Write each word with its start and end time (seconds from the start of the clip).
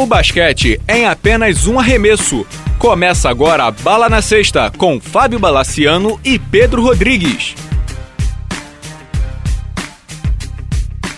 O 0.00 0.06
basquete 0.06 0.80
é 0.88 1.00
em 1.00 1.04
apenas 1.04 1.66
um 1.66 1.78
arremesso. 1.78 2.46
Começa 2.78 3.28
agora 3.28 3.64
a 3.64 3.70
Bala 3.70 4.08
na 4.08 4.22
Sexta 4.22 4.72
com 4.78 4.98
Fábio 4.98 5.38
Balaciano 5.38 6.18
e 6.24 6.38
Pedro 6.38 6.80
Rodrigues. 6.80 7.54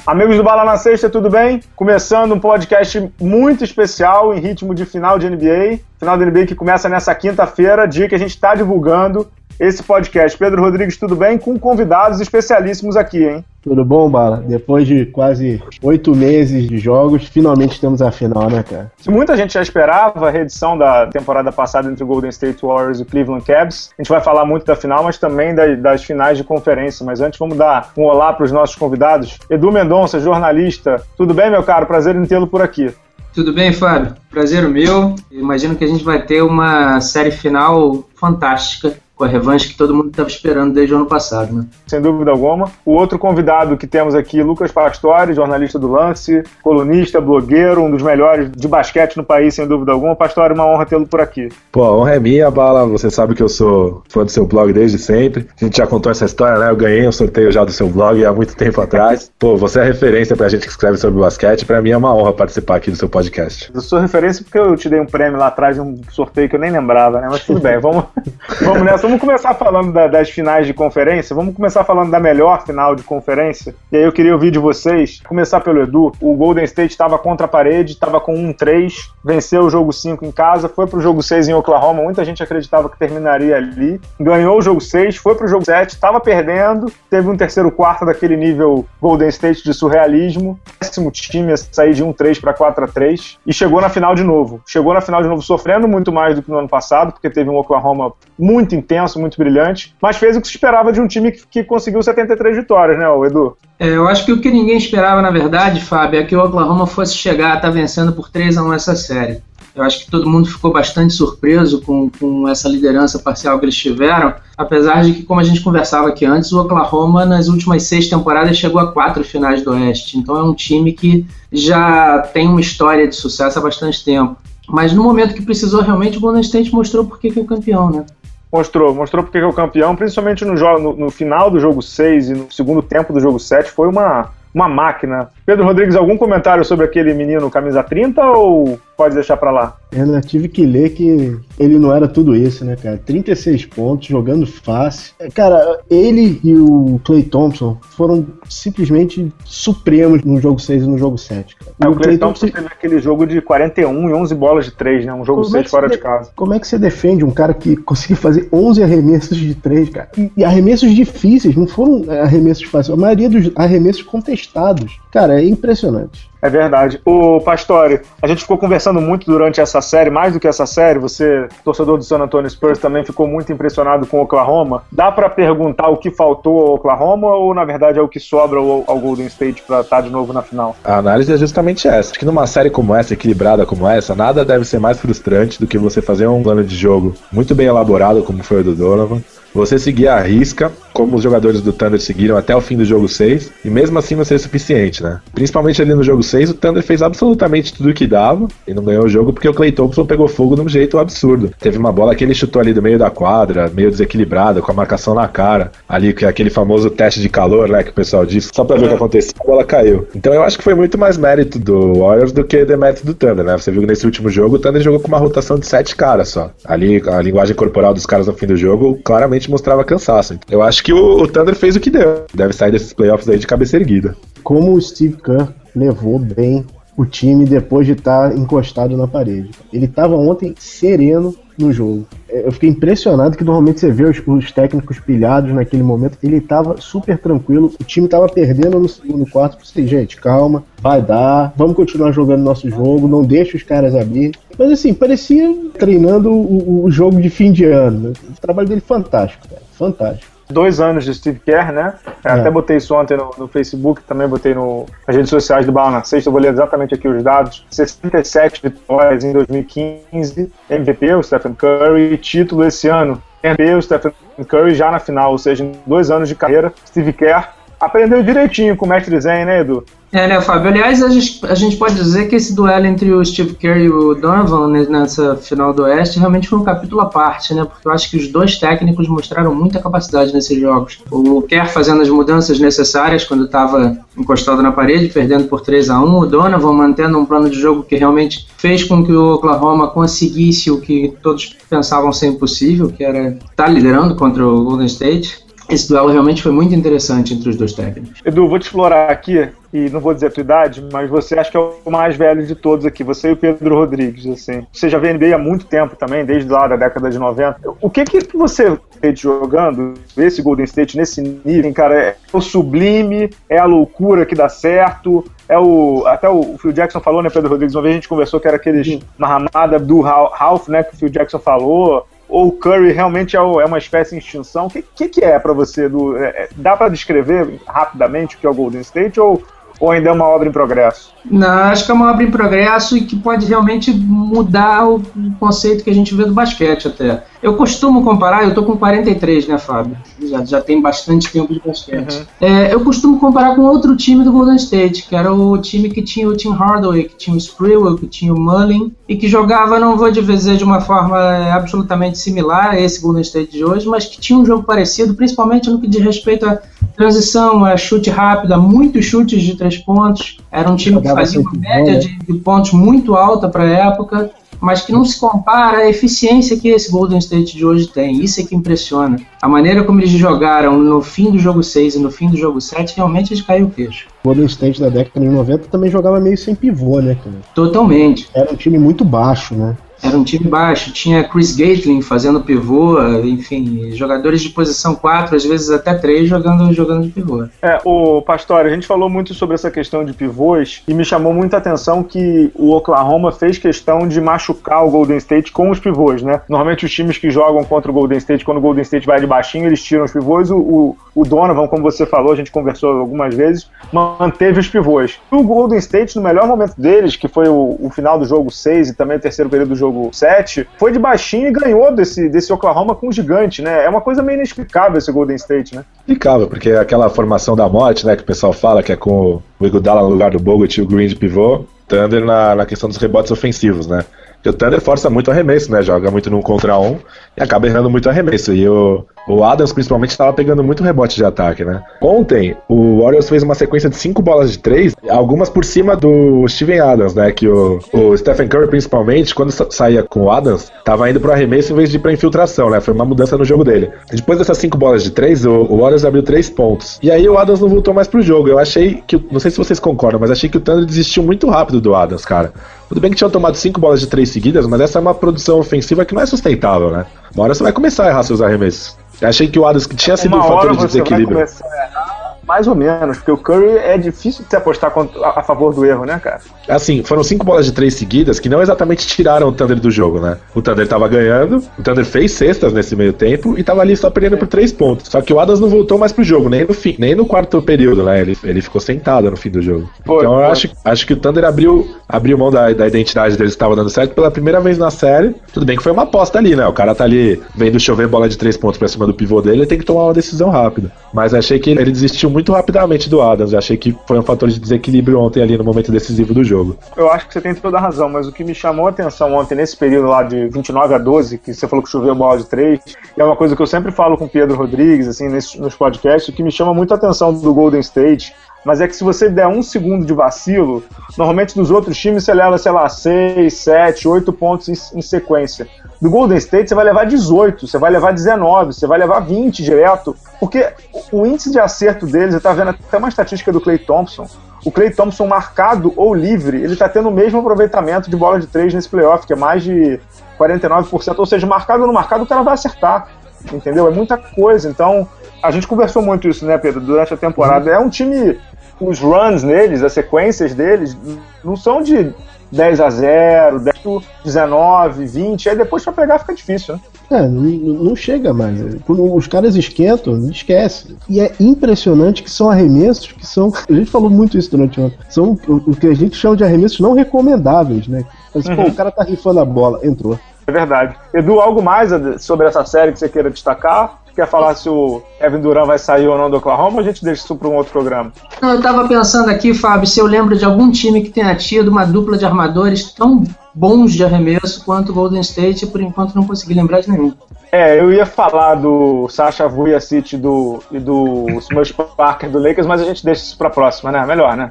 Amigos 0.05 0.37
do 0.37 0.43
Bala 0.43 0.65
na 0.65 0.77
Sexta, 0.77 1.09
tudo 1.09 1.31
bem? 1.31 1.61
Começando 1.77 2.35
um 2.35 2.41
podcast 2.41 3.09
muito 3.21 3.63
especial 3.63 4.35
em 4.35 4.41
ritmo 4.41 4.75
de 4.75 4.85
final 4.85 5.17
de 5.17 5.31
NBA. 5.31 5.79
Final 6.01 6.19
de 6.19 6.25
NBA 6.25 6.47
que 6.47 6.57
começa 6.57 6.89
nessa 6.89 7.15
quinta-feira, 7.15 7.87
dia 7.87 8.09
que 8.09 8.17
a 8.17 8.19
gente 8.19 8.31
está 8.31 8.53
divulgando 8.57 9.31
esse 9.61 9.81
podcast. 9.81 10.37
Pedro 10.37 10.61
Rodrigues, 10.61 10.97
tudo 10.97 11.15
bem? 11.15 11.39
Com 11.39 11.57
convidados 11.57 12.21
especialíssimos 12.21 12.97
aqui, 12.97 13.23
hein? 13.23 13.45
Tudo 13.63 13.85
bom, 13.85 14.11
Bala? 14.11 14.39
Depois 14.39 14.87
de 14.87 15.07
quase 15.07 15.63
oito 15.81 16.17
meses 16.17 16.67
de 16.67 16.79
jogos, 16.79 17.29
finalmente 17.29 17.81
temos 17.81 18.03
a 18.03 18.11
final, 18.11 18.51
né, 18.51 18.65
cara? 18.65 18.91
Se 18.99 19.09
muita 19.09 19.37
gente 19.37 19.55
já 19.55 19.63
esperava 19.63 20.27
a 20.27 20.31
reedição 20.31 20.77
da 20.77 21.07
temporada 21.07 21.53
passada 21.53 21.89
entre 21.89 22.03
o 22.03 22.07
Golden 22.07 22.31
State 22.31 22.67
Warriors 22.67 22.99
e 22.99 23.03
o 23.03 23.07
Cleveland 23.07 23.45
Cavs, 23.45 23.91
a 23.97 24.03
gente 24.03 24.11
vai 24.11 24.21
falar 24.21 24.45
muito 24.45 24.67
da 24.67 24.75
final, 24.75 25.05
mas 25.05 25.17
também 25.17 25.55
das, 25.55 25.81
das 25.81 26.03
finais 26.03 26.37
de 26.37 26.43
conferência. 26.43 27.07
Mas 27.07 27.21
antes, 27.21 27.39
vamos 27.39 27.57
dar 27.57 27.93
um 27.97 28.03
olá 28.03 28.33
para 28.33 28.45
os 28.45 28.51
nossos 28.51 28.75
convidados. 28.75 29.39
Edu 29.49 29.71
Mendonça, 29.71 30.19
jornalista. 30.19 31.01
Tudo 31.17 31.33
bem, 31.33 31.49
meu 31.49 31.63
caro? 31.63 31.87
Prazer 31.87 32.17
em 32.17 32.25
tê-lo 32.25 32.49
por 32.49 32.63
aqui. 32.63 32.93
Tudo 33.33 33.53
bem, 33.53 33.73
Fábio? 33.73 34.15
Prazer 34.29 34.65
o 34.65 34.69
meu. 34.69 35.15
Imagino 35.31 35.77
que 35.77 35.85
a 35.85 35.89
gente 35.89 36.05
vai 36.05 36.21
ter 36.21 36.43
uma 36.43 37.01
série 37.01 37.31
final 37.31 38.05
fantástica 38.15 38.95
com 39.23 39.27
a 39.27 39.29
revanche 39.29 39.69
que 39.69 39.77
todo 39.77 39.95
mundo 39.95 40.11
estava 40.11 40.29
esperando 40.29 40.75
desde 40.75 40.93
o 40.93 40.97
ano 40.97 41.07
passado, 41.07 41.55
né? 41.55 41.65
Sem 41.87 42.01
dúvida 42.01 42.33
alguma. 42.33 42.69
O 42.85 42.93
outro 42.93 43.17
convidado 43.21 43.77
que 43.77 43.87
temos 43.87 44.17
aqui, 44.17 44.43
Lucas 44.43 44.73
Pastore, 44.73 45.33
jornalista 45.33 45.79
do 45.79 45.87
Lance, 45.87 46.43
colunista, 46.61 47.21
blogueiro, 47.21 47.85
um 47.85 47.91
dos 47.91 48.03
melhores 48.03 48.51
de 48.51 48.67
basquete 48.67 49.17
no 49.17 49.23
país, 49.23 49.55
sem 49.55 49.65
dúvida 49.65 49.93
alguma. 49.93 50.17
Pastore, 50.17 50.55
uma 50.55 50.67
honra 50.67 50.87
tê-lo 50.87 51.07
por 51.07 51.21
aqui. 51.21 51.49
Pô, 51.71 51.85
a 51.85 51.97
honra 51.97 52.17
é 52.17 52.19
minha, 52.19 52.51
Bala. 52.51 52.85
Você 52.87 53.11
sabe 53.11 53.37
que 53.37 53.43
eu 53.43 53.49
sou 53.49 54.03
fã 54.09 54.25
do 54.25 54.31
seu 54.31 54.45
blog 54.45 54.73
desde 54.73 54.99
sempre. 54.99 55.47
A 55.61 55.65
gente 55.65 55.77
já 55.77 55.87
contou 55.87 56.11
essa 56.11 56.25
história, 56.25 56.59
né? 56.59 56.71
Eu 56.71 56.77
ganhei 56.77 57.07
um 57.07 57.13
sorteio 57.13 57.53
já 57.53 57.65
do 57.65 57.71
seu 57.71 57.89
blog 57.89 58.25
há 58.25 58.33
muito 58.33 58.57
tempo 58.57 58.81
atrás. 58.81 59.31
Pô, 59.39 59.57
você 59.57 59.79
é 59.79 59.85
referência 59.85 60.35
pra 60.35 60.49
gente 60.49 60.63
que 60.67 60.73
escreve 60.73 60.97
sobre 60.97 61.21
basquete. 61.21 61.65
Pra 61.65 61.81
mim 61.81 61.91
é 61.91 61.97
uma 61.97 62.13
honra 62.13 62.33
participar 62.33 62.77
aqui 62.77 62.91
do 62.91 62.97
seu 62.97 63.09
podcast. 63.09 63.71
Eu 63.73 63.81
sou 63.83 64.01
referência 64.01 64.43
porque 64.43 64.59
eu 64.59 64.77
te 64.77 64.89
dei 64.89 64.99
um 64.99 65.07
prêmio 65.07 65.39
lá 65.39 65.47
atrás, 65.47 65.79
um 65.79 66.01
sorteio 66.11 66.49
que 66.49 66.57
eu 66.57 66.61
nem 66.61 66.73
lembrava, 66.73 67.21
né? 67.21 67.29
Mas 67.31 67.45
tudo 67.45 67.61
bem, 67.61 67.79
vamos, 67.79 68.05
vamos 68.61 68.83
nessa. 68.83 69.12
Vamos 69.13 69.27
começar 69.27 69.53
falando 69.53 69.93
da, 69.93 70.07
das 70.07 70.31
finais 70.31 70.67
de 70.67 70.73
conferência. 70.73 71.37
Vamos 71.37 71.55
começar 71.55 71.85
falando 71.85 72.11
da 72.11 72.19
melhor 72.19 72.65
final 72.65 72.97
de 72.97 73.03
conferência. 73.03 73.75
E 73.93 73.99
aí 73.99 74.05
eu 74.05 74.11
queria 74.11 74.33
ouvir 74.33 74.51
de 74.51 74.59
vocês, 74.59 75.21
começar 75.29 75.61
pelo 75.61 75.83
Edu. 75.83 76.13
O 76.19 76.35
Golden 76.35 76.65
State 76.65 76.93
estava 76.93 77.19
contra 77.19 77.45
a 77.45 77.49
parede, 77.49 77.93
estava 77.93 78.19
com 78.19 78.33
1-3, 78.33 79.11
venceu 79.23 79.65
o 79.65 79.69
jogo 79.69 79.93
5 79.93 80.25
em 80.25 80.33
casa, 80.33 80.67
foi 80.67 80.87
pro 80.87 80.99
jogo 80.99 81.23
6 81.23 81.49
em 81.49 81.53
Oklahoma. 81.53 82.03
Muita 82.03 82.25
gente 82.25 82.43
acreditava 82.43 82.89
que 82.89 82.99
terminaria 82.99 83.55
ali. 83.55 84.01
Ganhou 84.19 84.57
o 84.57 84.63
jogo 84.63 84.81
6, 84.81 85.19
foi 85.19 85.35
pro 85.35 85.47
jogo 85.47 85.63
7, 85.63 85.91
estava 85.91 86.19
perdendo, 86.19 86.91
teve 87.11 87.29
um 87.29 87.37
terceiro 87.37 87.71
quarto 87.71 88.07
daquele 88.07 88.35
nível 88.35 88.87
Golden 88.99 89.29
State 89.29 89.63
de 89.63 89.75
surrealismo. 89.75 90.59
Péssimo 90.79 91.11
time 91.11 91.53
a 91.53 91.57
sair 91.59 91.93
de 91.93 92.03
1-3 92.03 92.41
para 92.41 92.55
4-3 92.55 93.37
e 93.47 93.53
chegou 93.53 93.79
na 93.79 93.91
final 93.91 94.15
de 94.15 94.25
novo. 94.25 94.63
Chegou 94.67 94.95
na 94.95 95.03
final 95.03 95.21
de 95.21 95.29
novo 95.29 95.43
sofrendo 95.43 95.87
muito 95.87 96.11
mais 96.11 96.35
do 96.35 96.43
que 96.43 96.51
no 96.51 96.57
ano 96.57 96.69
passado, 96.69 97.13
porque 97.13 97.29
teve 97.29 97.51
um 97.51 97.59
Oklahoma 97.59 98.15
muito 98.39 98.75
intenso, 98.75 98.92
muito 99.19 99.39
brilhante, 99.39 99.95
mas 100.01 100.17
fez 100.17 100.37
o 100.37 100.41
que 100.41 100.47
se 100.47 100.55
esperava 100.55 100.93
de 100.93 101.01
um 101.01 101.07
time 101.07 101.33
que, 101.33 101.47
que 101.47 101.65
conseguiu 101.65 102.03
73 102.03 102.57
vitórias, 102.57 102.99
né, 102.99 103.07
Edu? 103.27 103.57
É, 103.79 103.89
eu 103.89 104.07
acho 104.07 104.25
que 104.25 104.33
o 104.33 104.41
que 104.41 104.51
ninguém 104.51 104.77
esperava, 104.77 105.21
na 105.21 105.31
verdade, 105.31 105.81
Fábio, 105.81 106.21
é 106.21 106.25
que 106.25 106.37
o 106.37 106.45
Oklahoma 106.45 106.87
fosse 106.87 107.15
chegar 107.15 107.53
a 107.53 107.57
estar 107.57 107.69
tá 107.69 107.71
vencendo 107.71 108.13
por 108.13 108.31
3 108.31 108.57
a 108.57 108.63
1 108.63 108.73
essa 108.73 108.95
série. 108.95 109.43
Eu 109.75 109.83
acho 109.83 110.05
que 110.05 110.11
todo 110.11 110.29
mundo 110.29 110.47
ficou 110.47 110.71
bastante 110.71 111.15
surpreso 111.15 111.81
com, 111.81 112.11
com 112.11 112.47
essa 112.47 112.69
liderança 112.69 113.19
parcial 113.19 113.59
que 113.59 113.65
eles 113.65 113.77
tiveram, 113.77 114.35
apesar 114.57 115.03
de 115.03 115.15
que, 115.15 115.23
como 115.23 115.41
a 115.41 115.43
gente 115.43 115.63
conversava 115.63 116.09
aqui 116.09 116.27
antes, 116.27 116.53
o 116.53 116.61
Oklahoma 116.61 117.25
nas 117.25 117.49
últimas 117.49 117.85
seis 117.85 118.09
temporadas 118.09 118.59
chegou 118.59 118.81
a 118.81 118.93
quatro 118.93 119.25
finais 119.25 119.63
do 119.63 119.71
Oeste. 119.71 120.19
Então 120.19 120.37
é 120.37 120.43
um 120.43 120.55
time 120.55 120.93
que 120.93 121.27
já 121.51 122.19
tem 122.19 122.49
uma 122.49 122.61
história 122.61 123.09
de 123.09 123.17
sucesso 123.17 123.59
há 123.59 123.63
bastante 123.63 124.05
tempo. 124.05 124.37
Mas 124.69 124.93
no 124.93 125.03
momento 125.03 125.35
que 125.35 125.43
precisou, 125.43 125.81
realmente 125.81 126.19
o 126.19 126.21
Golden 126.21 126.43
State 126.43 126.73
mostrou 126.73 127.07
por 127.07 127.19
que 127.19 127.29
é 127.29 127.43
o 127.43 127.47
campeão, 127.47 127.91
né? 127.91 128.05
Mostrou, 128.53 128.95
mostrou 128.95 129.25
porque 129.25 129.39
é 129.39 129.47
o 129.47 129.53
campeão, 129.53 129.97
principalmente 129.97 130.45
no, 130.45 130.55
no, 130.55 130.97
no 130.97 131.11
final 131.11 131.51
do 131.51 131.59
jogo 131.59 131.81
6 131.81 132.29
e 132.29 132.35
no 132.35 132.53
segundo 132.53 132.83
tempo 132.83 133.11
do 133.13 133.19
jogo 133.19 133.39
7, 133.39 133.71
foi 133.71 133.89
uma, 133.89 134.31
uma 134.55 134.69
máquina. 134.69 135.31
Pedro 135.45 135.65
Rodrigues, 135.65 135.97
algum 135.97 136.17
comentário 136.17 136.65
sobre 136.65 136.87
aquele 136.87 137.13
menino 137.15 137.51
camisa 137.51 137.83
30 137.83 138.23
ou 138.31 138.79
pode 138.97 139.15
deixar 139.15 139.37
para 139.37 139.51
lá? 139.51 139.77
Eu 139.91 140.21
tive 140.21 140.49
que 140.49 140.65
ler 140.65 140.91
que 140.91 141.39
ele 141.59 141.79
não 141.79 141.95
era 141.95 142.09
tudo 142.09 142.35
isso, 142.35 142.65
né, 142.65 142.77
cara? 142.81 142.97
36 143.05 143.67
pontos, 143.67 144.07
jogando 144.07 144.47
fácil. 144.47 145.15
Cara, 145.35 145.81
ele 145.91 146.41
e 146.43 146.55
o 146.55 147.01
Clay 147.05 147.23
Thompson 147.25 147.77
foram 147.91 148.27
simplesmente 148.49 149.31
supremos 149.45 150.23
no 150.23 150.41
jogo 150.41 150.59
6 150.61 150.85
e 150.85 150.87
no 150.87 150.97
jogo 150.97 151.19
7. 151.19 151.57
Cara. 151.57 151.73
É, 151.81 151.89
o, 151.89 151.91
o 151.91 151.95
Clay, 151.95 152.05
Clay 152.05 152.19
Thompson 152.19 152.49
teve 152.49 152.67
aquele 152.67 153.01
jogo 153.01 153.27
de 153.27 153.41
41 153.43 154.09
e 154.09 154.15
11 154.15 154.35
bolas 154.35 154.65
de 154.67 154.71
3, 154.73 155.05
né? 155.05 155.13
Um 155.13 155.25
jogo 155.25 155.45
6 155.45 155.67
é 155.67 155.69
fora 155.69 155.89
de 155.89 155.99
casa. 155.99 156.31
Como 156.35 156.55
é 156.55 156.61
que 156.61 156.67
você 156.67 156.79
defende 156.79 157.25
um 157.25 157.31
cara 157.31 157.53
que 157.53 157.77
conseguiu 157.83 158.17
fazer 158.17 158.49
11 158.53 158.83
arremessos 158.83 159.37
de 159.37 159.55
3, 159.55 159.91
cara? 159.91 160.09
E, 160.17 160.31
e 160.37 160.45
arremessos 160.45 160.95
difíceis, 160.95 161.57
não 161.57 161.67
foram 161.67 162.05
arremessos 162.09 162.65
fáceis. 162.65 162.97
A 162.97 163.01
maioria 163.01 163.29
dos 163.29 163.51
arremessos 163.57 164.03
contestados. 164.03 164.99
Cara, 165.11 165.32
é 165.39 165.45
impressionante. 165.45 166.31
É 166.43 166.51
verdade. 166.51 167.01
O 167.05 167.41
Pastore, 167.41 168.01
a 168.21 168.27
gente 168.27 168.43
ficou 168.43 168.59
conversando 168.59 169.01
muito 169.01 169.25
durante 169.27 169.61
essa 169.61 169.81
série, 169.81 170.11
mais 170.11 170.33
do 170.33 170.41
que 170.41 170.49
essa 170.49 170.67
série, 170.67 170.99
você, 170.99 171.47
torcedor 171.65 171.97
do 171.97 172.03
San 172.03 172.19
Antonio 172.19 172.51
Spurs, 172.51 172.81
também 172.81 173.05
ficou 173.05 173.29
muito 173.29 173.53
impressionado 173.53 174.07
com 174.07 174.19
o 174.19 174.23
Oklahoma. 174.23 174.83
Dá 174.91 175.13
para 175.13 175.31
perguntar 175.31 175.89
o 175.89 175.97
que 175.97 176.11
faltou 176.11 176.67
ao 176.67 176.75
Oklahoma 176.75 177.29
ou, 177.29 177.55
na 177.55 177.65
verdade, 177.65 178.01
é 178.01 178.03
o 178.03 178.09
que 178.09 178.19
sobra 178.19 178.59
ao, 178.59 178.83
ao 178.89 178.99
Golden 178.99 179.27
State 179.27 179.63
para 179.63 179.83
estar 179.83 179.97
tá 179.97 180.03
de 180.03 180.11
novo 180.11 180.33
na 180.33 180.43
final? 180.43 180.75
A 180.83 180.97
análise 180.97 181.33
é 181.33 181.37
justamente 181.37 181.87
essa. 181.87 182.11
Acho 182.11 182.19
que 182.19 182.25
numa 182.25 182.47
série 182.49 182.71
como 182.71 182.93
essa, 182.93 183.15
equilibrada 183.15 183.65
como 183.65 183.87
essa, 183.87 184.17
nada 184.17 184.45
deve 184.45 184.65
ser 184.65 184.81
mais 184.81 184.99
frustrante 184.99 185.61
do 185.61 185.67
que 185.69 185.79
você 185.79 186.03
fazer 186.03 186.27
um 186.27 186.43
plano 186.43 186.65
de 186.65 186.75
jogo 186.75 187.15
muito 187.31 187.55
bem 187.55 187.69
elaborado, 187.69 188.25
como 188.25 188.43
foi 188.43 188.63
o 188.63 188.65
do 188.65 188.75
Donovan, 188.75 189.23
você 189.55 189.79
seguir 189.79 190.09
a 190.09 190.19
risca, 190.19 190.73
como 190.93 191.17
os 191.17 191.23
jogadores 191.23 191.61
do 191.61 191.73
Thunder 191.73 192.01
seguiram 192.01 192.37
até 192.37 192.55
o 192.55 192.61
fim 192.61 192.77
do 192.77 192.85
jogo 192.85 193.09
6, 193.09 193.53
e 193.65 193.71
mesmo 193.71 193.99
assim 193.99 194.15
não 194.15 194.25
ser 194.25 194.39
suficiente, 194.39 195.03
né? 195.03 195.21
Principalmente 195.35 195.81
ali 195.81 195.95
no 195.95 196.03
jogo 196.03 196.23
6, 196.23 196.51
o 196.51 196.55
Thunder 196.55 196.83
fez 196.83 197.03
absolutamente 197.03 197.75
tudo 197.75 197.91
o 197.91 197.95
que 197.95 198.07
dava 198.07 198.49
e 198.67 198.75
não 198.75 198.85
ganhou 198.85 199.05
o 199.05 199.09
jogo 199.09 199.33
porque 199.33 199.49
o 199.49 199.55
Clay 199.55 199.73
Thompson 199.73 200.05
pegou 200.05 200.29
fogo 200.29 200.55
de 200.55 200.63
um 200.63 200.69
jeito 200.69 200.99
absurdo. 200.99 201.51
Teve 201.59 201.79
uma 201.79 201.93
bola 201.93 202.15
que 202.15 202.25
ele 202.25 202.35
chutou 202.35 202.61
ali 202.61 202.73
do 202.73 202.83
meio 202.83 202.99
da 202.99 203.11
quadra, 203.11 203.71
meio 203.73 203.91
desequilibrada, 203.91 204.61
com 204.61 204.71
a 204.71 204.75
marcação 204.75 205.15
na 205.15 205.29
cara, 205.29 205.73
ali 205.89 206.13
que 206.13 206.25
é 206.25 206.29
aquele 206.29 206.51
famoso 206.51 206.91
teste 206.91 207.21
de 207.21 207.29
calor, 207.29 207.69
né, 207.69 207.83
que 207.83 207.91
o 207.91 207.95
pessoal 207.95 208.25
disse, 208.27 208.51
só 208.55 208.65
pra 208.65 208.77
ver 208.77 208.87
o 208.87 208.89
que 208.89 208.95
aconteceu, 208.95 209.33
a 209.41 209.45
bola 209.45 209.65
caiu. 209.65 210.07
Então 210.15 210.33
eu 210.33 210.43
acho 210.43 210.59
que 210.59 210.65
foi 210.65 210.75
muito 210.75 210.99
mais 210.99 211.17
mérito 211.17 211.59
do 211.59 211.95
Warriors 212.01 212.33
do 212.33 212.45
que 212.45 212.65
demérito 212.65 213.05
do 213.05 213.15
Thunder, 213.15 213.45
né? 213.45 213.57
Você 213.57 213.71
viu 213.71 213.81
que 213.81 213.87
nesse 213.87 214.07
último 214.07 214.29
jogo 214.29 214.57
o 214.57 214.59
Thunder 214.59 214.83
jogou 214.83 215.01
com 215.01 215.09
uma 215.09 215.19
rotação 215.19 215.59
de 215.59 215.67
sete 215.67 215.97
caras 215.97 216.29
só. 216.29 216.51
Ali 216.65 217.03
a 217.07 217.21
linguagem 217.21 217.55
corporal 217.55 217.95
dos 217.95 218.07
caras 218.07 218.27
no 218.27 218.33
fim 218.33 218.47
do 218.47 218.57
jogo 218.57 218.99
claramente 219.05 219.51
mostrava 219.51 219.85
cansaço. 219.85 220.39
Eu 220.51 220.63
acho 220.63 220.82
que 220.83 220.93
o, 220.93 221.23
o 221.23 221.29
Thunder 221.29 221.55
fez 221.55 221.77
o 221.77 221.81
que 221.81 221.91
deu. 221.91 222.25
Deve 222.35 222.53
sair 222.53 222.73
desses 222.73 222.93
playoffs 222.93 223.29
aí 223.29 223.39
de 223.39 223.47
cabeça 223.47 223.77
erguida. 223.77 224.17
Como 224.43 224.75
o 224.75 224.81
Steve 224.81 225.17
Kerr 225.17 225.49
levou 225.75 226.19
bem 226.19 226.65
o 226.97 227.07
time 227.07 227.45
depois 227.45 227.87
de 227.87 227.93
estar 227.93 228.31
tá 228.31 228.37
encostado 228.37 228.97
na 228.97 229.09
parede. 229.09 229.51
Ele 229.73 229.87
estava 229.87 230.15
ontem 230.15 230.55
sereno 230.59 231.35
no 231.59 231.73
jogo. 231.73 232.07
É, 232.29 232.47
eu 232.47 232.53
fiquei 232.53 232.69
impressionado 232.69 233.37
que 233.37 233.45
normalmente 233.45 233.81
você 233.81 233.91
vê 233.91 234.05
os, 234.05 234.21
os 234.27 234.53
técnicos 234.53 234.99
pilhados 234.99 235.53
naquele 235.53 235.83
momento. 235.83 236.19
Ele 236.23 236.37
estava 236.37 236.77
super 236.79 237.19
tranquilo, 237.19 237.73
o 237.81 237.85
time 237.85 238.07
estava 238.07 238.29
perdendo 238.29 238.79
no 238.79 238.89
segundo 238.89 239.27
quarto. 239.27 239.59
Pensei, 239.59 239.87
gente, 239.87 240.17
calma, 240.17 240.65
vai 240.81 241.01
dar, 241.01 241.53
vamos 241.57 241.77
continuar 241.77 242.13
jogando 242.13 242.43
nosso 242.43 242.69
jogo, 242.69 243.09
não 243.09 243.23
deixa 243.23 243.57
os 243.57 243.63
caras 243.63 243.95
abrir. 243.95 244.33
Mas 244.59 244.71
assim, 244.71 244.93
parecia 244.93 245.55
treinando 245.79 246.31
o, 246.31 246.85
o 246.85 246.91
jogo 246.91 247.21
de 247.21 247.31
fim 247.31 247.53
de 247.53 247.65
ano. 247.65 248.13
O 248.29 248.41
trabalho 248.41 248.69
dele 248.69 248.81
fantástico, 248.81 249.49
cara, 249.49 249.63
fantástico 249.73 250.33
dois 250.49 250.81
anos 250.81 251.05
de 251.05 251.15
Steve 251.15 251.41
Kerr, 251.41 251.73
né? 251.73 251.95
É. 252.25 252.33
Até 252.33 252.51
botei 252.51 252.77
isso 252.77 252.95
ontem 252.95 253.17
no, 253.17 253.31
no, 253.39 253.49
Facebook, 253.49 254.03
também 254.03 254.29
botei 254.29 254.55
no, 254.55 254.87
nas 255.07 255.17
redes 255.17 255.31
sociais 255.31 255.67
do 255.67 255.73
Bala 255.73 255.91
na 255.91 256.05
Sexta, 256.05 256.29
eu 256.29 256.33
vou 256.33 256.41
ler 256.41 256.53
exatamente 256.53 256.95
aqui 256.95 257.09
os 257.09 257.23
dados. 257.23 257.67
67 257.71 258.63
vitórias 258.63 259.25
em 259.25 259.33
2015, 259.33 260.53
MVP, 260.71 261.15
o 261.15 261.23
Stephen 261.23 261.55
Curry, 261.55 262.17
título 262.19 262.65
esse 262.65 262.89
ano, 262.89 263.23
MVP, 263.43 263.75
o 263.75 263.83
Stephen 263.83 264.13
Curry 264.47 264.75
já 264.75 264.91
na 264.91 264.99
final, 264.99 265.33
ou 265.33 265.39
seja, 265.39 265.65
em 265.65 265.73
dois 265.87 266.11
anos 266.11 266.29
de 266.29 266.35
carreira, 266.35 266.73
Steve 266.87 267.13
Kerr 267.13 267.62
aprendeu 267.83 268.23
direitinho 268.23 268.77
com 268.77 268.87
o 268.87 268.89
mestre 268.89 269.21
Zen, 269.21 269.45
né, 269.45 269.61
Edu? 269.61 269.85
É, 270.13 270.29
né, 270.29 270.41
Fábio? 270.43 270.71
Aliás, 270.71 271.03
a 271.03 271.09
gente, 271.09 271.45
a 271.47 271.55
gente 271.55 271.77
pode 271.77 271.95
dizer 271.95 272.29
que 272.29 272.37
esse 272.37 272.55
duelo 272.55 272.87
entre 272.87 273.11
o 273.11 273.25
Steve 273.25 273.55
Kerr 273.55 273.79
e 273.79 273.89
o 273.89 274.15
Donovan 274.15 274.69
nessa 274.69 275.37
final 275.37 275.73
do 275.73 275.85
Oeste 275.85 276.19
realmente 276.19 276.49
foi 276.49 276.59
um 276.59 276.65
capítulo 276.65 277.01
à 277.01 277.07
parte, 277.07 277.55
né? 277.55 277.65
Porque 277.65 277.89
eu 277.89 277.93
acho 277.93 278.11
que 278.11 278.19
os 278.19 278.29
dois 278.29 278.59
técnicos 278.59 279.09
mostraram 279.09 279.55
muita 279.55 279.81
capacidade 279.81 280.35
nesses 280.35 280.61
jogos. 280.61 280.99
O 281.11 281.41
Kerr 281.41 281.67
fazendo 281.67 282.03
as 282.03 282.11
mudanças 282.11 282.61
necessárias 282.61 283.25
quando 283.25 283.47
estava 283.47 283.97
encostado 284.17 284.63
na 284.63 284.71
parede, 284.71 285.09
perdendo 285.09 285.45
por 285.45 285.63
3 285.63 285.89
a 285.89 285.99
1 285.99 286.19
o 286.19 286.27
Donovan 286.27 286.75
mantendo 286.75 287.19
um 287.19 287.25
plano 287.25 287.49
de 287.49 287.59
jogo 287.59 287.83
que 287.83 287.97
realmente 287.97 288.47
fez 288.59 288.85
com 288.85 289.03
que 289.03 289.13
o 289.13 289.37
Oklahoma 289.37 289.89
conseguisse 289.89 290.71
o 290.71 290.79
que 290.79 291.15
todos 291.23 291.57
pensavam 291.71 292.13
ser 292.13 292.27
impossível, 292.27 292.91
que 292.91 293.03
era 293.03 293.29
estar 293.29 293.65
tá 293.65 293.67
liderando 293.67 294.15
contra 294.15 294.47
o 294.47 294.63
Golden 294.63 294.87
State 294.87 295.43
esse 295.75 295.89
duelo 295.89 296.09
realmente 296.09 296.43
foi 296.43 296.53
muito 296.53 296.75
interessante 296.75 297.35
entre 297.35 297.49
os 297.49 297.57
dois 297.57 297.73
técnicos. 297.73 298.21
Edu, 298.25 298.49
vou 298.49 298.59
te 298.59 298.63
explorar 298.63 299.11
aqui, 299.11 299.49
e 299.73 299.89
não 299.89 300.01
vou 300.01 300.13
dizer 300.13 300.27
a 300.27 300.31
tua 300.31 300.43
idade, 300.43 300.87
mas 300.93 301.09
você 301.09 301.39
acha 301.39 301.51
que 301.51 301.57
é 301.57 301.61
o 301.61 301.91
mais 301.91 302.15
velho 302.15 302.47
de 302.47 302.55
todos 302.55 302.85
aqui, 302.85 303.03
você 303.03 303.31
e 303.31 303.33
o 303.33 303.37
Pedro 303.37 303.77
Rodrigues, 303.77 304.27
assim. 304.27 304.67
Você 304.71 304.89
já 304.89 304.99
vê 304.99 305.13
NBA 305.13 305.35
há 305.35 305.39
muito 305.39 305.65
tempo 305.65 305.97
também, 305.97 306.25
desde 306.25 306.51
lá 306.51 306.69
da 306.69 306.77
década 306.77 307.11
de 307.11 307.19
90. 307.19 307.61
O 307.81 307.89
que 307.89 308.05
que 308.05 308.21
você 308.37 308.79
vê 309.01 309.17
jogando 309.17 309.95
esse 310.17 310.43
Golden 310.43 310.65
State 310.65 310.97
nesse 310.97 311.23
nível, 311.45 311.73
cara? 311.73 311.95
É 311.95 312.17
o 312.33 312.41
sublime, 312.41 313.31
é 313.49 313.59
a 313.59 313.65
loucura 313.65 314.27
que 314.27 314.35
dá 314.35 314.49
certo, 314.49 315.25
é 315.49 315.59
o. 315.59 316.05
Até 316.07 316.29
o 316.29 316.59
Phil 316.59 316.73
Jackson 316.73 317.01
falou, 317.01 317.23
né, 317.23 317.31
Pedro 317.31 317.51
Rodrigues? 317.51 317.75
Uma 317.75 317.83
vez 317.83 317.93
a 317.93 317.97
gente 317.97 318.09
conversou 318.09 318.39
que 318.39 318.49
era 318.49 318.57
aqueles. 318.57 319.01
Uma 319.19 319.29
ramada 319.29 319.79
do 319.79 320.01
Ralph, 320.01 320.69
né, 320.69 320.83
que 320.83 320.95
o 320.95 320.99
Phil 320.99 321.09
Jackson 321.09 321.39
falou 321.39 322.07
ou 322.33 322.49
o 322.49 322.53
Curry 322.53 322.93
realmente 322.93 323.37
é, 323.37 323.39
é, 323.39 323.43
uma 323.43 323.77
espécie 323.77 324.15
em 324.15 324.19
extinção? 324.19 324.67
O 324.67 324.71
que, 324.71 324.81
que, 324.81 325.09
que 325.09 325.25
é 325.25 325.39
para 325.39 325.53
você? 325.53 325.87
Do, 325.87 326.17
é, 326.17 326.29
é 326.29 326.49
dá 326.57 326.75
para 326.75 326.89
descrever 326.89 327.61
rapidamente 327.67 328.37
o 328.37 328.39
que 328.39 328.47
é 328.47 328.51
o 328.51 328.55
Golden 328.55 328.81
State 328.81 329.21
ou 329.21 329.43
ou 329.81 329.91
ainda 329.91 330.11
é 330.11 330.13
uma 330.13 330.27
obra 330.27 330.49
em 330.49 330.53
progresso? 330.53 331.13
Não, 331.25 331.49
acho 331.49 331.85
que 331.85 331.91
é 331.91 331.95
uma 331.95 332.11
obra 332.11 332.25
em 332.25 332.31
progresso 332.31 332.97
e 332.97 333.03
que 333.03 333.17
pode 333.17 333.47
realmente 333.47 333.93
mudar 333.93 334.89
o 334.89 335.03
conceito 335.39 335.85
que 335.85 335.91
a 335.91 335.95
gente 335.95 336.15
vê 336.15 336.25
do 336.25 336.35
basquete 336.35 336.89
até. 336.89 337.25
Eu 337.43 337.55
costumo 337.57 338.05
comparar, 338.05 338.45
eu 338.45 338.55
tô 338.55 338.63
com 338.63 338.77
43, 338.77 339.49
né, 339.49 339.59
Fábio? 339.59 339.97
Já, 340.23 340.45
já 340.45 340.61
tem 340.61 340.81
bastante 340.81 341.31
tempo 341.31 341.53
de 341.53 341.61
basquete. 341.65 342.19
Uhum. 342.19 342.25
É, 342.41 342.73
eu 342.73 342.81
costumo 342.81 343.19
comparar 343.19 343.57
com 343.57 343.63
outro 343.63 343.97
time 343.97 344.25
do 344.25 344.33
Golden 344.33 344.57
State, 344.57 345.09
que 345.09 345.17
era 345.17 345.33
o 345.33 345.59
time 345.59 345.91
que 345.91 346.03
tinha 346.03 346.29
o 346.29 346.37
Tim 346.37 346.51
Hardaway, 346.51 347.05
que 347.05 347.17
tinha 347.17 347.35
o 347.35 347.39
Sprewell, 347.39 347.97
que 347.97 348.07
tinha 348.07 348.33
o 348.33 348.41
Mullin, 348.41 348.93
e 349.09 349.17
que 349.17 349.29
jogava, 349.29 349.79
não 349.79 349.97
vou 349.97 350.11
dizer 350.11 350.57
de 350.57 350.65
uma 350.65 350.81
forma 350.81 351.19
absolutamente 351.53 352.19
similar 352.19 352.71
a 352.71 352.81
esse 352.81 353.01
Golden 353.01 353.23
State 353.23 353.51
de 353.51 353.65
hoje, 353.65 353.89
mas 353.89 354.07
que 354.07 354.21
tinha 354.21 354.39
um 354.39 354.45
jogo 354.45 354.63
parecido, 354.63 355.15
principalmente 355.15 355.69
no 355.69 355.81
que 355.81 355.89
diz 355.89 356.03
respeito 356.03 356.47
a 356.47 356.59
transição, 356.97 357.65
a 357.65 357.77
chute 357.77 358.11
rápido, 358.11 358.61
muitos 358.61 359.05
chutes 359.05 359.43
de 359.43 359.57
três 359.57 359.79
pontos. 359.79 360.39
Era 360.51 360.71
um 360.71 360.77
time 360.77 361.01
que 361.01 361.12
fazia 361.15 361.41
uma 361.41 361.53
média 361.53 361.99
de, 361.99 362.19
de 362.19 362.35
pontos 362.35 362.73
muito 362.73 363.15
alta 363.15 363.49
para 363.49 363.65
a 363.65 363.69
época, 363.69 364.31
mas 364.61 364.83
que 364.83 364.93
não 364.93 365.05
se 365.05 365.19
compara 365.19 365.79
à 365.79 365.89
eficiência 365.89 366.57
que 366.57 366.69
esse 366.69 366.91
Golden 366.91 367.19
State 367.19 367.57
de 367.57 367.65
hoje 367.65 367.89
tem. 367.89 368.23
Isso 368.23 368.41
é 368.41 368.45
que 368.45 368.55
impressiona. 368.55 369.17
A 369.43 369.49
maneira 369.49 369.83
como 369.83 370.01
eles 370.01 370.11
jogaram 370.11 370.79
no 370.79 371.03
fim 371.03 371.33
do 371.33 371.39
jogo 371.39 371.65
6 371.65 371.97
e 371.97 371.99
no 371.99 372.13
fim 372.13 372.31
do 372.31 372.37
jogo 372.37 372.61
7, 372.61 372.97
realmente 372.97 373.33
eles 373.33 373.43
caíram 373.43 373.67
o 373.67 373.71
queixo. 373.71 374.07
O 374.23 374.29
Golden 374.29 374.47
State 374.47 374.81
da 374.81 374.89
década 374.89 375.27
de 375.27 375.33
90 375.33 375.69
também 375.69 375.91
jogava 375.91 376.21
meio 376.21 376.39
sem 376.39 376.55
pivô, 376.55 377.01
né? 377.01 377.17
Totalmente. 377.55 378.29
Era 378.33 378.53
um 378.53 378.57
time 378.57 378.79
muito 378.79 379.05
baixo, 379.05 379.55
né? 379.57 379.77
Era 380.03 380.17
um 380.17 380.25
time 380.25 380.49
baixo, 380.49 380.93
tinha 380.93 381.23
Chris 381.23 381.55
Gatling 381.55 382.03
fazendo 382.03 382.41
pivô, 382.41 383.01
enfim, 383.23 383.93
jogadores 383.93 384.43
de 384.43 384.51
posição 384.51 384.95
4, 384.95 385.37
às 385.37 385.45
vezes 385.45 385.71
até 385.71 385.95
3 385.95 386.29
jogando, 386.29 386.73
jogando 386.73 387.05
de 387.05 387.11
pivô. 387.11 387.45
É, 387.63 387.79
o 387.85 388.21
Pastor, 388.21 388.67
a 388.67 388.69
gente 388.69 388.87
falou 388.87 389.09
muito 389.09 389.33
sobre 389.33 389.55
essa 389.55 389.71
questão 389.71 390.05
de 390.05 390.13
pivôs 390.13 390.83
e 390.89 390.93
me 390.93 391.05
chamou 391.05 391.33
muita 391.33 391.57
atenção 391.57 392.03
que 392.03 392.51
o 392.55 392.73
Oklahoma 392.73 393.31
fez 393.31 393.59
questão 393.59 394.09
de 394.09 394.21
machucar 394.21 394.85
o 394.85 394.91
Golden 394.91 395.19
State 395.19 395.53
com 395.53 395.71
os 395.71 395.79
pivôs, 395.79 396.23
né? 396.23 396.41
Normalmente 396.49 396.85
os 396.85 396.93
times 396.93 397.17
que 397.19 397.31
jogam 397.31 397.65
contra 397.65 397.91
o 397.91 397.95
Golden 397.95 398.19
State, 398.19 398.45
quando 398.45 398.59
o 398.59 398.61
Golden 398.61 398.83
State 398.83 399.07
vai 399.07 399.21
de 399.21 399.27
baixinho, 399.27 399.67
eles 399.67 399.83
tiram 399.83 400.05
os 400.05 400.13
pivôs. 400.13 400.51
O, 400.51 400.59
o, 400.59 400.97
o 401.15 401.25
Donovan, 401.25 401.69
como 401.69 401.83
você 401.83 402.05
falou, 402.05 402.33
a 402.33 402.37
gente 402.37 402.51
conversou 402.51 402.91
algumas 402.91 403.35
vezes, 403.35 403.71
manteve 403.93 404.59
os 404.59 404.69
pivôs. 404.69 405.21
O 405.31 405.43
Golden 405.43 405.79
State, 405.79 406.17
no 406.17 406.23
melhor 406.23 406.47
momento 406.47 406.75
deles, 406.81 407.15
que 407.15 407.29
foi 407.29 407.49
o, 407.49 407.77
o 407.81 407.91
final 407.91 408.19
do 408.19 408.25
jogo 408.25 408.51
6 408.51 408.91
e 408.91 408.95
também 408.95 409.17
o 409.17 409.21
terceiro 409.21 409.49
período 409.49 409.71
do 409.71 409.77
jogo 409.77 409.92
jogo 409.93 410.11
7, 410.13 410.67
foi 410.79 410.93
de 410.93 410.99
baixinho 410.99 411.49
e 411.49 411.53
ganhou 411.53 411.95
desse, 411.95 412.29
desse 412.29 412.53
Oklahoma 412.53 412.95
com 412.95 413.09
um 413.09 413.13
gigante, 413.13 413.63
né? 413.63 413.85
É 413.85 413.89
uma 413.89 414.01
coisa 414.01 414.23
meio 414.23 414.37
inexplicável 414.37 414.99
esse 414.99 415.13
Golden 415.13 415.37
State, 415.37 415.75
né? 415.75 415.85
Inexplicável, 416.07 416.49
porque 416.49 416.71
é 416.71 416.79
aquela 416.79 417.09
formação 417.09 417.55
da 417.55 417.69
morte, 417.69 418.07
né, 418.07 418.17
que 418.17 418.23
o 418.23 418.27
pessoal 418.27 418.53
fala, 418.53 418.83
que 418.83 418.93
é 418.93 418.97
com 418.97 419.41
o 419.61 419.67
Iguodala 419.67 420.03
no 420.03 420.09
lugar 420.09 420.31
do 420.31 420.39
Bogut 420.39 420.79
e 420.79 420.83
o 420.83 420.87
Green 420.87 421.09
de 421.09 421.17
pivô, 421.17 421.65
Thunder 421.87 422.25
na, 422.25 422.55
na 422.55 422.67
questão 422.67 422.89
dos 422.89 422.99
rebotes 422.99 423.31
ofensivos, 423.31 423.87
né? 423.87 424.05
Porque 424.43 424.51
o 424.51 424.53
Thunder 424.53 424.81
força 424.81 425.09
muito 425.09 425.31
arremesso, 425.31 425.71
né? 425.71 425.81
Joga 425.83 426.11
muito 426.11 426.29
no 426.29 426.43
contra 426.43 426.77
um 426.77 426.99
e 427.37 427.43
acaba 427.43 427.69
errando 427.69 427.89
muito 427.89 428.09
arremesso. 428.11 428.53
E 428.53 428.69
o, 428.69 429.07
o 429.29 429.45
Adams, 429.45 429.73
principalmente, 429.73 430.11
estava 430.11 430.33
pegando 430.33 430.65
muito 430.65 430.83
rebote 430.83 431.15
de 431.15 431.25
ataque, 431.25 431.65
né? 431.65 431.81
Ontem, 432.03 432.57
o 432.69 433.03
Warriors 433.03 433.29
fez 433.29 433.45
uma 433.45 433.55
sequência 433.55 433.89
de 433.89 433.95
cinco 433.95 434.21
bolas 434.21 434.51
de 434.51 434.59
três, 434.59 434.97
algumas 435.09 435.49
por 435.49 435.65
cima 435.65 435.95
do 435.95 436.45
Steven 436.49 436.81
Adams, 436.81 437.15
né? 437.15 437.31
Que 437.31 437.47
o, 437.47 437.79
o 437.93 438.17
Stephen 438.17 438.49
Curry, 438.49 438.67
principalmente, 438.67 439.33
quando 439.33 439.53
saía 439.53 440.03
com 440.03 440.23
o 440.25 440.31
Adams, 440.33 440.73
estava 440.77 441.09
indo 441.09 441.21
pro 441.21 441.31
arremesso 441.31 441.73
em 441.73 441.77
vez 441.77 441.91
de 441.91 441.99
ir 441.99 442.01
pra 442.01 442.13
infiltração, 442.13 442.69
né? 442.69 442.81
Foi 442.81 442.93
uma 442.93 443.05
mudança 443.05 443.39
no 443.39 443.45
jogo 443.45 443.63
dele. 443.63 443.93
Depois 444.11 444.41
dessas 444.41 444.59
cinco 444.59 444.77
bolas 444.77 445.05
de 445.05 445.13
três, 445.13 445.47
o, 445.47 445.53
o 445.53 445.79
Warriors 445.79 446.05
abriu 446.05 446.25
três 446.25 446.51
pontos. 446.51 446.99
E 447.01 447.13
aí 447.13 447.29
o 447.29 447.39
Adams 447.39 447.61
não 447.61 447.69
voltou 447.69 447.95
mais 447.95 448.09
pro 448.09 448.21
jogo. 448.21 448.49
Eu 448.49 448.59
achei 448.59 449.05
que, 449.07 449.25
não 449.31 449.39
sei 449.39 449.53
se 449.53 449.57
vocês 449.57 449.79
concordam, 449.79 450.19
mas 450.19 450.33
achei 450.33 450.51
que 450.51 450.57
o 450.57 450.61
Thunder 450.61 450.85
desistiu 450.85 451.23
muito 451.23 451.49
rápido 451.49 451.81
do 451.81 451.95
Adams, 451.95 452.25
cara. 452.25 452.53
Tudo 452.89 453.01
bem 453.01 453.11
que 453.11 453.17
tinham 453.17 453.31
tomado 453.31 453.57
cinco 453.57 453.81
bolas 453.81 454.01
de 454.01 454.07
três 454.07 454.32
seguidas, 454.33 454.67
mas 454.67 454.81
essa 454.81 454.99
é 454.99 455.01
uma 455.01 455.15
produção 455.15 455.59
ofensiva 455.59 456.05
que 456.05 456.15
não 456.15 456.23
é 456.23 456.27
sustentável, 456.27 456.91
né? 456.91 457.07
Uma 457.35 457.45
hora 457.45 457.55
você 457.55 457.63
vai 457.63 457.73
começar 457.73 458.07
a 458.07 458.09
errar 458.09 458.23
seus 458.23 458.41
arremessos. 458.41 458.97
Eu 459.21 459.29
achei 459.29 459.49
que 459.49 459.59
o 459.59 459.67
Adams 459.67 459.87
que 459.87 459.95
tinha 459.95 460.17
sido 460.17 460.37
um 460.37 460.43
fator 460.43 460.77
de 460.77 460.87
desequilíbrio. 460.87 461.39
Vai 461.39 461.47
começar 461.47 461.67
a 461.67 461.87
errar 461.87 462.22
mais 462.47 462.67
ou 462.67 462.75
menos, 462.75 463.19
porque 463.19 463.31
o 463.31 463.37
Curry 463.37 463.79
é 463.79 463.97
difícil 463.97 464.45
de 464.45 464.51
se 464.51 464.57
apostar 464.57 464.93
a 465.25 465.43
favor 465.43 465.75
do 465.75 465.85
erro, 465.85 466.05
né, 466.05 466.19
cara? 466.23 466.41
Assim, 466.69 467.03
foram 467.03 467.23
cinco 467.23 467.45
bolas 467.45 467.67
de 467.67 467.73
três 467.73 467.95
seguidas 467.95 468.41
que 468.41 468.49
não 468.49 468.61
exatamente 468.61 469.07
tiraram 469.07 469.49
o 469.49 469.53
Thunder 469.53 469.79
do 469.79 469.91
jogo, 469.91 470.21
né? 470.21 470.39
O 470.55 470.61
Thunder 470.61 470.87
tava 470.87 471.09
ganhando, 471.09 471.63
o 471.79 471.83
Thunder 471.83 472.05
fez 472.05 472.33
cestas 472.33 472.73
nesse 472.73 472.97
meio 472.97 473.13
tempo 473.13 473.59
e 473.59 473.63
tava 473.63 473.81
ali 473.81 473.97
só 473.97 474.11
perdendo 474.11 474.39
por 474.39 474.49
três 474.49 474.73
pontos. 474.73 475.09
Só 475.09 475.21
que 475.21 475.33
o 475.33 475.39
Adams 475.39 475.61
não 475.61 475.69
voltou 475.69 475.99
mais 475.99 476.13
pro 476.13 476.25
jogo, 476.25 476.49
nem 476.49 476.65
no 476.65 476.75
fim, 476.75 476.97
nem 476.99 477.15
no 477.15 477.27
quarto 477.27 477.61
período, 477.63 478.03
né? 478.03 478.21
Ele, 478.21 478.37
ele 478.43 478.61
ficou 478.61 478.81
sentado 478.81 479.31
no 479.31 479.37
fim 479.37 479.51
do 479.51 479.63
jogo. 479.63 479.89
Foi, 480.05 480.19
então 480.19 480.41
eu 480.41 480.47
acho, 480.47 480.71
acho 480.85 481.07
que 481.07 481.13
o 481.13 481.17
Thunder 481.17 481.45
abriu, 481.45 481.89
abriu 482.09 482.37
mão 482.37 482.51
da, 482.51 482.73
da 482.73 482.87
identidade 482.87 483.37
deles 483.37 483.53
que 483.53 483.57
estava 483.57 483.77
dando 483.77 483.91
certo 483.91 484.15
pela 484.15 484.31
primeira 484.31 484.61
vez 484.61 484.79
na 484.79 484.91
série. 484.91 485.35
Tudo 485.53 485.65
bem 485.65 485.77
que 485.77 485.83
foi 485.83 485.93
uma 485.93 486.03
aposta 486.03 486.39
ali, 486.39 486.57
né? 486.57 486.67
O 486.67 486.73
cara 486.73 486.95
tá 486.95 487.05
ali 487.05 487.41
vendo 487.55 487.79
chover 487.79 488.09
bola 488.09 488.29
de 488.29 488.37
três 488.37 488.57
pontos 488.57 488.79
pra 488.79 488.89
cima 488.89 489.07
do 489.07 489.15
pivô 489.15 489.41
dele, 489.41 489.59
ele 489.59 489.67
tem 489.67 489.79
que 489.79 489.85
tomar 489.85 490.05
uma 490.05 490.15
decisão 490.15 490.51
rápida. 490.51 490.91
Mas 491.13 491.35
achei 491.35 491.59
que 491.59 491.71
ele 491.71 491.91
desistiu 491.91 492.31
muito 492.31 492.42
rapidamente 492.51 493.11
do 493.11 493.21
Adams. 493.21 493.53
Eu 493.53 493.59
achei 493.59 493.77
que 493.77 493.95
foi 494.07 494.19
um 494.19 494.23
fator 494.23 494.49
de 494.49 494.59
desequilíbrio 494.59 495.21
ontem 495.21 495.43
ali 495.43 495.57
no 495.57 495.63
momento 495.63 495.93
decisivo 495.93 496.33
do 496.33 496.43
jogo. 496.43 496.79
Eu 496.97 497.11
acho 497.13 497.29
que 497.29 497.35
você 497.35 497.41
tem 497.41 497.55
toda 497.55 497.77
a 497.77 497.81
razão, 497.81 498.09
mas 498.09 498.27
o 498.27 498.33
que 498.33 498.43
me 498.43 498.55
chamou 498.55 498.87
a 498.87 498.91
atenção 498.91 499.35
ontem, 499.35 499.55
nesse 499.55 499.77
período 499.77 500.09
lá 500.09 500.23
de 500.23 500.49
29 500.49 500.95
a 500.95 500.99
12, 500.99 501.39
que 501.39 501.53
você 501.53 501.69
falou 501.69 501.85
que 501.85 501.91
choveu 501.91 502.15
bola 502.15 502.39
de 502.39 502.47
3, 502.47 502.81
é 503.17 503.25
uma 503.25 503.37
coisa 503.37 503.55
que 503.55 503.61
eu 503.61 503.67
sempre 503.67 503.93
falo 503.93 504.17
com 504.17 504.25
o 504.25 504.29
Pedro 504.29 504.57
Rodrigues, 504.57 505.07
assim, 505.07 505.29
nesses, 505.29 505.55
nos 505.59 505.75
podcasts, 505.77 506.29
o 506.29 506.33
que 506.33 506.43
me 506.43 506.51
chama 506.51 506.73
muito 506.73 506.93
a 506.93 506.97
atenção 506.97 507.35
do 507.35 507.53
Golden 507.53 507.81
State 507.81 508.33
mas 508.65 508.81
é 508.81 508.87
que 508.87 508.95
se 508.95 509.03
você 509.03 509.29
der 509.29 509.49
um 509.49 509.63
segundo 509.63 510.07
de 510.07 510.13
vacilo, 510.13 510.85
normalmente 511.19 511.55
dos 511.55 511.71
outros 511.71 511.99
times 511.99 512.25
você 512.25 512.33
leva, 512.33 512.57
sei 512.59 512.73
lá, 512.73 512.89
6, 512.89 513.53
7, 513.53 514.07
8 514.07 514.33
pontos 514.33 514.69
em, 514.69 514.99
em, 514.99 515.03
sequência. 515.03 515.67
Do 516.01 516.11
Golden 516.11 516.39
State 516.39 516.69
você 516.69 516.75
vai 516.75 516.85
levar 516.85 517.05
18, 517.05 517.67
você 517.67 517.79
vai 517.79 517.91
levar 517.91 518.13
19, 518.13 518.73
você 518.73 518.87
vai 518.87 518.99
levar 518.99 519.21
20 519.21 519.63
direto, 519.63 520.17
porque 520.39 520.73
o 521.11 521.27
índice 521.27 521.51
de 521.51 521.59
acerto 521.59 522.07
deles, 522.07 522.35
eu 522.35 522.39
estava 522.39 522.57
vendo 522.57 522.71
até 522.71 522.99
uma 522.99 523.09
estatística 523.09 523.53
do 523.53 523.61
Clay 523.61 523.79
Thompson, 523.79 524.27
o 524.65 524.71
Clay 524.71 524.91
Thompson 524.91 525.27
marcado 525.27 525.93
ou 525.97 526.15
livre, 526.15 526.63
ele 526.63 526.75
está 526.75 526.89
tendo 526.89 527.09
o 527.09 527.13
mesmo 527.13 527.41
aproveitamento 527.41 528.09
de 528.09 528.17
bola 528.17 528.39
de 528.39 528.47
3 528.47 528.75
nesse 528.75 528.89
playoff, 528.89 529.27
que 529.27 529.33
é 529.33 529.37
mais 529.37 529.65
de 529.65 529.99
49%, 530.39 531.19
ou 531.19 531.27
seja, 531.27 531.47
marcado 531.47 531.83
ou 531.83 531.87
não 531.87 531.95
marcado, 531.95 532.23
o 532.23 532.27
cara 532.27 532.43
vai 532.43 532.55
acertar, 532.55 533.09
entendeu? 533.53 533.89
É 533.89 533.91
muita 533.91 534.17
coisa, 534.17 534.69
então 534.69 535.09
a 535.43 535.51
gente 535.51 535.67
conversou 535.67 536.01
muito 536.01 536.29
isso, 536.29 536.47
né, 536.47 536.57
Pedro, 536.57 536.81
durante 536.81 537.13
a 537.13 537.17
temporada. 537.17 537.69
É 537.69 537.79
um 537.79 537.89
time 537.89 538.39
os 538.87 539.01
runs 539.01 539.43
neles, 539.43 539.83
as 539.83 539.93
sequências 539.93 540.55
deles, 540.55 540.97
não 541.45 541.57
são 541.57 541.83
de 541.83 542.13
10 542.53 542.81
a 542.81 542.91
0, 542.91 543.61
10, 543.61 543.77
19, 544.25 545.07
20, 545.07 545.49
aí 545.49 545.57
depois 545.57 545.83
para 545.83 545.93
pegar 545.93 546.19
fica 546.19 546.35
difícil, 546.35 546.75
né? 546.75 546.81
É, 547.11 547.29
não, 547.29 547.43
não, 547.43 547.97
chega 547.97 548.33
mais. 548.33 548.59
Quando 548.87 549.15
os 549.15 549.27
caras 549.27 549.55
esquentam, 549.55 550.31
esquece. 550.31 550.97
E 551.09 551.21
é 551.21 551.31
impressionante 551.39 552.23
que 552.23 552.31
são 552.31 552.51
arremessos 552.51 553.13
que 553.13 553.27
são. 553.27 553.53
A 553.69 553.73
gente 553.73 553.91
falou 553.91 554.09
muito 554.09 554.39
isso 554.39 554.51
durante 554.51 554.81
o 554.81 554.85
ano. 554.85 554.95
São 555.11 555.39
o 555.47 555.77
que 555.77 555.89
a 555.89 555.95
gente 555.95 556.17
chama 556.17 556.37
de 556.37 556.45
arremessos 556.45 556.81
não 556.81 556.95
recomendáveis, 556.95 557.87
né? 557.87 558.05
Mas, 558.35 558.47
uhum. 558.47 558.57
pô, 558.57 558.63
o 558.63 558.75
cara 558.75 558.91
tá 558.91 559.05
rifando 559.05 559.41
a 559.41 559.45
bola, 559.45 559.81
entrou. 559.83 560.19
É 560.47 560.53
verdade. 560.53 560.97
Edu, 561.13 561.39
algo 561.39 561.63
mais 561.63 561.91
sobre 562.19 562.47
essa 562.47 562.65
série 562.65 562.93
que 562.93 562.99
você 562.99 563.11
queira 563.11 563.31
destacar? 563.31 564.02
Quer 564.15 564.29
falar 564.29 564.55
se 564.55 564.69
o 564.69 565.03
Kevin 565.19 565.41
Durant 565.41 565.67
vai 565.67 565.79
sair 565.79 566.07
ou 566.07 566.19
não 566.19 566.31
do 566.31 566.37
Oklahoma 566.37 566.75
ou 566.75 566.81
a 566.81 566.83
gente 566.83 567.03
deixa 567.03 567.23
isso 567.25 567.37
para 567.37 567.49
um 567.49 567.57
outro 567.57 567.73
programa? 567.73 568.13
Não, 568.41 568.51
eu 568.51 568.57
estava 568.57 568.87
pensando 568.87 569.31
aqui, 569.31 569.55
Fábio, 569.55 569.87
se 569.87 569.99
eu 569.99 570.07
lembro 570.07 570.37
de 570.37 570.45
algum 570.45 570.71
time 570.71 571.03
que 571.03 571.11
tenha 571.11 571.35
tido 571.35 571.69
uma 571.69 571.87
dupla 571.87 572.19
de 572.19 572.27
armadores 572.27 572.93
tão 572.93 573.25
bons 573.55 573.93
de 573.93 574.05
arremesso 574.05 574.65
quanto 574.65 574.91
o 574.91 574.95
Golden 574.95 575.21
State, 575.21 575.65
e 575.65 575.69
por 575.69 575.81
enquanto 575.81 576.15
não 576.15 576.27
consegui 576.27 576.55
lembrar 576.55 576.81
de 576.81 576.91
nenhum. 576.91 577.13
É, 577.51 577.79
eu 577.79 577.93
ia 577.93 578.07
falar 578.07 578.55
do 578.55 579.09
Sasha 579.09 579.47
Vujacic 579.47 580.17
do, 580.17 580.63
e 580.71 580.79
do 580.79 581.27
Smush 581.39 581.73
Parker 581.73 582.31
do 582.31 582.39
Lakers, 582.39 582.67
mas 582.67 582.81
a 582.81 582.85
gente 582.85 583.05
deixa 583.05 583.23
isso 583.23 583.37
para 583.37 583.49
a 583.49 583.53
próxima, 583.53 583.93
né? 583.93 584.05
Melhor, 584.07 584.37
né? 584.37 584.51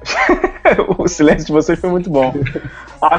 o 0.98 1.08
silêncio 1.08 1.46
de 1.46 1.52
vocês 1.52 1.78
foi 1.78 1.90
muito 1.90 2.10
bom. 2.10 2.32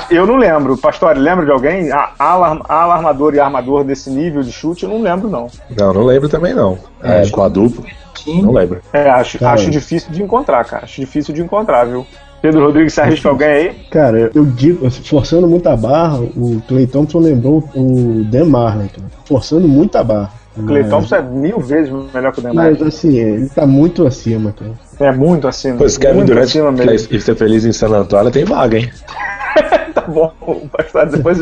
Eu 0.10 0.26
não 0.26 0.36
lembro. 0.36 0.78
Pastor, 0.78 1.18
lembra 1.18 1.46
de 1.46 1.52
alguém? 1.52 1.90
Alarmador 2.18 3.34
e 3.34 3.40
armador 3.40 3.84
desse 3.84 4.10
nível 4.10 4.42
de 4.42 4.52
chute? 4.52 4.84
Eu 4.84 4.90
não 4.90 5.02
lembro, 5.02 5.30
não. 5.30 5.48
Não, 5.78 5.94
não 5.94 6.04
lembro 6.04 6.28
também, 6.28 6.54
não. 6.54 6.78
É, 7.02 7.28
com 7.30 7.42
a 7.42 7.48
dupla. 7.48 7.86
Não 8.28 8.52
lembro. 8.52 8.82
É, 8.92 9.10
acho, 9.10 9.44
acho 9.46 9.70
difícil 9.70 10.12
de 10.12 10.22
encontrar, 10.22 10.66
cara. 10.66 10.84
Acho 10.84 11.00
difícil 11.00 11.34
de 11.34 11.42
encontrar, 11.42 11.86
viu? 11.86 12.06
Pedro 12.42 12.66
Rodrigues, 12.66 12.94
você 12.94 13.02
arrisca 13.02 13.30
alguém 13.30 13.48
aí? 13.48 13.76
Cara, 13.92 14.32
eu 14.34 14.46
digo, 14.46 14.90
forçando 14.90 15.48
muita 15.48 15.76
barra, 15.76 16.20
o 16.20 16.62
Clay 16.68 16.88
Thompson 16.88 17.20
lembrou 17.20 17.64
o 17.76 18.24
Dan 18.26 18.46
Marlington. 18.46 19.02
Forçando 19.26 19.68
muita 19.68 20.04
barra. 20.04 20.32
O 20.58 20.64
Clay 20.64 20.84
Thompson 20.86 21.16
é 21.16 21.22
mil 21.22 21.60
vezes 21.60 21.92
melhor 22.14 22.32
que 22.32 22.40
o 22.40 22.42
Dan 22.42 22.54
Marlington. 22.54 22.86
Mas 22.86 22.96
assim, 22.96 23.18
ele 23.18 23.50
tá 23.50 23.66
muito 23.66 24.06
acima, 24.06 24.54
cara. 24.54 24.72
É 25.00 25.12
muito 25.12 25.48
acima. 25.48 25.78
Pois 25.78 25.98
Kevin 25.98 26.26
Durant 26.26 26.54
e 27.12 27.20
ser 27.20 27.36
feliz 27.36 27.66
em 27.66 27.74
San 27.74 27.90
Antonio 27.90 28.32
tem 28.32 28.46
vaga, 28.46 28.78
hein? 28.78 28.90
tá 29.94 30.02
bom, 30.02 30.32
depois, 31.12 31.40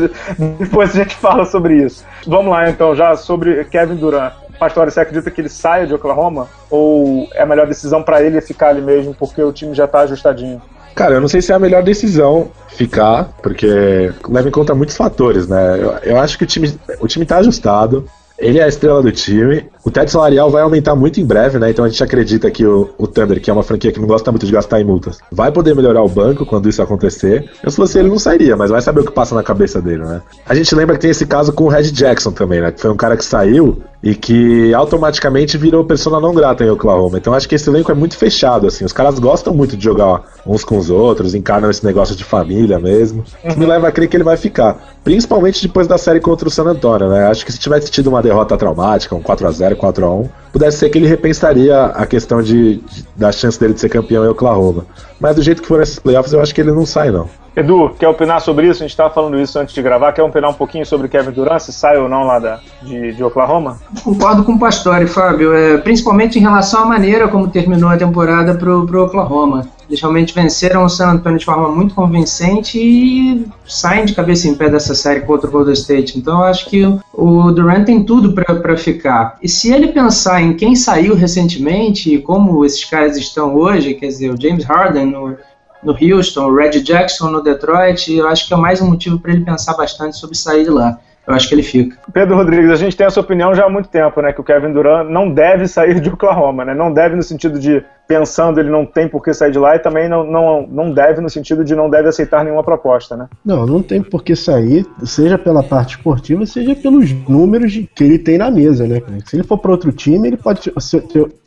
depois 0.58 0.90
a 0.90 1.02
gente 1.02 1.16
fala 1.16 1.44
sobre 1.44 1.84
isso. 1.84 2.04
Vamos 2.26 2.50
lá 2.50 2.68
então, 2.68 2.94
já 2.94 3.16
sobre 3.16 3.64
Kevin 3.64 3.96
Durant. 3.96 4.32
Pastor, 4.58 4.90
você 4.90 5.00
acredita 5.00 5.30
que 5.30 5.40
ele 5.40 5.48
saia 5.48 5.86
de 5.86 5.94
Oklahoma? 5.94 6.48
Ou 6.68 7.28
é 7.32 7.42
a 7.42 7.46
melhor 7.46 7.66
decisão 7.66 8.02
para 8.02 8.22
ele 8.22 8.40
ficar 8.40 8.70
ali 8.70 8.80
mesmo, 8.80 9.14
porque 9.14 9.42
o 9.42 9.52
time 9.52 9.74
já 9.74 9.86
tá 9.86 10.00
ajustadinho? 10.00 10.60
Cara, 10.94 11.14
eu 11.14 11.20
não 11.20 11.28
sei 11.28 11.40
se 11.40 11.52
é 11.52 11.54
a 11.54 11.60
melhor 11.60 11.84
decisão 11.84 12.50
ficar, 12.70 13.28
porque 13.40 14.12
leva 14.28 14.48
em 14.48 14.50
conta 14.50 14.74
muitos 14.74 14.96
fatores, 14.96 15.46
né? 15.46 15.78
Eu, 15.80 15.90
eu 16.02 16.18
acho 16.18 16.36
que 16.36 16.42
o 16.42 16.46
time, 16.46 16.76
o 16.98 17.06
time 17.06 17.24
tá 17.24 17.36
ajustado, 17.38 18.04
ele 18.38 18.58
é 18.58 18.62
a 18.62 18.68
estrela 18.68 19.02
do 19.02 19.10
time. 19.10 19.66
O 19.84 19.90
teto 19.90 20.10
salarial 20.10 20.50
vai 20.50 20.62
aumentar 20.62 20.94
muito 20.94 21.20
em 21.20 21.24
breve, 21.24 21.58
né? 21.58 21.70
Então 21.70 21.84
a 21.84 21.88
gente 21.88 22.02
acredita 22.04 22.50
que 22.50 22.64
o, 22.64 22.88
o, 22.96 23.06
Thunder, 23.06 23.40
que 23.40 23.50
é 23.50 23.52
uma 23.52 23.62
franquia 23.62 23.90
que 23.90 23.98
não 23.98 24.06
gosta 24.06 24.30
muito 24.30 24.46
de 24.46 24.52
gastar 24.52 24.80
em 24.80 24.84
multas, 24.84 25.18
vai 25.32 25.50
poder 25.50 25.74
melhorar 25.74 26.02
o 26.02 26.08
banco 26.08 26.46
quando 26.46 26.68
isso 26.68 26.80
acontecer. 26.80 27.50
Eu, 27.62 27.70
se 27.70 27.76
fosse 27.76 27.98
ele, 27.98 28.08
não 28.08 28.18
sairia, 28.18 28.56
mas 28.56 28.70
vai 28.70 28.80
saber 28.80 29.00
o 29.00 29.04
que 29.04 29.12
passa 29.12 29.34
na 29.34 29.42
cabeça 29.42 29.82
dele, 29.82 30.04
né? 30.04 30.22
A 30.46 30.54
gente 30.54 30.72
lembra 30.74 30.94
que 30.94 31.00
tem 31.00 31.10
esse 31.10 31.26
caso 31.26 31.52
com 31.52 31.64
o 31.64 31.68
Red 31.68 31.90
Jackson 31.90 32.30
também, 32.30 32.60
né? 32.60 32.70
Que 32.70 32.80
foi 32.80 32.90
um 32.90 32.96
cara 32.96 33.16
que 33.16 33.24
saiu 33.24 33.82
e 34.02 34.14
que 34.14 34.72
automaticamente 34.74 35.58
virou 35.58 35.84
persona 35.84 36.20
não 36.20 36.32
grata 36.32 36.64
em 36.64 36.70
Oklahoma. 36.70 37.18
Então 37.18 37.34
acho 37.34 37.48
que 37.48 37.54
esse 37.54 37.68
elenco 37.68 37.90
é 37.90 37.94
muito 37.94 38.16
fechado, 38.16 38.66
assim. 38.66 38.84
Os 38.84 38.92
caras 38.92 39.18
gostam 39.18 39.52
muito 39.52 39.76
de 39.76 39.84
jogar 39.84 40.22
uns 40.46 40.64
com 40.64 40.78
os 40.78 40.88
outros, 40.88 41.34
encarnam 41.34 41.70
esse 41.70 41.84
negócio 41.84 42.14
de 42.14 42.24
família 42.24 42.78
mesmo. 42.78 43.24
Uhum. 43.42 43.50
Que 43.50 43.58
me 43.58 43.66
leva 43.66 43.88
a 43.88 43.92
crer 43.92 44.08
que 44.08 44.16
ele 44.16 44.24
vai 44.24 44.36
ficar. 44.36 44.76
Principalmente 45.02 45.66
depois 45.66 45.86
da 45.86 45.98
série 45.98 46.20
contra 46.20 46.46
o 46.46 46.50
San 46.50 46.64
Antonio, 46.64 47.08
né? 47.08 47.26
Acho 47.26 47.44
que 47.44 47.52
se 47.52 47.58
tivesse 47.58 47.90
tido 47.90 48.08
uma 48.08 48.22
derrota 48.22 48.56
traumática, 48.56 49.14
um 49.14 49.22
4x0, 49.22 49.74
4x1, 49.74 50.28
pudesse 50.52 50.78
ser 50.78 50.90
que 50.90 50.98
ele 50.98 51.06
repensaria 51.06 51.86
a 51.86 52.06
questão 52.06 52.42
de, 52.42 52.76
de, 52.76 53.04
da 53.16 53.32
chance 53.32 53.58
dele 53.58 53.74
de 53.74 53.80
ser 53.80 53.88
campeão 53.88 54.24
em 54.24 54.28
Oklahoma. 54.28 54.86
Mas 55.20 55.36
do 55.36 55.42
jeito 55.42 55.62
que 55.62 55.68
foram 55.68 55.82
esses 55.82 55.98
playoffs, 55.98 56.32
eu 56.32 56.40
acho 56.40 56.54
que 56.54 56.60
ele 56.60 56.72
não 56.72 56.86
sai, 56.86 57.10
não. 57.10 57.28
Edu, 57.56 57.90
quer 57.98 58.06
opinar 58.06 58.40
sobre 58.40 58.68
isso? 58.68 58.82
A 58.82 58.86
gente 58.86 58.92
estava 58.92 59.12
falando 59.12 59.36
isso 59.38 59.58
antes 59.58 59.74
de 59.74 59.82
gravar. 59.82 60.12
Quer 60.12 60.22
opinar 60.22 60.48
um 60.48 60.54
pouquinho 60.54 60.86
sobre 60.86 61.08
Kevin 61.08 61.32
Durant, 61.32 61.58
se 61.58 61.72
sai 61.72 61.98
ou 61.98 62.08
não 62.08 62.24
lá 62.24 62.38
da, 62.38 62.60
de, 62.82 63.12
de 63.12 63.24
Oklahoma? 63.24 63.78
Concordo 64.04 64.44
com 64.44 64.52
o 64.52 64.58
Pastore, 64.58 65.08
Fábio. 65.08 65.52
É, 65.52 65.78
principalmente 65.78 66.38
em 66.38 66.42
relação 66.42 66.84
à 66.84 66.86
maneira 66.86 67.26
como 67.26 67.48
terminou 67.48 67.90
a 67.90 67.96
temporada 67.96 68.54
para 68.54 68.70
o 68.70 69.04
Oklahoma. 69.04 69.66
Eles 69.88 70.00
realmente 70.00 70.34
venceram 70.34 70.84
o 70.84 70.88
San 70.88 71.12
Antonio 71.12 71.38
de 71.38 71.44
forma 71.44 71.70
muito 71.70 71.94
convincente 71.94 72.78
e 72.78 73.46
saem 73.66 74.04
de 74.04 74.14
cabeça 74.14 74.46
em 74.46 74.54
pé 74.54 74.68
dessa 74.68 74.94
série 74.94 75.20
contra 75.20 75.48
o 75.48 75.50
Golden 75.50 75.72
State. 75.72 76.18
Então 76.18 76.40
eu 76.40 76.44
acho 76.44 76.66
que 76.66 76.84
o 77.14 77.50
Durant 77.52 77.86
tem 77.86 78.04
tudo 78.04 78.34
para 78.34 78.76
ficar. 78.76 79.38
E 79.42 79.48
se 79.48 79.72
ele 79.72 79.88
pensar 79.88 80.42
em 80.42 80.54
quem 80.54 80.76
saiu 80.76 81.14
recentemente 81.14 82.14
e 82.14 82.20
como 82.20 82.64
esses 82.66 82.84
caras 82.84 83.16
estão 83.16 83.54
hoje, 83.56 83.94
quer 83.94 84.08
dizer, 84.08 84.30
o 84.30 84.40
James 84.40 84.64
Harden, 84.64 85.14
o 85.16 85.36
no 85.82 85.92
Houston, 85.92 86.46
o 86.46 86.54
Red 86.54 86.80
Jackson 86.80 87.30
no 87.30 87.42
Detroit, 87.42 88.12
eu 88.12 88.26
acho 88.26 88.46
que 88.46 88.54
é 88.54 88.56
mais 88.56 88.80
um 88.80 88.88
motivo 88.88 89.18
para 89.18 89.32
ele 89.32 89.44
pensar 89.44 89.74
bastante 89.74 90.16
sobre 90.16 90.36
sair 90.36 90.64
de 90.64 90.70
lá. 90.70 90.98
Eu 91.28 91.34
acho 91.34 91.46
que 91.46 91.54
ele 91.54 91.62
fica. 91.62 91.98
Pedro 92.10 92.36
Rodrigues, 92.36 92.70
a 92.70 92.76
gente 92.76 92.96
tem 92.96 93.06
essa 93.06 93.20
opinião 93.20 93.54
já 93.54 93.66
há 93.66 93.68
muito 93.68 93.90
tempo, 93.90 94.22
né? 94.22 94.32
Que 94.32 94.40
o 94.40 94.44
Kevin 94.44 94.72
Durant 94.72 95.10
não 95.10 95.30
deve 95.30 95.68
sair 95.68 96.00
de 96.00 96.08
Oklahoma, 96.08 96.64
né? 96.64 96.74
Não 96.74 96.90
deve 96.90 97.14
no 97.14 97.22
sentido 97.22 97.58
de 97.58 97.84
pensando 98.08 98.58
ele 98.58 98.70
não 98.70 98.86
tem 98.86 99.06
por 99.06 99.22
que 99.22 99.34
sair 99.34 99.52
de 99.52 99.58
lá 99.58 99.76
e 99.76 99.78
também 99.78 100.08
não, 100.08 100.24
não, 100.24 100.66
não 100.66 100.90
deve 100.90 101.20
no 101.20 101.28
sentido 101.28 101.62
de 101.62 101.74
não 101.74 101.90
deve 101.90 102.08
aceitar 102.08 102.42
nenhuma 102.42 102.64
proposta, 102.64 103.14
né? 103.14 103.28
Não, 103.44 103.66
não 103.66 103.82
tem 103.82 104.02
por 104.02 104.24
que 104.24 104.34
sair, 104.34 104.86
seja 105.04 105.36
pela 105.36 105.62
parte 105.62 105.96
esportiva, 105.96 106.46
seja 106.46 106.74
pelos 106.74 107.12
números 107.28 107.78
que 107.94 108.04
ele 108.04 108.18
tem 108.18 108.38
na 108.38 108.50
mesa, 108.50 108.86
né? 108.86 109.02
Se 109.26 109.36
ele 109.36 109.42
for 109.42 109.58
para 109.58 109.70
outro 109.70 109.92
time, 109.92 110.28
ele 110.28 110.38
pode 110.38 110.72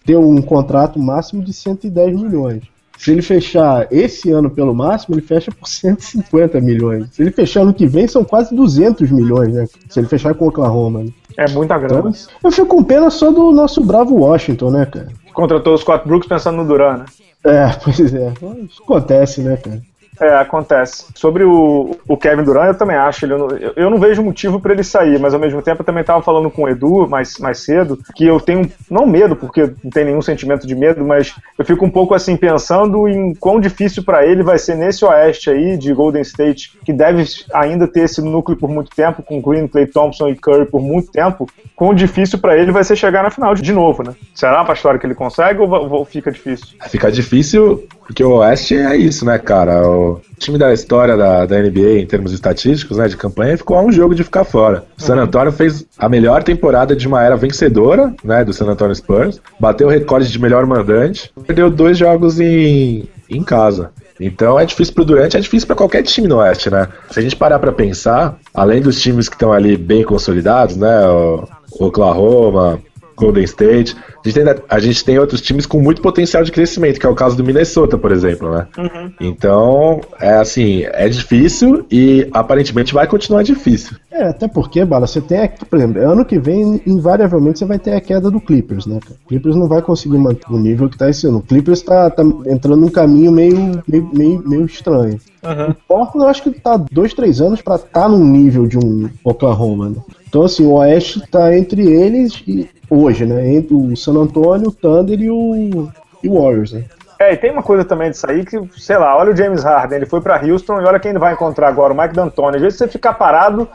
ter 0.05 0.15
um 0.15 0.39
contrato 0.43 1.00
máximo 1.00 1.41
de 1.43 1.51
110 1.51 2.21
milhões. 2.21 2.71
Se 3.01 3.10
ele 3.10 3.24
fechar 3.24 3.88
esse 3.89 4.29
ano 4.29 4.48
pelo 4.48 4.75
máximo, 4.75 5.15
ele 5.15 5.24
fecha 5.24 5.51
por 5.51 5.65
150 5.67 6.62
milhões. 6.62 7.08
Se 7.12 7.24
ele 7.24 7.31
fechar 7.31 7.62
ano 7.62 7.74
que 7.74 7.88
vem, 7.88 8.08
são 8.08 8.24
quase 8.24 8.55
200 8.55 9.10
milhões, 9.10 9.55
né? 9.55 9.65
Se 9.89 10.00
ele 10.00 10.08
fechar 10.08 10.36
com 10.36 10.46
o 10.46 10.50
Oklahoma. 10.50 11.03
Né? 11.03 11.10
É 11.36 11.50
muita 11.50 11.79
grana. 11.79 12.10
Então, 12.10 12.13
eu 12.43 12.51
fico 12.51 12.67
com 12.67 12.84
pena 12.84 13.10
só 13.10 13.31
do 13.31 13.51
nosso 13.51 13.84
bravo 13.84 14.15
Washington, 14.17 14.70
né, 14.70 14.86
cara? 14.86 15.08
Contratou 15.34 15.74
os 15.74 15.81
Scott 15.81 16.08
Brooks 16.08 16.29
pensando 16.29 16.58
no 16.58 16.67
Duran, 16.67 16.98
né? 16.98 17.05
É, 17.43 17.70
pois 17.84 18.13
é. 18.13 18.34
Isso 18.70 18.84
acontece, 18.84 19.41
né, 19.41 19.58
cara? 19.58 19.81
É, 20.22 20.36
acontece. 20.36 21.06
Sobre 21.16 21.44
o, 21.44 21.98
o 22.08 22.16
Kevin 22.16 22.44
Durant, 22.44 22.68
eu 22.68 22.78
também 22.78 22.96
acho. 22.96 23.25
Ele, 23.25 23.34
eu, 23.34 23.74
eu 23.75 23.90
não 23.90 23.98
vejo 23.98 24.22
motivo 24.22 24.60
para 24.60 24.72
ele 24.72 24.84
sair, 24.84 25.20
mas 25.20 25.34
ao 25.34 25.40
mesmo 25.40 25.63
tempo 25.63 25.82
eu 25.82 25.86
também 25.86 26.01
estava 26.01 26.22
falando 26.22 26.51
com 26.51 26.63
o 26.63 26.70
Edu 26.70 27.08
mais, 27.10 27.40
mais 27.40 27.58
cedo 27.63 27.98
que 28.16 28.28
eu 28.28 28.40
tenho, 28.40 28.72
não 28.88 29.08
medo, 29.08 29.36
porque 29.36 29.74
não 29.84 29.90
tem 29.90 30.06
nenhum 30.06 30.22
sentimento 30.22 30.68
de 30.68 30.75
medo, 30.75 31.04
mas 31.04 31.36
eu 31.58 31.66
fico 31.66 31.84
um 31.84 31.90
pouco 31.90 32.13
assim 32.13 32.38
pensando 32.38 33.08
em 33.08 33.34
quão 33.34 33.60
difícil 33.60 34.04
para 34.04 34.24
ele 34.24 34.44
vai 34.44 34.60
ser 34.60 34.75
nesse 34.75 35.04
oeste 35.04 35.50
aí 35.50 35.75
de 35.75 35.92
Golden 35.92 36.22
State, 36.22 36.78
que 36.86 36.94
deve 36.94 37.25
ainda 37.51 37.88
ter 37.88 38.01
esse 38.01 38.22
núcleo 38.22 38.56
por 38.56 38.70
muito 38.70 38.96
tempo, 38.96 39.24
com 39.24 39.42
Green, 39.42 39.68
Clay 39.68 39.88
Thompson 39.88 40.30
e 40.30 40.36
Curry 40.36 40.66
por 40.66 40.82
muito 40.82 41.12
tempo. 41.12 41.50
Quão 41.75 41.96
difícil 41.96 42.38
para 42.38 42.56
ele 42.56 42.72
vai 42.72 42.84
ser 42.84 42.96
chegar 42.96 43.24
na 43.24 43.32
final 43.32 43.56
de 43.56 43.74
novo, 43.74 44.04
né? 44.04 44.13
Será, 44.36 44.63
Pastor, 44.63 45.00
que 45.00 45.08
ele 45.08 45.16
consegue 45.16 45.60
ou, 45.60 45.70
ou 45.72 46.06
fica 46.06 46.32
difícil? 46.32 46.68
Fica 46.90 47.12
difícil 47.12 47.88
porque 48.12 48.25
o 48.25 48.32
Oeste 48.39 48.75
é 48.75 48.98
isso, 48.98 49.24
né, 49.24 49.38
cara? 49.38 49.88
O 49.88 50.20
time 50.38 50.58
da 50.58 50.74
história 50.74 51.15
da, 51.15 51.46
da 51.46 51.62
NBA 51.62 52.00
em 52.00 52.06
termos 52.06 52.34
estatísticos, 52.34 52.98
né, 52.98 53.08
de 53.08 53.15
campanha, 53.15 53.58
ficou 53.58 53.77
a 53.77 53.82
um 53.82 53.89
jogo 53.89 54.13
de 54.13 54.22
ficar 54.22 54.44
fora. 54.44 54.84
O 54.98 55.01
San 55.01 55.15
Antonio 55.15 55.50
fez 55.50 55.86
a 55.98 56.10
melhor 56.10 56.44
temporada 56.44 56.94
de 56.94 57.08
uma 57.08 57.24
era 57.24 57.38
vencedora, 57.38 58.13
né, 58.22 58.44
do 58.44 58.51
San 58.51 58.65
Antonio 58.65 58.94
Spurs, 58.94 59.39
bateu 59.58 59.88
o 59.88 59.89
recorde 59.89 60.30
de 60.30 60.41
melhor 60.41 60.65
mandante, 60.65 61.32
perdeu 61.48 61.70
dois 61.70 61.98
jogos 61.98 62.38
em, 62.38 63.06
em 63.30 63.41
casa. 63.44 63.91
Então 64.20 64.60
é 64.60 64.65
difícil 64.65 64.94
pro 64.94 65.06
Durante, 65.06 65.38
é 65.38 65.39
difícil 65.39 65.65
para 65.65 65.77
qualquer 65.77 66.03
time 66.03 66.27
no 66.27 66.39
Oeste, 66.39 66.70
né? 66.70 66.89
Se 67.12 67.18
a 67.18 67.24
gente 67.24 67.38
parar 67.38 67.60
para 67.60 67.72
pensar, 67.72 68.38
além 68.53 68.82
dos 68.82 69.00
times 69.00 69.30
que 69.30 69.36
estão 69.36 69.53
ali 69.53 69.77
bem 69.77 70.03
consolidados, 70.03 70.75
né, 70.75 71.08
o 71.08 71.48
Oklahoma, 71.80 72.77
Golden 73.15 73.44
State. 73.44 73.96
A 74.24 74.30
gente, 74.30 74.34
tem, 74.34 74.56
a 74.70 74.80
gente 74.80 75.06
tem 75.06 75.20
outros 75.20 75.41
times 75.41 75.65
com 75.65 75.80
muito 75.80 76.01
potencial 76.01 76.44
de 76.44 76.51
crescimento, 76.51 77.00
que 77.00 77.06
é 77.06 77.10
o 77.10 77.15
caso 77.15 77.36
do 77.36 77.44
Minnesota, 77.44 77.98
por 77.98 78.12
exemplo, 78.12 78.51
né? 78.51 78.68
Uhum. 78.77 79.13
Então, 79.20 80.01
é 80.20 80.34
assim, 80.34 80.84
é 80.84 81.08
difícil 81.10 81.86
e 81.91 82.27
aparentemente 82.32 82.94
vai 82.94 83.08
continuar 83.08 83.44
difícil. 83.44 83.98
É, 84.12 84.24
até 84.24 84.48
porque, 84.48 84.84
Bala, 84.86 85.08
você 85.08 85.22
tem, 85.22 85.50
por 85.70 85.77
exemplo, 85.77 86.01
ano 86.01 86.25
que 86.25 86.38
vem, 86.38 86.82
invariavelmente 86.86 87.60
você 87.60 87.65
vai 87.65 87.80
ter 87.80 87.94
a 87.94 88.01
queda 88.01 88.30
do 88.30 88.41
Clippers, 88.41 88.86
né? 88.86 89.00
O 89.25 89.27
Clippers 89.30 89.56
não 89.56 89.68
vai 89.68 89.82
conseguir 89.82 90.18
manter 90.18 90.51
o 90.51 90.58
nível 90.58 90.89
que 90.89 90.98
tá 90.98 91.10
esse 91.10 91.25
ano. 91.27 91.39
O 91.39 91.41
Clippers 91.41 91.82
tá, 91.82 92.10
tá 92.10 92.24
entrando 92.46 92.77
num 92.77 92.89
caminho 92.89 93.32
meio, 93.32 93.82
meio, 93.88 94.10
meio, 94.13 94.44
meio 94.48 94.65
estranho. 94.65 95.20
Uhum. 95.44 95.72
O 95.72 95.75
Portland 95.88 96.25
eu 96.25 96.30
acho 96.30 96.44
que 96.44 96.51
tá 96.51 96.77
dois, 96.91 97.13
três 97.13 97.41
anos 97.41 97.62
para 97.62 97.75
estar 97.75 97.88
tá 98.01 98.10
num 98.10 98.25
nível 98.25 98.68
de 98.68 98.77
um 98.77 99.10
Oklahoma, 99.24 99.89
né? 99.89 99.96
Então, 100.31 100.43
assim, 100.43 100.65
o 100.65 100.75
Oeste 100.75 101.21
tá 101.29 101.53
entre 101.53 101.85
eles 101.91 102.41
e 102.47 102.69
hoje, 102.89 103.25
né? 103.25 103.53
Entre 103.53 103.73
o 103.73 103.97
San 103.97 104.13
Antonio, 104.13 104.69
o 104.69 104.71
Thunder 104.71 105.19
e 105.19 105.29
o, 105.29 105.89
e 106.23 106.29
o 106.29 106.41
Warriors, 106.41 106.71
né? 106.71 106.85
É, 107.19 107.33
e 107.33 107.38
tem 107.38 107.51
uma 107.51 107.61
coisa 107.61 107.83
também 107.83 108.09
disso 108.09 108.25
aí 108.29 108.45
que, 108.45 108.57
sei 108.79 108.97
lá, 108.97 109.15
olha 109.17 109.33
o 109.33 109.35
James 109.35 109.61
Harden, 109.61 109.97
ele 109.97 110.05
foi 110.05 110.21
para 110.21 110.41
Houston 110.41 110.81
e 110.81 110.85
olha 110.85 111.01
quem 111.01 111.09
ele 111.09 111.19
vai 111.19 111.33
encontrar 111.33 111.67
agora, 111.67 111.93
o 111.93 111.97
Mike 111.97 112.15
D'Antoni. 112.15 112.55
Às 112.55 112.61
vezes 112.61 112.79
você 112.79 112.88
ficar 112.88 113.13
parado 113.13 113.67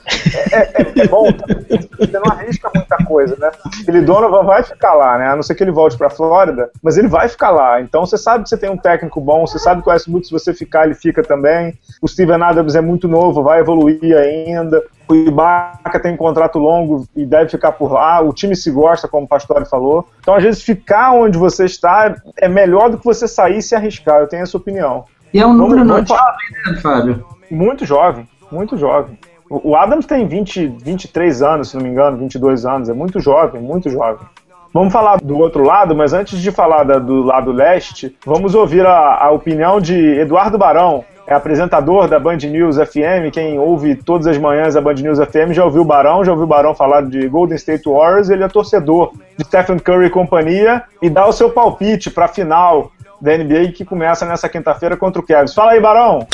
é, 0.50 0.82
é, 0.82 0.92
é 0.96 1.06
bom, 1.06 1.30
tá? 1.30 1.44
você 1.98 2.18
não 2.18 2.32
arrisca 2.32 2.70
muita 2.74 2.96
coisa, 3.04 3.36
né? 3.38 3.50
Ele 3.86 4.00
Donovan 4.00 4.42
vai 4.42 4.62
ficar 4.62 4.94
lá, 4.94 5.18
né? 5.18 5.28
A 5.28 5.36
não 5.36 5.42
ser 5.42 5.54
que 5.54 5.62
ele 5.62 5.70
volte 5.70 5.98
pra 5.98 6.08
Flórida, 6.08 6.70
mas 6.82 6.96
ele 6.96 7.06
vai 7.06 7.28
ficar 7.28 7.50
lá. 7.50 7.82
Então 7.82 8.06
você 8.06 8.16
sabe 8.16 8.44
que 8.44 8.48
você 8.48 8.56
tem 8.56 8.70
um 8.70 8.78
técnico 8.78 9.20
bom, 9.20 9.46
você 9.46 9.58
sabe 9.58 9.82
que 9.82 9.88
o 9.88 9.92
Westbrook, 9.92 10.26
se 10.26 10.32
você 10.32 10.54
ficar, 10.54 10.86
ele 10.86 10.94
fica 10.94 11.22
também. 11.22 11.78
O 12.00 12.08
Steven 12.08 12.42
Adams 12.42 12.74
é 12.74 12.80
muito 12.80 13.06
novo, 13.06 13.42
vai 13.42 13.60
evoluir 13.60 14.16
ainda. 14.16 14.82
O 15.08 15.14
Ibaka 15.14 16.00
tem 16.00 16.14
um 16.14 16.16
contrato 16.16 16.58
longo 16.58 17.06
e 17.14 17.24
deve 17.24 17.48
ficar 17.50 17.72
por 17.72 17.92
lá. 17.92 18.20
O 18.20 18.32
time 18.32 18.56
se 18.56 18.70
gosta, 18.70 19.06
como 19.06 19.24
o 19.24 19.28
Pastore 19.28 19.64
falou. 19.64 20.08
Então, 20.20 20.34
às 20.34 20.42
vezes, 20.42 20.62
ficar 20.62 21.12
onde 21.12 21.38
você 21.38 21.64
está 21.64 22.14
é 22.36 22.48
melhor 22.48 22.90
do 22.90 22.98
que 22.98 23.04
você 23.04 23.28
sair 23.28 23.58
e 23.58 23.62
se 23.62 23.74
arriscar. 23.74 24.20
Eu 24.20 24.28
tenho 24.28 24.42
essa 24.42 24.56
opinião. 24.56 25.04
E 25.32 25.40
é 25.40 25.46
um 25.46 25.52
número 25.52 25.84
vamos 25.84 26.08
jovem, 26.08 26.46
né, 26.66 26.80
Fábio? 26.80 27.24
Muito 27.50 27.84
jovem, 27.84 28.28
muito 28.50 28.76
jovem. 28.76 29.18
O 29.48 29.76
Adams 29.76 30.06
tem 30.06 30.26
20, 30.26 30.66
23 30.82 31.42
anos, 31.42 31.70
se 31.70 31.76
não 31.76 31.84
me 31.84 31.90
engano, 31.90 32.16
22 32.16 32.66
anos. 32.66 32.88
É 32.88 32.92
muito 32.92 33.20
jovem, 33.20 33.60
muito 33.60 33.88
jovem. 33.88 34.26
Vamos 34.72 34.92
falar 34.92 35.20
do 35.20 35.38
outro 35.38 35.62
lado, 35.62 35.94
mas 35.94 36.12
antes 36.12 36.38
de 36.38 36.50
falar 36.50 36.84
da, 36.84 36.98
do 36.98 37.22
lado 37.22 37.52
leste, 37.52 38.14
vamos 38.26 38.54
ouvir 38.54 38.84
a, 38.84 39.24
a 39.24 39.30
opinião 39.30 39.80
de 39.80 39.96
Eduardo 40.18 40.58
Barão, 40.58 41.04
é 41.26 41.34
apresentador 41.34 42.08
da 42.08 42.20
Band 42.20 42.36
News 42.36 42.76
FM. 42.76 43.32
Quem 43.32 43.58
ouve 43.58 43.96
todas 43.96 44.26
as 44.26 44.38
manhãs 44.38 44.76
a 44.76 44.80
Band 44.80 44.94
News 44.94 45.18
FM 45.18 45.52
já 45.52 45.64
ouviu 45.64 45.82
o 45.82 45.84
Barão, 45.84 46.24
já 46.24 46.30
ouviu 46.30 46.44
o 46.44 46.48
Barão 46.48 46.74
falar 46.74 47.02
de 47.02 47.28
Golden 47.28 47.56
State 47.56 47.88
Warriors. 47.88 48.30
Ele 48.30 48.44
é 48.44 48.48
torcedor 48.48 49.12
de 49.36 49.44
Stephen 49.44 49.78
Curry 49.78 50.06
e 50.06 50.10
companhia 50.10 50.84
e 51.02 51.10
dá 51.10 51.26
o 51.26 51.32
seu 51.32 51.50
palpite 51.50 52.10
para 52.10 52.26
a 52.26 52.28
final 52.28 52.92
da 53.20 53.36
NBA 53.36 53.72
que 53.74 53.84
começa 53.84 54.24
nessa 54.24 54.48
quinta-feira 54.48 54.96
contra 54.96 55.20
o 55.20 55.26
Cavs. 55.26 55.54
Fala 55.54 55.72
aí, 55.72 55.80
Barão! 55.80 56.26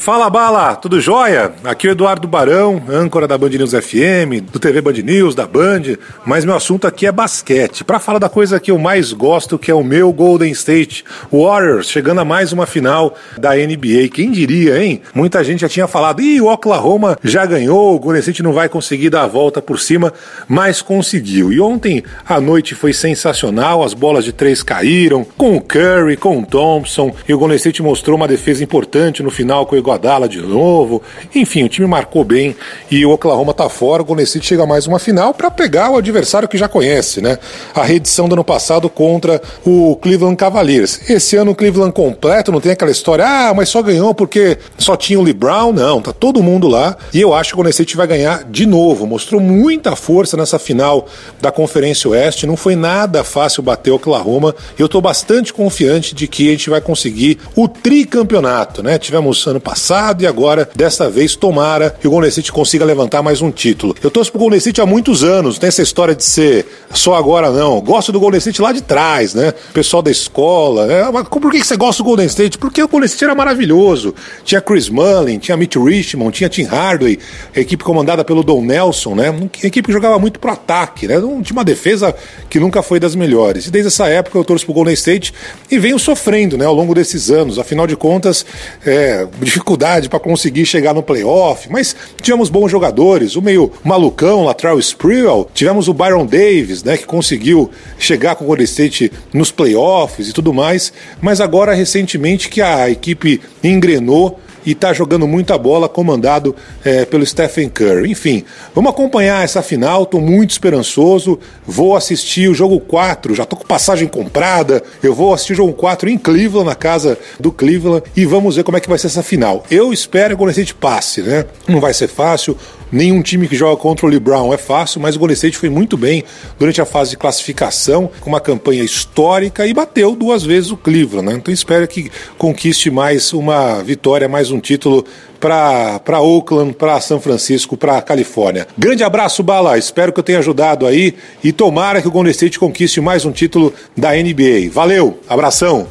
Fala 0.00 0.30
Bala, 0.30 0.76
tudo 0.76 0.98
jóia? 0.98 1.52
Aqui 1.62 1.86
é 1.86 1.90
o 1.90 1.92
Eduardo 1.92 2.26
Barão, 2.26 2.82
âncora 2.88 3.28
da 3.28 3.36
Band 3.36 3.50
News 3.50 3.72
FM, 3.72 4.50
do 4.50 4.58
TV 4.58 4.80
Band 4.80 4.94
News, 4.94 5.34
da 5.34 5.46
Band, 5.46 5.82
mas 6.24 6.42
meu 6.42 6.56
assunto 6.56 6.86
aqui 6.86 7.06
é 7.06 7.12
basquete. 7.12 7.84
Para 7.84 7.98
falar 7.98 8.18
da 8.18 8.30
coisa 8.30 8.58
que 8.58 8.70
eu 8.70 8.78
mais 8.78 9.12
gosto, 9.12 9.58
que 9.58 9.70
é 9.70 9.74
o 9.74 9.84
meu 9.84 10.10
Golden 10.10 10.50
State 10.52 11.04
Warriors, 11.30 11.90
chegando 11.90 12.22
a 12.22 12.24
mais 12.24 12.50
uma 12.50 12.64
final 12.64 13.14
da 13.36 13.54
NBA. 13.54 14.08
Quem 14.10 14.30
diria, 14.30 14.82
hein? 14.82 15.02
Muita 15.14 15.44
gente 15.44 15.60
já 15.60 15.68
tinha 15.68 15.86
falado, 15.86 16.22
ih, 16.22 16.40
o 16.40 16.50
Oklahoma 16.50 17.18
já 17.22 17.44
ganhou, 17.44 17.94
o 17.94 17.98
Golden 17.98 18.20
State 18.20 18.42
não 18.42 18.54
vai 18.54 18.70
conseguir 18.70 19.10
dar 19.10 19.24
a 19.24 19.28
volta 19.28 19.60
por 19.60 19.78
cima, 19.78 20.14
mas 20.48 20.80
conseguiu. 20.80 21.52
E 21.52 21.60
ontem 21.60 22.02
a 22.26 22.40
noite 22.40 22.74
foi 22.74 22.94
sensacional, 22.94 23.84
as 23.84 23.92
bolas 23.92 24.24
de 24.24 24.32
três 24.32 24.62
caíram, 24.62 25.26
com 25.36 25.58
o 25.58 25.60
Curry, 25.60 26.16
com 26.16 26.38
o 26.38 26.46
Thompson, 26.46 27.14
e 27.28 27.34
o 27.34 27.38
Golden 27.38 27.58
State 27.58 27.82
mostrou 27.82 28.16
uma 28.16 28.26
defesa 28.26 28.64
importante 28.64 29.22
no 29.22 29.30
final 29.30 29.66
com 29.66 29.76
o 29.76 29.89
Iguodala 29.90 30.28
de 30.28 30.40
novo. 30.40 31.02
Enfim, 31.34 31.64
o 31.64 31.68
time 31.68 31.86
marcou 31.86 32.22
bem 32.22 32.54
e 32.90 33.04
o 33.04 33.10
Oklahoma 33.10 33.52
tá 33.52 33.68
fora. 33.68 34.02
O 34.02 34.04
Golden 34.04 34.24
State 34.24 34.46
chega 34.46 34.64
mais 34.64 34.86
uma 34.86 34.98
final 34.98 35.34
para 35.34 35.50
pegar 35.50 35.90
o 35.90 35.96
adversário 35.96 36.48
que 36.48 36.56
já 36.56 36.68
conhece, 36.68 37.20
né? 37.20 37.38
A 37.74 37.82
reedição 37.82 38.28
do 38.28 38.34
ano 38.34 38.44
passado 38.44 38.88
contra 38.88 39.42
o 39.64 39.96
Cleveland 39.96 40.36
Cavaliers. 40.36 41.10
Esse 41.10 41.36
ano 41.36 41.50
o 41.50 41.54
Cleveland 41.54 41.92
completo, 41.92 42.52
não 42.52 42.60
tem 42.60 42.72
aquela 42.72 42.90
história, 42.90 43.24
ah, 43.26 43.52
mas 43.54 43.68
só 43.68 43.82
ganhou 43.82 44.14
porque 44.14 44.58
só 44.78 44.96
tinha 44.96 45.18
o 45.18 45.22
Lee 45.22 45.32
Brown. 45.32 45.72
Não, 45.72 46.00
tá 46.00 46.12
todo 46.12 46.42
mundo 46.42 46.68
lá 46.68 46.96
e 47.12 47.20
eu 47.20 47.34
acho 47.34 47.50
que 47.50 47.54
o 47.54 47.56
Golden 47.56 47.70
State 47.70 47.96
vai 47.96 48.06
ganhar 48.06 48.44
de 48.44 48.66
novo. 48.66 49.06
Mostrou 49.06 49.40
muita 49.40 49.96
força 49.96 50.36
nessa 50.36 50.58
final 50.58 51.06
da 51.40 51.50
Conferência 51.50 52.08
Oeste. 52.10 52.46
Não 52.46 52.56
foi 52.56 52.76
nada 52.76 53.24
fácil 53.24 53.62
bater 53.62 53.90
o 53.90 53.96
Oklahoma. 53.96 54.54
Eu 54.78 54.88
tô 54.88 55.00
bastante 55.00 55.52
confiante 55.52 56.14
de 56.14 56.28
que 56.28 56.48
a 56.48 56.52
gente 56.52 56.70
vai 56.70 56.80
conseguir 56.80 57.38
o 57.56 57.66
tricampeonato, 57.66 58.82
né? 58.82 58.98
Tivemos 58.98 59.46
ano 59.46 59.60
passado 59.60 59.79
passado 59.80 60.22
e 60.22 60.26
agora, 60.26 60.68
desta 60.76 61.08
vez, 61.08 61.34
tomara 61.34 61.88
que 61.88 62.06
o 62.06 62.10
Golden 62.10 62.28
State 62.28 62.52
consiga 62.52 62.84
levantar 62.84 63.22
mais 63.22 63.40
um 63.40 63.50
título. 63.50 63.96
Eu 64.02 64.10
torço 64.10 64.30
pro 64.30 64.38
Golden 64.38 64.58
State 64.58 64.78
há 64.78 64.84
muitos 64.84 65.24
anos, 65.24 65.54
não 65.54 65.60
tem 65.60 65.68
essa 65.68 65.80
história 65.80 66.14
de 66.14 66.22
ser 66.22 66.66
só 66.92 67.14
agora 67.14 67.50
não. 67.50 67.80
Gosto 67.80 68.12
do 68.12 68.20
Golden 68.20 68.36
State 68.36 68.60
lá 68.60 68.72
de 68.72 68.82
trás, 68.82 69.32
né? 69.32 69.54
Pessoal 69.72 70.02
da 70.02 70.10
escola. 70.10 70.86
Né? 70.86 71.04
Por 71.30 71.50
que 71.50 71.64
você 71.64 71.78
gosta 71.78 72.02
do 72.02 72.06
Golden 72.06 72.26
State? 72.26 72.58
Porque 72.58 72.82
o 72.82 72.88
Golden 72.88 73.06
State 73.06 73.24
era 73.24 73.34
maravilhoso. 73.34 74.14
Tinha 74.44 74.60
Chris 74.60 74.90
Mullin, 74.90 75.38
tinha 75.38 75.56
Mitch 75.56 75.76
Richmond, 75.76 76.36
tinha 76.36 76.50
Tim 76.50 76.64
Hardaway, 76.64 77.18
equipe 77.56 77.82
comandada 77.82 78.22
pelo 78.22 78.42
Don 78.42 78.60
Nelson, 78.60 79.14
né? 79.14 79.34
Equipe 79.64 79.86
que 79.86 79.92
jogava 79.92 80.18
muito 80.18 80.38
pro 80.38 80.50
ataque, 80.50 81.08
né? 81.08 81.14
Tinha 81.42 81.52
uma 81.52 81.64
defesa 81.64 82.14
que 82.50 82.60
nunca 82.60 82.82
foi 82.82 83.00
das 83.00 83.14
melhores. 83.14 83.66
E 83.66 83.70
desde 83.70 83.88
essa 83.88 84.08
época 84.08 84.36
eu 84.36 84.44
torço 84.44 84.66
pro 84.66 84.74
Golden 84.74 84.92
State 84.92 85.32
e 85.70 85.78
venho 85.78 85.98
sofrendo, 85.98 86.58
né? 86.58 86.66
Ao 86.66 86.74
longo 86.74 86.94
desses 86.94 87.30
anos. 87.30 87.58
Afinal 87.58 87.86
de 87.86 87.96
contas, 87.96 88.44
é, 88.84 89.26
dificuldade 89.60 90.08
para 90.08 90.18
conseguir 90.18 90.64
chegar 90.66 90.94
no 90.94 91.02
playoff, 91.02 91.70
mas 91.70 91.94
tivemos 92.20 92.48
bons 92.48 92.70
jogadores, 92.70 93.36
o 93.36 93.42
meio 93.42 93.70
malucão, 93.84 94.44
Latrell 94.44 94.78
Sprewell, 94.78 95.48
tivemos 95.54 95.86
o 95.86 95.94
Byron 95.94 96.24
Davis, 96.24 96.82
né, 96.82 96.96
que 96.96 97.06
conseguiu 97.06 97.70
chegar 97.98 98.34
com 98.34 98.44
o 98.44 98.46
Golden 98.48 98.64
State 98.64 99.12
nos 99.32 99.50
playoffs 99.50 100.28
e 100.28 100.32
tudo 100.32 100.52
mais, 100.52 100.92
mas 101.20 101.40
agora 101.40 101.74
recentemente 101.74 102.48
que 102.48 102.62
a 102.62 102.88
equipe 102.90 103.40
engrenou 103.62 104.40
e 104.64 104.72
está 104.72 104.92
jogando 104.92 105.26
muita 105.26 105.56
bola, 105.56 105.88
comandado 105.88 106.54
é, 106.84 107.04
pelo 107.04 107.24
Stephen 107.24 107.68
Curry. 107.68 108.10
Enfim, 108.10 108.44
vamos 108.74 108.90
acompanhar 108.90 109.44
essa 109.44 109.62
final, 109.62 110.04
estou 110.04 110.20
muito 110.20 110.50
esperançoso. 110.50 111.38
Vou 111.66 111.96
assistir 111.96 112.48
o 112.48 112.54
jogo 112.54 112.80
4, 112.80 113.34
já 113.34 113.44
estou 113.44 113.58
com 113.58 113.66
passagem 113.66 114.08
comprada. 114.08 114.82
Eu 115.02 115.14
vou 115.14 115.32
assistir 115.32 115.54
o 115.54 115.56
jogo 115.56 115.72
4 115.72 116.08
em 116.08 116.18
Cleveland, 116.18 116.68
na 116.68 116.74
casa 116.74 117.18
do 117.38 117.52
Cleveland, 117.52 118.04
e 118.16 118.24
vamos 118.24 118.56
ver 118.56 118.64
como 118.64 118.76
é 118.76 118.80
que 118.80 118.88
vai 118.88 118.98
ser 118.98 119.08
essa 119.08 119.22
final. 119.22 119.64
Eu 119.70 119.92
espero 119.92 120.28
que 120.28 120.34
o 120.34 120.38
Golden 120.38 120.52
State 120.52 120.74
passe, 120.74 121.22
né? 121.22 121.44
Não 121.66 121.80
vai 121.80 121.94
ser 121.94 122.08
fácil. 122.08 122.56
Nenhum 122.92 123.22
time 123.22 123.46
que 123.46 123.54
joga 123.54 123.76
contra 123.80 124.06
o 124.06 124.08
LeBron 124.08 124.52
é 124.52 124.56
fácil, 124.56 125.00
mas 125.00 125.14
o 125.14 125.18
Golden 125.18 125.34
State 125.34 125.56
foi 125.56 125.68
muito 125.68 125.96
bem 125.96 126.24
durante 126.58 126.80
a 126.80 126.84
fase 126.84 127.10
de 127.10 127.16
classificação, 127.16 128.10
com 128.20 128.28
uma 128.28 128.40
campanha 128.40 128.82
histórica 128.82 129.66
e 129.66 129.72
bateu 129.72 130.16
duas 130.16 130.42
vezes 130.42 130.70
o 130.70 130.76
Cleveland. 130.76 131.28
Né? 131.28 131.34
Então 131.36 131.54
espero 131.54 131.86
que 131.86 132.10
conquiste 132.36 132.90
mais 132.90 133.32
uma 133.32 133.82
vitória, 133.82 134.28
mais 134.28 134.50
um 134.50 134.58
título 134.58 135.04
para 135.38 136.20
Oakland, 136.20 136.74
para 136.74 137.00
São 137.00 137.20
Francisco, 137.20 137.76
para 137.76 138.02
Califórnia. 138.02 138.66
Grande 138.76 139.04
abraço, 139.04 139.42
Bala. 139.42 139.78
Espero 139.78 140.12
que 140.12 140.18
eu 140.18 140.24
tenha 140.24 140.40
ajudado 140.40 140.86
aí 140.86 141.14
e 141.42 141.52
tomara 141.52 142.02
que 142.02 142.08
o 142.08 142.10
Golden 142.10 142.32
State 142.32 142.58
conquiste 142.58 143.00
mais 143.00 143.24
um 143.24 143.32
título 143.32 143.72
da 143.96 144.10
NBA. 144.12 144.70
Valeu, 144.70 145.18
abração. 145.28 145.88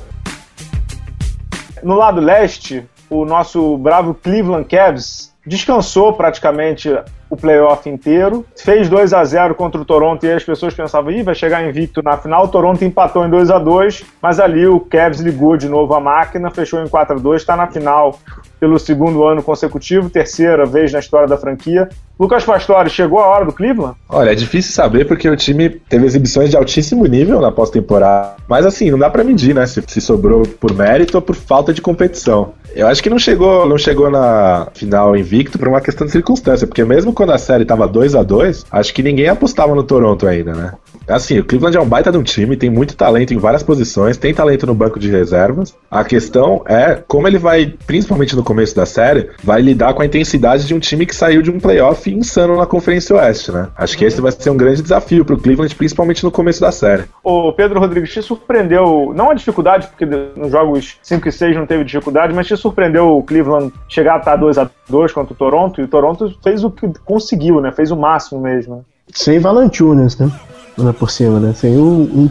No 1.82 1.96
lado 1.96 2.20
leste, 2.20 2.84
o 3.10 3.26
nosso 3.26 3.78
bravo 3.78 4.14
Cleveland 4.14 4.68
Cavs 4.68 5.29
descansou 5.50 6.14
praticamente 6.14 6.96
o 7.30 7.36
playoff 7.36 7.90
inteiro, 7.90 8.46
fez 8.56 8.88
2 8.88 9.14
a 9.14 9.24
0 9.24 9.56
contra 9.56 9.82
o 9.82 9.86
Toronto 9.86 10.26
e 10.26 10.32
as 10.32 10.44
pessoas 10.44 10.74
pensavam, 10.74 11.12
Ih, 11.12 11.24
vai 11.24 11.36
chegar 11.36 11.68
invicto 11.68 12.02
na 12.02 12.18
final. 12.18 12.46
O 12.46 12.48
Toronto 12.48 12.84
empatou 12.86 13.26
em 13.26 13.30
2 13.30 13.50
a 13.50 13.60
2 13.60 14.06
mas 14.22 14.40
ali 14.40 14.68
o 14.68 14.80
Cavs 14.80 15.20
ligou 15.20 15.58
de 15.58 15.68
novo 15.68 15.94
a 15.94 16.00
máquina, 16.00 16.52
fechou 16.52 16.82
em 16.82 16.88
4 16.88 17.18
a 17.18 17.20
2 17.20 17.42
está 17.42 17.56
na 17.56 17.68
final 17.68 18.18
pelo 18.60 18.78
segundo 18.78 19.24
ano 19.24 19.42
consecutivo, 19.42 20.10
terceira 20.10 20.66
vez 20.66 20.92
na 20.92 21.00
história 21.00 21.28
da 21.28 21.38
franquia. 21.38 21.90
Lucas 22.20 22.44
Pastore, 22.44 22.90
chegou 22.90 23.20
a 23.20 23.28
hora 23.28 23.46
do 23.46 23.54
Cleveland? 23.54 23.96
Olha, 24.10 24.32
é 24.32 24.36
difícil 24.36 24.74
saber 24.74 25.06
porque 25.06 25.30
o 25.30 25.38
time 25.38 25.70
teve 25.70 26.06
exibições 26.06 26.50
de 26.50 26.58
altíssimo 26.58 27.06
nível 27.06 27.40
na 27.40 27.50
pós-temporada. 27.50 28.36
Mas 28.46 28.66
assim, 28.66 28.92
não 28.92 29.00
dá 29.00 29.10
para 29.10 29.24
medir, 29.24 29.56
né? 29.56 29.66
Se, 29.66 29.82
se 29.88 30.02
sobrou 30.02 30.42
por 30.42 30.74
mérito 30.76 31.16
ou 31.16 31.22
por 31.22 31.34
falta 31.34 31.74
de 31.74 31.82
competição. 31.82 32.54
Eu 32.76 32.88
acho 32.88 33.02
que 33.02 33.10
não 33.10 33.18
chegou, 33.18 33.66
não 33.66 33.78
chegou 33.78 34.12
na 34.12 34.68
final 34.74 35.16
invicto 35.16 35.58
por 35.58 35.70
uma 35.70 35.80
questão 35.80 36.06
de 36.06 36.12
circunstância, 36.12 36.68
porque 36.68 36.84
mesmo 36.84 37.14
quando 37.14 37.32
a 37.32 37.38
série 37.38 37.64
tava 37.64 37.88
2 37.88 38.14
a 38.16 38.22
2 38.22 38.66
acho 38.70 38.94
que 38.94 39.02
ninguém 39.02 39.30
apostava 39.30 39.74
no 39.74 39.84
Toronto 39.84 40.28
ainda, 40.28 40.54
né? 40.54 40.74
Assim, 41.10 41.40
o 41.40 41.44
Cleveland 41.44 41.76
é 41.76 41.82
um 41.82 41.88
baita 41.88 42.12
de 42.12 42.18
um 42.18 42.24
time, 42.24 42.56
tem 42.56 42.70
muito 42.70 42.96
talento 42.96 43.34
em 43.34 43.38
várias 43.38 43.64
posições, 43.64 44.16
tem 44.16 44.34
talento 44.34 44.68
no 44.68 44.76
banco 44.76 45.00
de 45.00 45.10
reservas. 45.10 45.76
A 45.90 46.04
questão 46.04 46.64
é 46.68 47.02
como 47.08 47.28
ele 47.28 47.40
vai, 47.40 47.74
principalmente 47.88 48.36
no 48.36 48.44
começo 48.44 48.76
da 48.76 48.86
série, 48.86 49.30
vai 49.44 49.62
lidar 49.62 49.94
com 49.94 50.02
a 50.02 50.06
intensidade 50.06 50.68
de 50.68 50.74
um 50.74 50.80
time 50.80 51.06
que 51.06 51.16
saiu 51.16 51.42
de 51.42 51.50
um 51.50 51.60
playoff 51.60 52.10
insano 52.14 52.56
na 52.56 52.66
Conferência 52.66 53.16
Oeste, 53.16 53.52
né? 53.52 53.70
Acho 53.76 53.98
que 53.98 54.06
esse 54.06 54.22
vai 54.22 54.32
ser 54.32 54.50
um 54.52 54.58
grande 54.58 54.82
desafio 54.82 55.26
pro 55.26 55.38
Cleveland, 55.38 55.74
principalmente 55.76 56.24
no 56.24 56.32
começo 56.32 56.62
da 56.62 56.72
série. 56.72 57.06
O 57.24 57.52
Pedro 57.54 57.80
Rodrigues 57.80 58.12
te 58.12 58.22
surpreendeu, 58.22 59.12
não 59.16 59.32
a 59.32 59.34
dificuldade, 59.34 59.88
porque 59.88 60.06
nos 60.06 60.52
jogos 60.52 60.98
5 61.02 61.28
e 61.28 61.32
6 61.32 61.56
não 61.56 61.66
teve 61.66 61.84
dificuldade, 61.84 62.34
mas 62.34 62.46
te 62.46 62.56
surpreendeu 62.56 63.18
o 63.18 63.24
Cleveland 63.24 63.74
chegar 63.88 64.16
a 64.16 64.20
estar 64.20 64.36
2 64.36 64.58
a 64.58 64.70
2 64.88 65.12
contra 65.12 65.34
o 65.34 65.36
Toronto, 65.36 65.82
e 65.82 65.84
o 65.84 65.88
Toronto 65.88 66.32
fez 66.44 66.64
o 66.64 66.70
que 66.70 66.88
conseguiu, 67.04 67.60
né? 67.60 67.72
Fez 67.72 67.90
o 67.90 67.98
máximo 67.98 68.40
mesmo. 68.40 68.86
Sem 69.12 69.40
Valanciunas, 69.40 70.18
né? 70.18 70.32
Lá 70.80 70.94
por 70.94 71.12
cima, 71.12 71.40
né? 71.40 71.54
Sem 71.54 71.76
o, 71.76 71.84
um, 71.84 72.30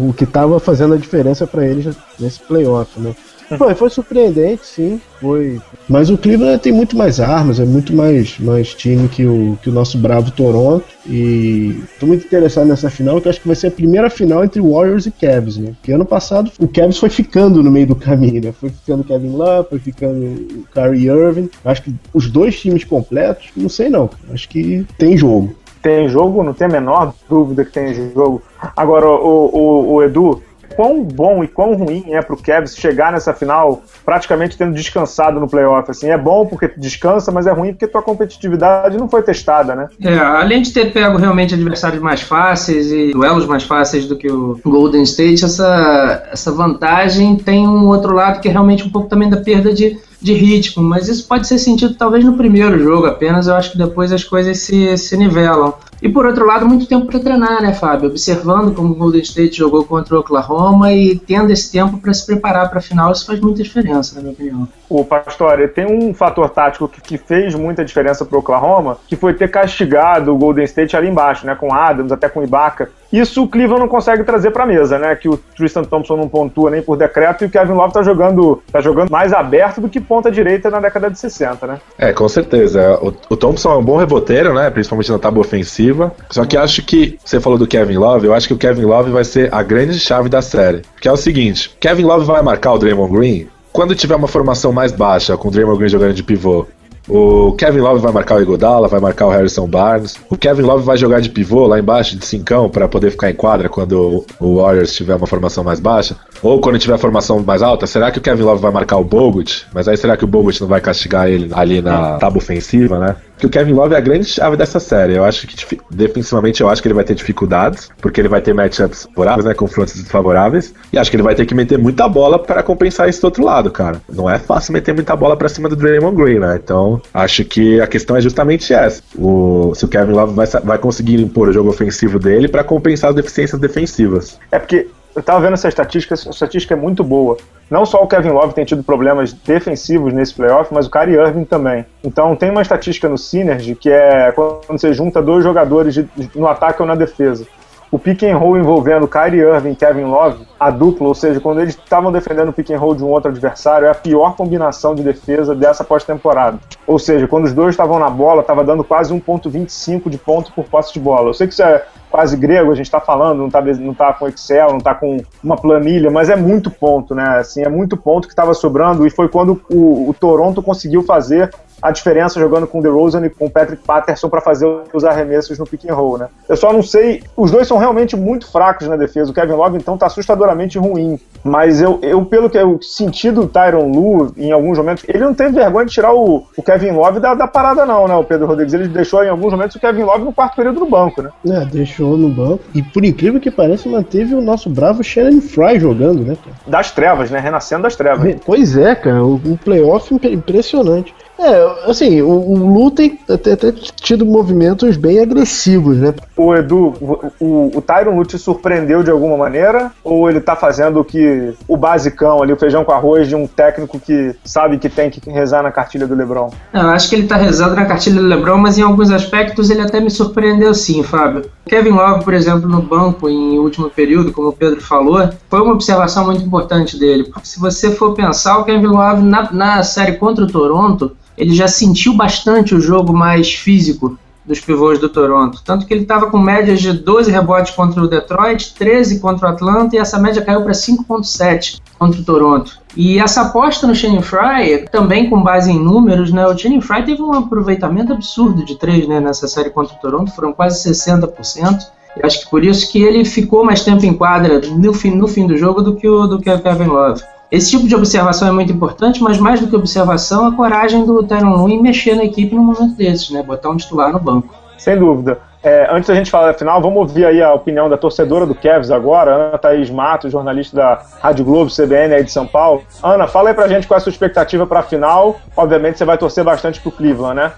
um, 0.00 0.08
o 0.08 0.12
que 0.12 0.24
estava 0.24 0.58
fazendo 0.58 0.94
a 0.94 0.96
diferença 0.96 1.46
para 1.46 1.64
eles 1.64 1.96
nesse 2.18 2.40
playoff, 2.40 2.98
né? 2.98 3.14
Foi, 3.56 3.74
foi 3.74 3.88
surpreendente, 3.88 4.66
sim. 4.66 5.00
Foi. 5.20 5.58
Mas 5.88 6.10
o 6.10 6.18
Cleveland 6.18 6.60
tem 6.60 6.72
muito 6.72 6.96
mais 6.96 7.18
armas, 7.18 7.58
é 7.58 7.64
muito 7.64 7.94
mais, 7.94 8.38
mais 8.38 8.74
time 8.74 9.08
que 9.08 9.24
o, 9.24 9.58
que 9.62 9.70
o 9.70 9.72
nosso 9.72 9.96
bravo 9.96 10.30
Toronto. 10.30 10.84
E 11.06 11.80
tô 11.98 12.06
muito 12.06 12.26
interessado 12.26 12.66
nessa 12.66 12.90
final, 12.90 13.20
que 13.20 13.28
acho 13.28 13.40
que 13.40 13.46
vai 13.46 13.56
ser 13.56 13.68
a 13.68 13.70
primeira 13.70 14.10
final 14.10 14.44
entre 14.44 14.60
Warriors 14.60 15.06
e 15.06 15.10
Cavs, 15.10 15.56
né? 15.56 15.72
Porque 15.80 15.92
ano 15.92 16.04
passado 16.04 16.50
o 16.58 16.68
Cavs 16.68 16.98
foi 16.98 17.08
ficando 17.08 17.62
no 17.62 17.70
meio 17.70 17.86
do 17.86 17.96
caminho, 17.96 18.42
né? 18.42 18.52
Foi 18.52 18.68
ficando 18.68 19.04
Kevin 19.04 19.30
Love, 19.30 19.68
foi 19.70 19.78
ficando 19.78 20.26
o 20.26 20.64
Kyrie 20.72 21.08
Irving. 21.08 21.48
Acho 21.64 21.82
que 21.84 21.94
os 22.12 22.30
dois 22.30 22.60
times 22.60 22.84
completos, 22.84 23.46
não 23.56 23.68
sei 23.68 23.88
não. 23.88 24.10
Acho 24.30 24.48
que 24.48 24.84
tem 24.98 25.16
jogo. 25.16 25.54
Tem 25.82 26.08
jogo, 26.08 26.42
não 26.42 26.52
tem 26.52 26.66
a 26.66 26.70
menor 26.70 27.14
dúvida 27.28 27.64
que 27.64 27.72
tem 27.72 27.94
jogo. 28.12 28.42
Agora, 28.76 29.06
o, 29.06 29.50
o, 29.52 29.94
o 29.94 30.02
Edu, 30.02 30.42
quão 30.78 31.02
bom 31.02 31.42
e 31.42 31.48
quão 31.48 31.74
ruim 31.74 32.04
é 32.08 32.22
pro 32.22 32.36
Cavs 32.36 32.76
chegar 32.76 33.12
nessa 33.12 33.32
final 33.32 33.82
praticamente 34.04 34.56
tendo 34.56 34.74
descansado 34.74 35.40
no 35.40 35.48
playoff. 35.48 35.90
Assim, 35.90 36.08
é 36.08 36.16
bom 36.16 36.46
porque 36.46 36.70
descansa, 36.76 37.32
mas 37.32 37.46
é 37.46 37.52
ruim 37.52 37.72
porque 37.72 37.86
tua 37.86 38.02
competitividade 38.02 38.96
não 38.96 39.08
foi 39.08 39.22
testada, 39.22 39.74
né? 39.74 39.88
É, 40.00 40.16
além 40.16 40.62
de 40.62 40.72
ter 40.72 40.92
pego 40.92 41.18
realmente 41.18 41.54
adversários 41.54 42.00
mais 42.00 42.20
fáceis 42.20 42.92
e 42.92 43.12
duelos 43.12 43.46
mais 43.46 43.64
fáceis 43.64 44.06
do 44.06 44.16
que 44.16 44.30
o 44.30 44.60
Golden 44.64 45.02
State, 45.02 45.44
essa, 45.44 46.28
essa 46.32 46.52
vantagem 46.52 47.36
tem 47.36 47.66
um 47.66 47.88
outro 47.88 48.14
lado 48.14 48.40
que 48.40 48.48
é 48.48 48.52
realmente 48.52 48.84
um 48.84 48.90
pouco 48.90 49.08
também 49.08 49.28
da 49.28 49.38
perda 49.38 49.72
de 49.72 49.98
de 50.20 50.32
ritmo, 50.32 50.82
mas 50.82 51.08
isso 51.08 51.26
pode 51.26 51.46
ser 51.46 51.58
sentido 51.58 51.94
talvez 51.94 52.24
no 52.24 52.36
primeiro 52.36 52.78
jogo 52.78 53.06
apenas, 53.06 53.46
eu 53.46 53.54
acho 53.54 53.72
que 53.72 53.78
depois 53.78 54.12
as 54.12 54.24
coisas 54.24 54.58
se, 54.58 54.96
se 54.96 55.16
nivelam. 55.16 55.74
E 56.00 56.08
por 56.08 56.26
outro 56.26 56.46
lado, 56.46 56.66
muito 56.66 56.86
tempo 56.86 57.06
para 57.06 57.18
treinar, 57.18 57.60
né, 57.62 57.74
Fábio? 57.74 58.08
Observando 58.08 58.74
como 58.74 58.92
o 58.92 58.94
Golden 58.94 59.20
State 59.22 59.56
jogou 59.56 59.84
contra 59.84 60.16
o 60.16 60.20
Oklahoma 60.20 60.92
e 60.92 61.18
tendo 61.18 61.50
esse 61.50 61.70
tempo 61.70 61.98
para 61.98 62.12
se 62.14 62.24
preparar 62.24 62.68
para 62.70 62.78
a 62.78 62.82
final, 62.82 63.10
isso 63.12 63.26
faz 63.26 63.40
muita 63.40 63.62
diferença, 63.62 64.14
na 64.14 64.20
minha 64.20 64.32
opinião. 64.32 64.68
O 64.88 65.04
Pastor, 65.04 65.68
tem 65.68 65.86
um 65.86 66.14
fator 66.14 66.48
tático 66.50 66.88
que, 66.88 67.00
que 67.00 67.18
fez 67.18 67.54
muita 67.54 67.84
diferença 67.84 68.24
para 68.24 68.36
o 68.36 68.40
Oklahoma, 68.40 68.98
que 69.06 69.16
foi 69.16 69.34
ter 69.34 69.50
castigado 69.50 70.32
o 70.32 70.38
Golden 70.38 70.64
State 70.64 70.96
ali 70.96 71.08
embaixo, 71.08 71.46
né, 71.46 71.54
com 71.54 71.74
Adams, 71.74 72.12
até 72.12 72.28
com 72.28 72.42
Ibaka. 72.42 72.90
Isso 73.12 73.42
o 73.42 73.48
Cleveland 73.48 73.80
não 73.80 73.88
consegue 73.88 74.22
trazer 74.22 74.50
para 74.50 74.64
a 74.64 74.66
mesa, 74.66 74.98
né? 74.98 75.16
Que 75.16 75.28
o 75.28 75.38
Tristan 75.56 75.82
Thompson 75.82 76.14
não 76.16 76.28
pontua 76.28 76.70
nem 76.70 76.82
por 76.82 76.96
decreto 76.96 77.42
e 77.42 77.46
o 77.46 77.50
Kevin 77.50 77.72
Love 77.72 77.94
tá 77.94 78.02
jogando, 78.02 78.62
tá 78.70 78.82
jogando 78.82 79.10
mais 79.10 79.32
aberto 79.32 79.80
do 79.80 79.88
que 79.88 79.98
ponta 79.98 80.30
direita 80.30 80.68
na 80.68 80.78
década 80.78 81.10
de 81.10 81.18
60, 81.18 81.66
né? 81.66 81.80
É, 81.96 82.12
com 82.12 82.28
certeza. 82.28 82.98
O, 83.00 83.14
o 83.30 83.36
Thompson 83.36 83.72
é 83.72 83.76
um 83.78 83.82
bom 83.82 83.96
reboteiro, 83.96 84.52
né? 84.52 84.68
Principalmente 84.68 85.10
na 85.10 85.18
tábua 85.18 85.40
ofensiva. 85.40 85.87
Só 86.30 86.44
que 86.44 86.56
acho 86.56 86.82
que 86.82 87.18
você 87.24 87.40
falou 87.40 87.58
do 87.58 87.66
Kevin 87.66 87.96
Love, 87.96 88.26
eu 88.26 88.34
acho 88.34 88.48
que 88.48 88.54
o 88.54 88.58
Kevin 88.58 88.84
Love 88.84 89.10
vai 89.10 89.24
ser 89.24 89.52
a 89.52 89.62
grande 89.62 89.98
chave 89.98 90.28
da 90.28 90.42
série. 90.42 90.82
Que 91.00 91.08
é 91.08 91.12
o 91.12 91.16
seguinte: 91.16 91.70
Kevin 91.80 92.04
Love 92.04 92.24
vai 92.24 92.42
marcar 92.42 92.72
o 92.72 92.78
Draymond 92.78 93.12
Green 93.12 93.46
quando 93.72 93.94
tiver 93.94 94.16
uma 94.16 94.28
formação 94.28 94.72
mais 94.72 94.90
baixa, 94.90 95.36
com 95.36 95.48
o 95.48 95.50
Draymond 95.50 95.78
Green 95.78 95.88
jogando 95.88 96.14
de 96.14 96.22
pivô, 96.22 96.66
o 97.08 97.52
Kevin 97.52 97.78
Love 97.78 98.02
vai 98.02 98.12
marcar 98.12 98.36
o 98.36 98.42
Igodala, 98.42 98.86
vai 98.86 99.00
marcar 99.00 99.26
o 99.26 99.30
Harrison 99.30 99.66
Barnes. 99.66 100.16
O 100.28 100.36
Kevin 100.36 100.62
Love 100.62 100.84
vai 100.84 100.96
jogar 100.96 101.20
de 101.20 101.30
pivô 101.30 101.66
lá 101.66 101.78
embaixo, 101.78 102.18
de 102.18 102.24
cincão, 102.24 102.68
para 102.68 102.86
poder 102.86 103.10
ficar 103.10 103.30
em 103.30 103.34
quadra 103.34 103.68
quando 103.68 104.26
o 104.38 104.56
Warriors 104.56 104.94
tiver 104.94 105.14
uma 105.14 105.26
formação 105.26 105.64
mais 105.64 105.80
baixa. 105.80 106.16
Ou 106.42 106.60
quando 106.60 106.78
tiver 106.78 106.98
formação 106.98 107.40
mais 107.40 107.62
alta, 107.62 107.86
será 107.86 108.10
que 108.10 108.18
o 108.18 108.20
Kevin 108.20 108.42
Love 108.42 108.60
vai 108.60 108.70
marcar 108.70 108.98
o 108.98 109.04
Bogut? 109.04 109.66
Mas 109.72 109.88
aí 109.88 109.96
será 109.96 110.18
que 110.18 110.24
o 110.24 110.28
Bogut 110.28 110.60
não 110.60 110.68
vai 110.68 110.82
castigar 110.82 111.28
ele 111.28 111.48
ali 111.52 111.80
na 111.80 112.18
tábua 112.18 112.38
ofensiva, 112.38 112.98
né? 112.98 113.16
Que 113.38 113.46
o 113.46 113.50
Kevin 113.50 113.72
Love 113.72 113.94
é 113.94 113.98
a 113.98 114.00
grande 114.00 114.24
chave 114.24 114.56
dessa 114.56 114.80
série. 114.80 115.14
Eu 115.14 115.24
acho 115.24 115.46
que 115.46 115.78
defensivamente 115.90 116.60
eu 116.60 116.68
acho 116.68 116.82
que 116.82 116.88
ele 116.88 116.94
vai 116.94 117.04
ter 117.04 117.14
dificuldades, 117.14 117.88
porque 118.00 118.20
ele 118.20 118.28
vai 118.28 118.40
ter 118.40 118.52
matchups 118.52 119.08
favoráveis, 119.14 119.44
né, 119.44 119.54
confrontos 119.54 119.94
desfavoráveis, 119.94 120.74
e 120.92 120.98
acho 120.98 121.10
que 121.10 121.16
ele 121.16 121.22
vai 121.22 121.34
ter 121.34 121.46
que 121.46 121.54
meter 121.54 121.78
muita 121.78 122.08
bola 122.08 122.38
para 122.38 122.62
compensar 122.62 123.08
esse 123.08 123.24
outro 123.24 123.44
lado, 123.44 123.70
cara. 123.70 124.00
Não 124.08 124.28
é 124.28 124.38
fácil 124.38 124.72
meter 124.72 124.94
muita 124.94 125.14
bola 125.14 125.36
para 125.36 125.48
cima 125.48 125.68
do 125.68 125.76
Draymond 125.76 126.16
Green, 126.16 126.38
né? 126.38 126.58
Então, 126.62 127.00
acho 127.14 127.44
que 127.44 127.80
a 127.80 127.86
questão 127.86 128.16
é 128.16 128.20
justamente 128.20 128.72
essa. 128.72 129.02
O, 129.16 129.72
se 129.74 129.84
o 129.84 129.88
Kevin 129.88 130.12
Love 130.12 130.34
vai, 130.34 130.46
vai 130.46 130.78
conseguir 130.78 131.20
impor 131.20 131.48
o 131.48 131.52
jogo 131.52 131.70
ofensivo 131.70 132.18
dele 132.18 132.48
para 132.48 132.64
compensar 132.64 133.10
as 133.10 133.16
deficiências 133.16 133.60
defensivas. 133.60 134.38
É 134.50 134.58
porque 134.58 134.88
eu 135.14 135.22
tava 135.22 135.40
vendo 135.40 135.54
essa 135.54 135.68
estatística, 135.68 136.14
essa 136.14 136.30
estatística 136.30 136.74
é 136.74 136.76
muito 136.76 137.02
boa. 137.02 137.36
Não 137.70 137.84
só 137.84 138.02
o 138.02 138.06
Kevin 138.06 138.30
Love 138.30 138.54
tem 138.54 138.64
tido 138.64 138.82
problemas 138.82 139.32
defensivos 139.32 140.12
nesse 140.12 140.34
playoff, 140.34 140.72
mas 140.72 140.86
o 140.86 140.90
Kyrie 140.90 141.16
Irving 141.16 141.44
também. 141.44 141.84
Então 142.02 142.34
tem 142.34 142.50
uma 142.50 142.62
estatística 142.62 143.08
no 143.08 143.18
Synergy 143.18 143.74
que 143.74 143.90
é 143.90 144.32
quando 144.32 144.62
você 144.68 144.92
junta 144.92 145.20
dois 145.20 145.44
jogadores 145.44 145.94
de, 145.94 146.08
no 146.34 146.46
ataque 146.46 146.80
ou 146.80 146.88
na 146.88 146.94
defesa. 146.94 147.46
O 147.90 147.98
pick 147.98 148.22
and 148.24 148.36
roll 148.36 148.58
envolvendo 148.58 149.08
Kyrie 149.08 149.40
Irving 149.40 149.70
e 149.70 149.76
Kevin 149.76 150.04
Love, 150.04 150.46
a 150.60 150.70
dupla, 150.70 151.08
ou 151.08 151.14
seja, 151.14 151.40
quando 151.40 151.60
eles 151.60 151.74
estavam 151.74 152.12
defendendo 152.12 152.50
o 152.50 152.52
pick 152.52 152.70
and 152.70 152.78
roll 152.78 152.94
de 152.94 153.02
um 153.02 153.08
outro 153.08 153.30
adversário, 153.30 153.86
é 153.86 153.90
a 153.90 153.94
pior 153.94 154.36
combinação 154.36 154.94
de 154.94 155.02
defesa 155.02 155.54
dessa 155.54 155.82
pós-temporada. 155.82 156.58
Ou 156.86 156.98
seja, 156.98 157.26
quando 157.26 157.46
os 157.46 157.54
dois 157.54 157.70
estavam 157.70 157.98
na 157.98 158.10
bola, 158.10 158.42
estava 158.42 158.62
dando 158.62 158.84
quase 158.84 159.14
1.25 159.14 160.10
de 160.10 160.18
ponto 160.18 160.52
por 160.52 160.66
posse 160.66 160.92
de 160.92 161.00
bola. 161.00 161.30
Eu 161.30 161.34
sei 161.34 161.46
que 161.46 161.54
isso 161.54 161.62
é 161.62 161.82
quase 162.10 162.36
grego, 162.36 162.70
a 162.70 162.74
gente 162.74 162.86
está 162.86 163.00
falando, 163.00 163.38
não 163.38 163.46
está 163.46 163.62
não 163.62 163.94
tá 163.94 164.12
com 164.12 164.28
Excel, 164.28 164.70
não 164.70 164.78
está 164.78 164.94
com 164.94 165.18
uma 165.42 165.56
planilha, 165.56 166.10
mas 166.10 166.28
é 166.28 166.36
muito 166.36 166.70
ponto, 166.70 167.14
né? 167.14 167.38
Assim, 167.38 167.62
é 167.62 167.68
muito 167.68 167.96
ponto 167.96 168.26
que 168.26 168.32
estava 168.32 168.52
sobrando 168.52 169.06
e 169.06 169.10
foi 169.10 169.28
quando 169.28 169.62
o, 169.70 170.10
o 170.10 170.14
Toronto 170.14 170.62
conseguiu 170.62 171.02
fazer 171.02 171.50
a 171.80 171.90
diferença 171.90 172.40
jogando 172.40 172.66
com 172.66 172.78
o 172.78 172.82
DeRozan 172.82 173.24
e 173.26 173.30
com 173.30 173.46
o 173.46 173.50
Patrick 173.50 173.82
Patterson 173.82 174.28
para 174.28 174.40
fazer 174.40 174.66
os 174.92 175.04
arremessos 175.04 175.58
no 175.58 175.66
pick 175.66 175.88
and 175.88 175.94
roll, 175.94 176.18
né? 176.18 176.28
Eu 176.48 176.56
só 176.56 176.72
não 176.72 176.82
sei, 176.82 177.22
os 177.36 177.50
dois 177.50 177.66
são 177.66 177.78
realmente 177.78 178.16
muito 178.16 178.50
fracos 178.50 178.88
na 178.88 178.96
defesa. 178.96 179.30
O 179.30 179.34
Kevin 179.34 179.52
Love 179.52 179.76
então 179.76 179.96
tá 179.96 180.06
assustadoramente 180.06 180.78
ruim, 180.78 181.18
mas 181.42 181.80
eu, 181.80 181.98
eu 182.02 182.24
pelo 182.24 182.50
que 182.50 182.58
eu 182.58 182.80
senti 182.82 183.30
do 183.30 183.46
Tyron 183.46 183.90
Lu 183.90 184.32
em 184.36 184.52
alguns 184.52 184.78
momentos, 184.78 185.04
ele 185.08 185.18
não 185.18 185.34
teve 185.34 185.52
vergonha 185.52 185.86
de 185.86 185.92
tirar 185.92 186.12
o, 186.12 186.46
o 186.56 186.62
Kevin 186.62 186.92
Love 186.92 187.20
da, 187.20 187.34
da, 187.34 187.46
parada 187.46 187.86
não, 187.86 188.08
né, 188.08 188.14
o 188.14 188.24
Pedro 188.24 188.46
Rodrigues, 188.46 188.74
ele 188.74 188.88
deixou 188.88 189.24
em 189.24 189.28
alguns 189.28 189.52
momentos 189.52 189.76
o 189.76 189.80
Kevin 189.80 190.02
Love 190.02 190.24
no 190.24 190.32
quarto 190.32 190.56
período 190.56 190.80
no 190.80 190.86
banco, 190.86 191.22
né? 191.22 191.30
É, 191.46 191.64
deixou 191.64 192.16
no 192.16 192.28
banco 192.28 192.62
e 192.74 192.82
por 192.82 193.04
incrível 193.04 193.40
que 193.40 193.50
pareça 193.50 193.88
manteve 193.88 194.34
o 194.34 194.40
nosso 194.40 194.68
bravo 194.68 195.02
Shannon 195.02 195.40
Fry 195.40 195.78
jogando, 195.78 196.24
né? 196.24 196.36
Cara? 196.42 196.56
Das 196.66 196.90
trevas, 196.90 197.30
né? 197.30 197.38
Renascendo 197.38 197.82
das 197.82 197.96
trevas. 197.96 198.36
Pois 198.44 198.76
é, 198.76 198.94
cara, 198.94 199.24
o 199.24 199.58
playoff 199.64 200.14
impressionante. 200.14 201.14
É, 201.38 201.90
assim, 201.90 202.20
o, 202.20 202.28
o 202.28 202.74
Lu 202.74 202.90
tem 202.90 203.18
até, 203.28 203.52
até, 203.52 203.70
tido 203.70 204.26
movimentos 204.26 204.96
bem 204.96 205.20
agressivos, 205.20 205.96
né? 205.96 206.12
O 206.36 206.52
Edu, 206.54 206.94
o, 207.40 207.76
o 207.76 207.80
Tyron 207.80 208.16
Lu 208.16 208.24
te 208.24 208.36
surpreendeu 208.36 209.04
de 209.04 209.10
alguma 209.10 209.36
maneira? 209.36 209.92
Ou 210.02 210.28
ele 210.28 210.40
tá 210.40 210.56
fazendo 210.56 211.00
o 211.00 211.04
que 211.04 211.54
o 211.68 211.76
basicão 211.76 212.42
ali, 212.42 212.52
o 212.52 212.56
feijão 212.56 212.84
com 212.84 212.92
arroz 212.92 213.28
de 213.28 213.36
um 213.36 213.46
técnico 213.46 214.00
que 214.00 214.34
sabe 214.44 214.78
que 214.78 214.88
tem 214.88 215.10
que 215.10 215.20
rezar 215.30 215.62
na 215.62 215.70
cartilha 215.70 216.08
do 216.08 216.14
Lebron? 216.14 216.50
Eu 216.74 216.88
acho 216.88 217.08
que 217.08 217.14
ele 217.14 217.28
tá 217.28 217.36
rezando 217.36 217.76
na 217.76 217.86
cartilha 217.86 218.20
do 218.20 218.26
Lebron, 218.26 218.58
mas 218.58 218.76
em 218.76 218.82
alguns 218.82 219.10
aspectos 219.10 219.70
ele 219.70 219.80
até 219.80 220.00
me 220.00 220.10
surpreendeu 220.10 220.74
sim, 220.74 221.04
Fábio. 221.04 221.48
Kevin 221.66 221.90
Love, 221.90 222.24
por 222.24 222.34
exemplo, 222.34 222.68
no 222.68 222.82
banco 222.82 223.28
em 223.28 223.58
último 223.58 223.88
período, 223.88 224.32
como 224.32 224.48
o 224.48 224.52
Pedro 224.52 224.80
falou, 224.80 225.28
foi 225.48 225.60
uma 225.60 225.74
observação 225.74 226.24
muito 226.24 226.42
importante 226.42 226.98
dele. 226.98 227.24
Porque 227.24 227.46
se 227.46 227.60
você 227.60 227.92
for 227.92 228.14
pensar, 228.14 228.58
o 228.58 228.64
Kevin 228.64 228.86
Love 228.86 229.22
na, 229.22 229.52
na 229.52 229.82
série 229.84 230.12
contra 230.12 230.44
o 230.44 230.48
Toronto 230.48 231.16
ele 231.38 231.54
já 231.54 231.68
sentiu 231.68 232.14
bastante 232.14 232.74
o 232.74 232.80
jogo 232.80 233.12
mais 233.12 233.54
físico 233.54 234.18
dos 234.44 234.60
pivôs 234.60 234.98
do 234.98 235.08
Toronto. 235.08 235.62
Tanto 235.62 235.86
que 235.86 235.92
ele 235.92 236.02
estava 236.02 236.30
com 236.30 236.38
médias 236.38 236.80
de 236.80 236.92
12 236.92 237.30
rebotes 237.30 237.74
contra 237.74 238.02
o 238.02 238.08
Detroit, 238.08 238.74
13 238.74 239.20
contra 239.20 239.48
o 239.48 239.52
Atlanta 239.52 239.94
e 239.94 239.98
essa 239.98 240.18
média 240.18 240.42
caiu 240.42 240.62
para 240.62 240.72
5.7 240.72 241.80
contra 241.98 242.20
o 242.20 242.24
Toronto. 242.24 242.78
E 242.96 243.18
essa 243.18 243.42
aposta 243.42 243.86
no 243.86 243.94
Channing 243.94 244.22
Fry, 244.22 244.88
também 244.90 245.28
com 245.28 245.42
base 245.42 245.70
em 245.70 245.78
números, 245.78 246.32
né? 246.32 246.46
O 246.46 246.56
Channing 246.56 246.80
Fry 246.80 247.04
teve 247.04 247.22
um 247.22 247.32
aproveitamento 247.32 248.12
absurdo 248.12 248.64
de 248.64 248.76
3 248.76 249.06
né, 249.06 249.20
nessa 249.20 249.46
série 249.46 249.70
contra 249.70 249.94
o 249.94 250.00
Toronto, 250.00 250.34
foram 250.34 250.52
quase 250.52 250.90
60%. 250.90 251.86
Eu 252.16 252.26
acho 252.26 252.40
que 252.40 252.50
por 252.50 252.64
isso 252.64 252.90
que 252.90 253.00
ele 253.02 253.24
ficou 253.24 253.64
mais 253.64 253.84
tempo 253.84 254.04
em 254.04 254.14
quadra 254.14 254.60
no 254.60 254.92
fim, 254.94 255.10
no 255.10 255.28
fim 255.28 255.46
do 255.46 255.56
jogo 255.56 255.82
do 255.82 255.94
que 255.94 256.08
o, 256.08 256.26
do 256.26 256.40
que 256.40 256.50
o 256.50 256.60
Kevin 256.60 256.86
Love. 256.86 257.22
Esse 257.50 257.70
tipo 257.70 257.88
de 257.88 257.94
observação 257.94 258.46
é 258.46 258.52
muito 258.52 258.70
importante, 258.70 259.22
mas 259.22 259.38
mais 259.38 259.60
do 259.60 259.68
que 259.68 259.74
observação, 259.74 260.46
a 260.46 260.54
coragem 260.54 261.06
do 261.06 261.22
Tyron 261.22 261.56
Lu 261.56 261.68
em 261.68 261.80
mexer 261.80 262.14
na 262.14 262.24
equipe 262.24 262.54
num 262.54 262.64
momento 262.64 262.94
desses, 262.94 263.30
né? 263.30 263.42
Botar 263.42 263.70
um 263.70 263.76
titular 263.76 264.12
no 264.12 264.20
banco. 264.20 264.54
Sem 264.76 264.98
dúvida. 264.98 265.38
É, 265.62 265.88
antes 265.90 266.08
da 266.08 266.14
gente 266.14 266.30
falar 266.30 266.48
da 266.48 266.54
final, 266.58 266.80
vamos 266.80 266.98
ouvir 266.98 267.24
aí 267.24 267.42
a 267.42 267.52
opinião 267.52 267.88
da 267.88 267.96
torcedora 267.96 268.46
do 268.46 268.54
Cavs 268.54 268.90
agora, 268.90 269.34
Ana 269.34 269.58
Thaís 269.58 269.90
Matos, 269.90 270.30
jornalista 270.30 270.76
da 270.76 271.02
Rádio 271.20 271.44
Globo, 271.44 271.70
CBN 271.70 272.14
aí 272.14 272.22
de 272.22 272.30
São 272.30 272.46
Paulo. 272.46 272.82
Ana, 273.02 273.26
fala 273.26 273.48
aí 273.48 273.54
pra 273.54 273.66
gente 273.66 273.88
qual 273.88 273.96
é 273.96 274.00
a 274.00 274.02
sua 274.02 274.10
expectativa 274.10 274.66
para 274.66 274.80
a 274.80 274.82
final. 274.82 275.40
Obviamente 275.56 275.98
você 275.98 276.04
vai 276.04 276.18
torcer 276.18 276.44
bastante 276.44 276.80
pro 276.80 276.92
Cleveland, 276.92 277.34
né? 277.34 277.52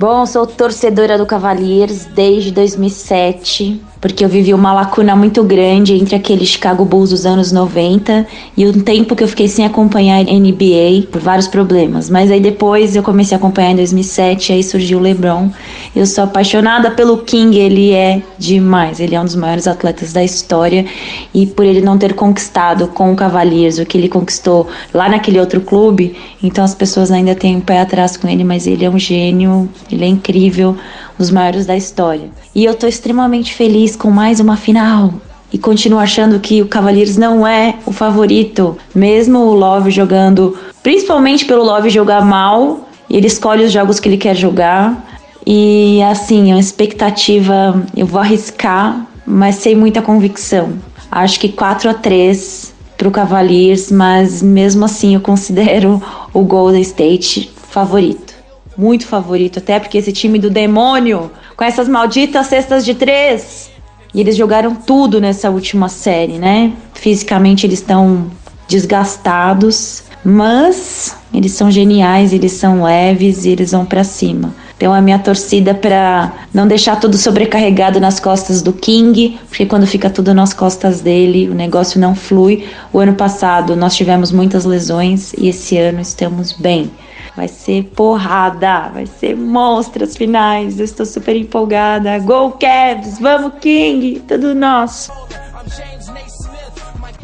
Bom, 0.00 0.24
sou 0.26 0.46
torcedora 0.46 1.18
do 1.18 1.26
Cavaliers 1.26 2.06
desde 2.06 2.50
2007 2.50 3.80
porque 4.04 4.22
eu 4.22 4.28
vivi 4.28 4.52
uma 4.52 4.70
lacuna 4.70 5.16
muito 5.16 5.42
grande 5.42 5.94
entre 5.94 6.14
aquele 6.14 6.44
Chicago 6.44 6.84
Bulls 6.84 7.08
dos 7.08 7.24
anos 7.24 7.50
90 7.50 8.26
e 8.54 8.66
um 8.66 8.72
tempo 8.74 9.16
que 9.16 9.24
eu 9.24 9.28
fiquei 9.28 9.48
sem 9.48 9.64
acompanhar 9.64 10.22
NBA 10.24 11.06
por 11.10 11.22
vários 11.22 11.48
problemas. 11.48 12.10
Mas 12.10 12.30
aí 12.30 12.38
depois 12.38 12.94
eu 12.94 13.02
comecei 13.02 13.34
a 13.34 13.38
acompanhar 13.38 13.70
em 13.70 13.76
2007, 13.76 14.52
aí 14.52 14.62
surgiu 14.62 14.98
o 14.98 15.00
LeBron. 15.00 15.48
Eu 15.96 16.04
sou 16.04 16.22
apaixonada 16.22 16.90
pelo 16.90 17.16
King, 17.16 17.56
ele 17.56 17.92
é 17.92 18.20
demais, 18.38 19.00
ele 19.00 19.14
é 19.14 19.20
um 19.22 19.24
dos 19.24 19.36
maiores 19.36 19.66
atletas 19.66 20.12
da 20.12 20.22
história 20.22 20.84
e 21.32 21.46
por 21.46 21.64
ele 21.64 21.80
não 21.80 21.96
ter 21.96 22.12
conquistado 22.12 22.88
com 22.88 23.10
o 23.10 23.16
Cavaliers 23.16 23.78
o 23.78 23.86
que 23.86 23.96
ele 23.96 24.10
conquistou 24.10 24.68
lá 24.92 25.08
naquele 25.08 25.40
outro 25.40 25.62
clube, 25.62 26.14
então 26.42 26.62
as 26.62 26.74
pessoas 26.74 27.10
ainda 27.10 27.34
têm 27.34 27.56
um 27.56 27.60
pé 27.62 27.80
atrás 27.80 28.18
com 28.18 28.28
ele, 28.28 28.44
mas 28.44 28.66
ele 28.66 28.84
é 28.84 28.90
um 28.90 28.98
gênio, 28.98 29.66
ele 29.90 30.04
é 30.04 30.08
incrível 30.08 30.76
os 31.18 31.30
maiores 31.30 31.66
da 31.66 31.76
história. 31.76 32.30
E 32.54 32.64
eu 32.64 32.74
tô 32.74 32.86
extremamente 32.86 33.54
feliz 33.54 33.96
com 33.96 34.10
mais 34.10 34.40
uma 34.40 34.56
final. 34.56 35.14
E 35.52 35.58
continuo 35.58 36.00
achando 36.00 36.40
que 36.40 36.62
o 36.62 36.66
Cavaliers 36.66 37.16
não 37.16 37.46
é 37.46 37.76
o 37.86 37.92
favorito, 37.92 38.76
mesmo 38.94 39.38
o 39.38 39.54
Love 39.54 39.90
jogando, 39.90 40.56
principalmente 40.82 41.44
pelo 41.44 41.62
Love 41.62 41.90
jogar 41.90 42.24
mal, 42.24 42.88
ele 43.08 43.28
escolhe 43.28 43.64
os 43.64 43.70
jogos 43.72 44.00
que 44.00 44.08
ele 44.08 44.16
quer 44.16 44.34
jogar. 44.34 45.20
E 45.46 46.02
assim, 46.02 46.52
a 46.52 46.58
expectativa, 46.58 47.80
eu 47.96 48.06
vou 48.06 48.20
arriscar, 48.20 49.06
mas 49.24 49.56
sem 49.56 49.76
muita 49.76 50.02
convicção. 50.02 50.72
Acho 51.10 51.38
que 51.38 51.48
4 51.50 51.90
a 51.90 51.94
3 51.94 52.74
para 52.96 53.06
o 53.06 53.10
Cavaliers, 53.12 53.92
mas 53.92 54.42
mesmo 54.42 54.84
assim 54.84 55.14
eu 55.14 55.20
considero 55.20 56.02
o 56.32 56.42
Golden 56.42 56.80
State 56.80 57.52
favorito. 57.70 58.33
Muito 58.76 59.06
favorito, 59.06 59.58
até 59.58 59.78
porque 59.78 59.98
esse 59.98 60.12
time 60.12 60.38
do 60.38 60.50
demônio, 60.50 61.30
com 61.56 61.64
essas 61.64 61.88
malditas 61.88 62.46
cestas 62.46 62.84
de 62.84 62.94
três, 62.94 63.70
e 64.14 64.20
eles 64.20 64.36
jogaram 64.36 64.74
tudo 64.74 65.20
nessa 65.20 65.50
última 65.50 65.88
série, 65.88 66.38
né? 66.38 66.72
Fisicamente 66.94 67.66
eles 67.66 67.80
estão 67.80 68.30
desgastados, 68.68 70.04
mas 70.24 71.16
eles 71.32 71.52
são 71.52 71.70
geniais, 71.70 72.32
eles 72.32 72.52
são 72.52 72.84
leves 72.84 73.44
e 73.44 73.50
eles 73.50 73.72
vão 73.72 73.84
para 73.84 74.04
cima. 74.04 74.54
Então 74.76 74.92
a 74.92 75.00
minha 75.00 75.18
torcida 75.18 75.74
para 75.74 76.32
não 76.52 76.66
deixar 76.66 76.98
tudo 76.98 77.16
sobrecarregado 77.16 78.00
nas 78.00 78.18
costas 78.18 78.62
do 78.62 78.72
King, 78.72 79.38
porque 79.48 79.66
quando 79.66 79.86
fica 79.86 80.10
tudo 80.10 80.34
nas 80.34 80.52
costas 80.52 81.00
dele, 81.00 81.48
o 81.48 81.54
negócio 81.54 82.00
não 82.00 82.14
flui. 82.14 82.66
O 82.92 82.98
ano 82.98 83.14
passado 83.14 83.76
nós 83.76 83.96
tivemos 83.96 84.32
muitas 84.32 84.64
lesões 84.64 85.32
e 85.38 85.48
esse 85.48 85.76
ano 85.76 86.00
estamos 86.00 86.52
bem. 86.52 86.90
Vai 87.36 87.48
ser 87.48 87.84
porrada, 87.96 88.90
vai 88.90 89.06
ser 89.06 89.36
monstros 89.36 90.16
finais. 90.16 90.78
Eu 90.78 90.84
estou 90.84 91.04
super 91.04 91.34
empolgada. 91.34 92.18
Go 92.20 92.52
Cavs, 92.52 93.18
vamos 93.18 93.54
King, 93.60 94.20
tudo 94.20 94.54
nosso. 94.54 95.12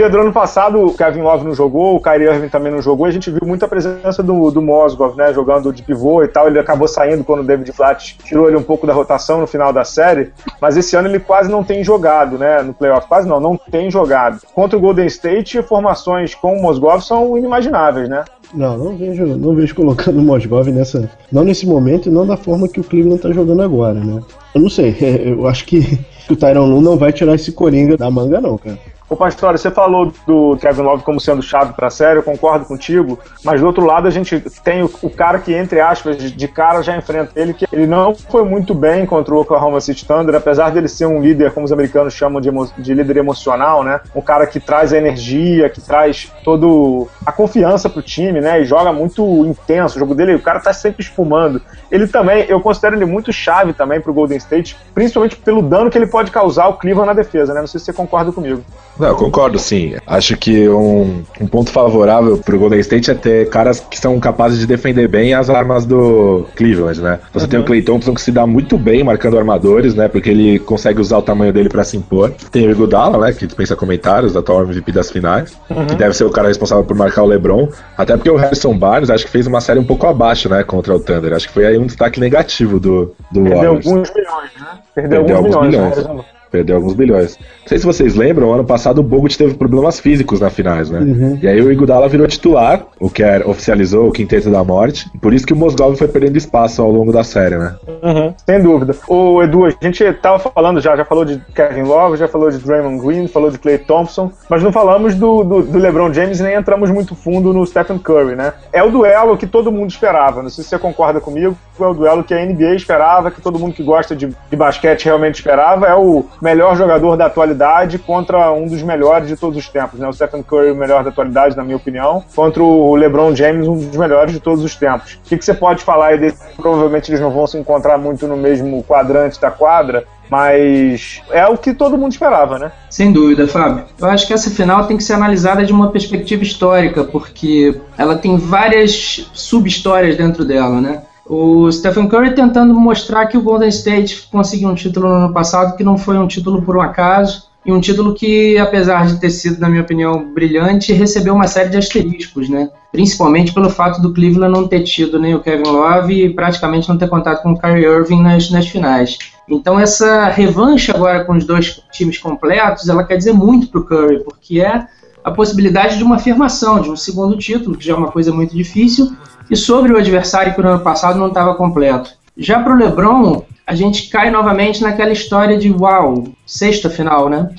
Pedro, 0.01 0.23
ano 0.23 0.33
passado 0.33 0.87
o 0.87 0.95
Kevin 0.95 1.21
Love 1.21 1.45
não 1.45 1.55
jogou, 1.55 1.95
o 1.95 2.01
Kyrie 2.01 2.27
Irving 2.27 2.49
também 2.49 2.73
não 2.73 2.81
jogou, 2.81 3.05
a 3.05 3.11
gente 3.11 3.31
viu 3.31 3.43
muita 3.45 3.69
presença 3.69 4.23
do, 4.23 4.51
do 4.51 4.63
Mosgov, 4.63 5.15
né, 5.15 5.31
jogando 5.35 5.71
de 5.75 5.83
pivô 5.83 6.23
e 6.23 6.29
tal, 6.29 6.47
ele 6.47 6.59
acabou 6.59 6.89
saindo 6.89 7.23
quando 7.23 7.41
o 7.41 7.45
David 7.45 7.71
Flat 7.71 8.17
tirou 8.25 8.49
ele 8.49 8.57
um 8.57 8.63
pouco 8.63 8.87
da 8.87 8.95
rotação 8.95 9.43
no 9.43 9.47
final 9.47 9.75
da 9.75 9.85
série, 9.85 10.33
mas 10.59 10.79
esse 10.79 10.97
ano 10.97 11.07
ele 11.07 11.21
quase 11.21 11.51
não 11.51 11.63
tem 11.63 11.85
jogado, 11.85 12.39
né, 12.39 12.63
no 12.63 12.73
playoff, 12.73 13.07
quase 13.07 13.29
não, 13.29 13.39
não 13.39 13.59
tem 13.59 13.91
jogado. 13.91 14.41
Contra 14.55 14.79
o 14.79 14.81
Golden 14.81 15.05
State, 15.05 15.61
formações 15.65 16.35
com 16.35 16.57
o 16.57 16.63
Mosgov 16.63 17.03
são 17.03 17.37
inimagináveis, 17.37 18.09
né? 18.09 18.25
Não, 18.55 18.79
não 18.79 18.97
vejo, 18.97 19.27
não 19.27 19.55
vejo 19.55 19.75
colocando 19.75 20.19
o 20.19 20.23
Mosgov 20.23 20.67
nessa. 20.73 21.11
Não 21.31 21.45
nesse 21.45 21.67
momento 21.67 22.09
e 22.09 22.11
não 22.11 22.27
da 22.27 22.39
forma 22.39 22.67
que 22.67 22.81
o 22.81 22.85
Cleveland 22.85 23.21
tá 23.21 23.31
jogando 23.33 23.61
agora, 23.61 24.01
né? 24.01 24.23
Eu 24.55 24.63
não 24.63 24.71
sei, 24.71 24.97
eu 25.39 25.47
acho 25.47 25.67
que 25.67 26.01
o 26.31 26.35
Tyron 26.35 26.65
Lu 26.65 26.81
não 26.81 26.97
vai 26.97 27.13
tirar 27.13 27.35
esse 27.35 27.53
Coringa 27.53 27.99
da 27.99 28.11
manga, 28.11 28.41
não, 28.41 28.57
cara. 28.57 28.79
Ô 29.11 29.17
Pastor, 29.17 29.59
você 29.59 29.73
falou 29.73 30.13
do 30.25 30.57
Kevin 30.59 30.83
Love 30.83 31.03
como 31.03 31.21
sendo 31.21 31.43
chave 31.43 31.73
para 31.73 31.89
a 31.89 31.91
série, 31.91 32.21
eu 32.21 32.23
concordo 32.23 32.65
contigo, 32.65 33.19
mas 33.45 33.61
do 33.61 33.67
outro 33.67 33.85
lado 33.85 34.07
a 34.07 34.11
gente 34.11 34.39
tem 34.63 34.85
o, 34.85 34.91
o, 35.03 35.11
cara 35.11 35.41
que, 35.41 35.53
entre 35.53 35.81
aspas, 35.81 36.17
de 36.17 36.47
cara 36.47 36.81
já 36.81 36.97
enfrenta 36.97 37.33
ele, 37.35 37.53
que 37.53 37.67
ele 37.73 37.89
não 37.89 38.15
foi 38.15 38.45
muito 38.45 38.73
bem 38.73 39.05
contra 39.05 39.35
o 39.35 39.41
Oklahoma 39.41 39.81
City 39.81 40.07
Thunder, 40.07 40.37
apesar 40.37 40.71
dele 40.71 40.87
ser 40.87 41.07
um 41.07 41.21
líder, 41.21 41.51
como 41.51 41.67
os 41.67 41.73
americanos 41.73 42.15
chamam 42.15 42.41
de, 42.41 42.53
de 42.79 42.95
líder 42.95 43.17
emocional, 43.17 43.83
né? 43.83 44.01
Um 44.15 44.21
cara 44.21 44.47
que 44.47 44.61
traz 44.61 44.93
a 44.93 44.99
energia, 44.99 45.69
que 45.69 45.81
traz 45.81 46.33
todo 46.45 47.09
a 47.27 47.33
confiança 47.33 47.91
pro 47.91 48.03
time, 48.03 48.41
né? 48.41 48.61
E 48.61 48.65
joga 48.65 48.93
muito 48.93 49.45
intenso. 49.45 49.97
O 49.97 49.99
jogo 49.99 50.15
dele, 50.15 50.37
o 50.37 50.41
cara 50.41 50.61
tá 50.61 50.73
sempre 50.73 51.03
espumando. 51.03 51.61
Ele 51.91 52.07
também, 52.07 52.45
eu 52.49 52.61
considero 52.61 52.95
ele 52.95 53.07
muito 53.07 53.33
chave 53.33 53.73
também 53.73 54.01
pro 54.01 54.15
Golden 54.15 54.39
State, 54.39 54.77
principalmente 54.95 55.35
pelo 55.35 55.63
dano 55.63 55.91
que 55.91 55.99
ele 55.99 56.07
pode 56.07 56.31
causar 56.31 56.67
ao 56.67 56.79
Cleveland 56.79 57.09
na 57.09 57.13
defesa, 57.13 57.53
né? 57.53 57.59
Não 57.59 57.67
sei 57.67 57.81
se 57.81 57.87
você 57.87 57.93
concorda 57.93 58.31
comigo. 58.31 58.63
Não, 59.01 59.15
concordo 59.15 59.59
sim. 59.59 59.95
Acho 60.07 60.37
que 60.37 60.69
um, 60.69 61.23
um 61.41 61.47
ponto 61.47 61.71
favorável 61.71 62.37
pro 62.39 62.59
Golden 62.59 62.81
State 62.81 63.11
é 63.11 63.15
ter 63.15 63.49
caras 63.49 63.81
que 63.81 63.99
são 63.99 64.19
capazes 64.21 64.59
de 64.59 64.67
defender 64.67 65.09
bem 65.09 65.35
as 65.35 65.49
armas 65.49 65.87
do 65.87 66.47
Cleveland, 66.55 67.01
né? 67.01 67.19
Você 67.33 67.45
uhum. 67.45 67.51
tem 67.51 67.61
o 67.61 67.65
Clay 67.65 67.83
Thompson 67.83 68.15
que 68.15 68.21
se 68.21 68.31
dá 68.31 68.47
muito 68.47 68.77
bem 68.77 69.03
marcando 69.03 69.39
armadores, 69.39 69.95
né? 69.95 70.09
Porque 70.09 70.31
ele 70.31 70.59
consegue 70.59 71.01
usar 71.01 71.19
o 71.19 71.23
tamanho 71.23 71.53
dele 71.53 71.69
para 71.69 71.83
se 71.83 71.97
impor. 71.97 72.33
Tem 72.53 72.67
o 72.67 72.71
Iguodala, 72.71 73.19
né? 73.27 73.33
Que 73.33 73.47
dispensa 73.47 73.75
comentários, 73.75 74.37
atual 74.37 74.63
MVP 74.65 74.93
das 74.93 75.11
finais. 75.11 75.57
Uhum. 75.71 75.87
Que 75.87 75.95
deve 75.95 76.15
ser 76.15 76.25
o 76.25 76.31
cara 76.31 76.49
responsável 76.49 76.85
por 76.85 76.97
marcar 76.97 77.23
o 77.23 77.27
LeBron. 77.27 77.69
Até 77.97 78.17
porque 78.17 78.31
o 78.31 78.37
Harrison 78.37 78.77
Barnes 78.77 79.11
acho 79.11 79.25
que 79.25 79.31
fez 79.31 79.47
uma 79.47 79.61
série 79.61 79.79
um 79.79 79.85
pouco 79.85 80.07
abaixo, 80.07 80.49
né? 80.49 80.63
Contra 80.63 80.95
o 80.95 81.01
Thunder. 81.01 81.33
Acho 81.33 81.49
que 81.49 81.55
foi 81.55 81.67
aí 81.67 81.79
um 81.79 81.87
destaque 81.87 82.21
negativo 82.21 82.79
do, 82.79 83.15
do 83.33 83.43
Perdeu 83.43 83.57
Warriors. 83.57 83.87
alguns 83.87 84.13
milhões, 84.15 84.51
né? 84.59 84.67
Perdeu, 84.95 85.19
Perdeu 85.21 85.37
alguns, 85.37 85.55
alguns 85.55 85.71
milhões. 85.71 85.97
milhões. 85.97 86.40
Perdeu 86.51 86.77
alguns 86.77 86.95
bilhões. 86.95 87.39
Não 87.39 87.69
sei 87.69 87.79
se 87.79 87.87
vocês 87.87 88.15
lembram, 88.15 88.53
ano 88.53 88.65
passado 88.65 88.99
o 88.99 89.03
Bogut 89.03 89.37
teve 89.37 89.55
problemas 89.55 90.01
físicos 90.01 90.41
na 90.41 90.51
finais, 90.51 90.91
né? 90.91 90.99
Uhum. 90.99 91.39
E 91.41 91.47
aí 91.47 91.61
o 91.61 91.71
Igudala 91.71 92.09
virou 92.09 92.27
titular, 92.27 92.87
o 92.99 93.09
que 93.09 93.23
era, 93.23 93.49
oficializou 93.49 94.09
o 94.09 94.13
quinteto 94.13 94.51
da 94.51 94.65
morte. 94.65 95.09
Por 95.21 95.33
isso 95.33 95.47
que 95.47 95.53
o 95.53 95.57
Mosgov 95.57 95.97
foi 95.97 96.09
perdendo 96.09 96.37
espaço 96.37 96.83
ao 96.83 96.91
longo 96.91 97.13
da 97.13 97.23
série, 97.23 97.57
né? 97.57 97.77
Uhum. 98.03 98.35
Sem 98.45 98.63
dúvida. 98.63 98.97
O 99.07 99.43
Edu, 99.43 99.65
a 99.65 99.71
gente 99.71 100.13
tava 100.15 100.39
falando 100.39 100.81
já, 100.81 100.97
já 100.97 101.05
falou 101.05 101.25
de 101.25 101.41
Kevin 101.55 101.83
Love, 101.83 102.17
já 102.17 102.27
falou 102.27 102.51
de 102.51 102.59
Draymond 102.59 103.05
Green, 103.05 103.29
falou 103.29 103.51
de 103.51 103.59
Clay 103.59 103.79
Thompson, 103.79 104.33
mas 104.49 104.63
não 104.63 104.73
falamos 104.73 105.15
do, 105.15 105.45
do, 105.45 105.63
do 105.63 105.79
LeBron 105.79 106.13
James 106.13 106.41
nem 106.41 106.55
entramos 106.55 106.91
muito 106.91 107.15
fundo 107.15 107.53
no 107.53 107.65
Stephen 107.67 107.99
Curry, 107.99 108.35
né? 108.35 108.53
É 108.73 108.83
o 108.83 108.91
duelo 108.91 109.37
que 109.37 109.47
todo 109.47 109.71
mundo 109.71 109.91
esperava. 109.91 110.43
Não 110.43 110.51
sei 110.51 110.65
se 110.65 110.71
você 110.71 110.79
concorda 110.79 111.21
comigo, 111.21 111.57
é 111.79 111.87
o 111.87 111.95
duelo 111.95 112.25
que 112.25 112.35
a 112.35 112.45
NBA 112.45 112.75
esperava, 112.75 113.31
que 113.31 113.41
todo 113.41 113.59
mundo 113.59 113.75
que 113.75 113.83
gosta 113.83 114.15
de, 114.15 114.29
de 114.29 114.57
basquete 114.57 115.05
realmente 115.05 115.37
esperava. 115.37 115.87
É 115.87 115.95
o 115.95 116.25
melhor 116.41 116.77
jogador 116.77 117.17
da 117.17 117.27
atualidade 117.27 117.99
contra 117.99 118.51
um 118.53 118.67
dos 118.67 118.83
melhores 118.83 119.29
de 119.29 119.37
todos 119.37 119.59
os 119.59 119.69
tempos, 119.69 120.01
né? 120.01 120.09
O 120.09 120.13
Stephen 120.13 120.43
Curry, 120.43 120.71
o 120.71 120.77
melhor 120.77 121.05
da 121.05 121.11
atualidade, 121.11 121.57
na 121.57 121.65
minha 121.65 121.77
opinião, 121.77 122.25
contra 122.35 122.63
o 122.63 122.95
LeBron 122.95 123.35
James, 123.35 123.67
um 123.67 123.79
dos 123.79 123.97
melhores 123.97 124.33
de 124.33 124.41
todos 124.41 124.65
os 124.65 124.75
tempos. 124.75 125.15
O 125.25 125.29
que, 125.29 125.37
que 125.37 125.45
você 125.45 125.55
pode 125.55 125.83
falar 125.83 126.09
aí 126.09 126.19
desse? 126.19 126.41
Provavelmente 126.57 127.11
eles 127.11 127.21
não 127.21 127.31
vão 127.31 127.47
se 127.47 127.59
encontrar 127.59 127.99
muito 127.99 128.27
no 128.27 128.37
mesmo 128.37 128.83
quadrante 128.85 129.41
da 129.41 129.51
quadra, 129.51 130.05
mas 130.31 131.21
é 131.31 131.47
o 131.47 131.59
que 131.59 131.75
todo 131.75 131.99
mundo 131.99 132.13
esperava, 132.13 132.59
né? 132.59 132.73
Sem 132.89 133.13
dúvida, 133.13 133.49
Fábio. 133.49 133.85
Eu 133.99 134.07
acho 134.07 134.27
que 134.27 134.33
essa 134.33 134.49
final 134.49 134.87
tem 134.87 134.97
que 134.97 135.03
ser 135.03 135.15
analisada 135.15 135.65
de 135.65 135.73
uma 135.73 135.91
perspectiva 135.91 136.43
histórica, 136.43 137.03
porque 137.03 137.81
ela 137.99 138.17
tem 138.17 138.37
várias 138.37 139.29
sub-histórias 139.33 140.17
dentro 140.17 140.45
dela, 140.45 140.81
né? 140.81 141.03
O 141.33 141.71
Stephen 141.71 142.09
Curry 142.09 142.35
tentando 142.35 142.75
mostrar 142.75 143.27
que 143.27 143.39
o 143.39 143.41
Golden 143.41 143.69
State 143.69 144.27
conseguiu 144.33 144.69
um 144.69 144.75
título 144.75 145.09
no 145.09 145.15
ano 145.15 145.33
passado, 145.33 145.77
que 145.77 145.85
não 145.85 145.97
foi 145.97 146.19
um 146.19 146.27
título 146.27 146.61
por 146.61 146.77
um 146.77 146.81
acaso, 146.81 147.45
e 147.65 147.71
um 147.71 147.81
título 147.81 148.15
que, 148.15 148.59
apesar 148.59 149.07
de 149.07 149.21
ter 149.21 149.31
sido, 149.31 149.61
na 149.61 149.69
minha 149.69 149.83
opinião, 149.83 150.33
brilhante, 150.35 150.93
recebeu 150.93 151.33
uma 151.33 151.47
série 151.47 151.69
de 151.69 151.77
asteriscos, 151.77 152.49
né? 152.49 152.69
Principalmente 152.91 153.55
pelo 153.55 153.71
fato 153.71 154.03
do 154.03 154.13
Cleveland 154.13 154.53
não 154.53 154.67
ter 154.67 154.81
tido 154.81 155.21
nem 155.21 155.33
o 155.37 155.39
Kevin 155.39 155.71
Love 155.71 156.25
e 156.25 156.35
praticamente 156.35 156.89
não 156.89 156.99
ter 156.99 157.09
contato 157.09 157.45
com 157.45 157.53
o 157.53 157.57
Kyrie 157.61 157.85
Irving 157.85 158.23
nas, 158.23 158.51
nas 158.51 158.67
finais. 158.67 159.17
Então 159.49 159.79
essa 159.79 160.25
revanche 160.31 160.91
agora 160.91 161.25
com 161.25 161.35
os 161.35 161.45
dois 161.45 161.81
times 161.93 162.19
completos, 162.19 162.89
ela 162.89 163.05
quer 163.05 163.17
dizer 163.17 163.35
muito 163.35 163.69
para 163.69 163.81
o 163.81 163.85
Curry, 163.85 164.25
porque 164.25 164.61
é 164.61 164.85
a 165.23 165.31
possibilidade 165.31 165.97
de 165.97 166.03
uma 166.03 166.17
afirmação, 166.17 166.81
de 166.81 166.91
um 166.91 166.97
segundo 166.97 167.37
título, 167.37 167.77
que 167.77 167.85
já 167.85 167.93
é 167.93 167.97
uma 167.97 168.11
coisa 168.11 168.33
muito 168.33 168.57
difícil, 168.57 169.13
e 169.51 169.57
sobre 169.57 169.93
o 169.93 169.97
adversário 169.97 170.55
que 170.55 170.63
no 170.63 170.69
ano 170.69 170.81
passado 170.81 171.19
não 171.19 171.29
estava 171.29 171.55
completo. 171.55 172.11
Já 172.37 172.63
para 172.63 172.73
o 172.73 172.77
LeBron, 172.77 173.43
a 173.67 173.75
gente 173.75 174.09
cai 174.09 174.31
novamente 174.31 174.83
naquela 174.83 175.13
história 175.13 175.59
de 175.59 175.71
uau, 175.71 176.25
sexta 176.47 176.89
final, 176.89 177.29
né? 177.29 177.51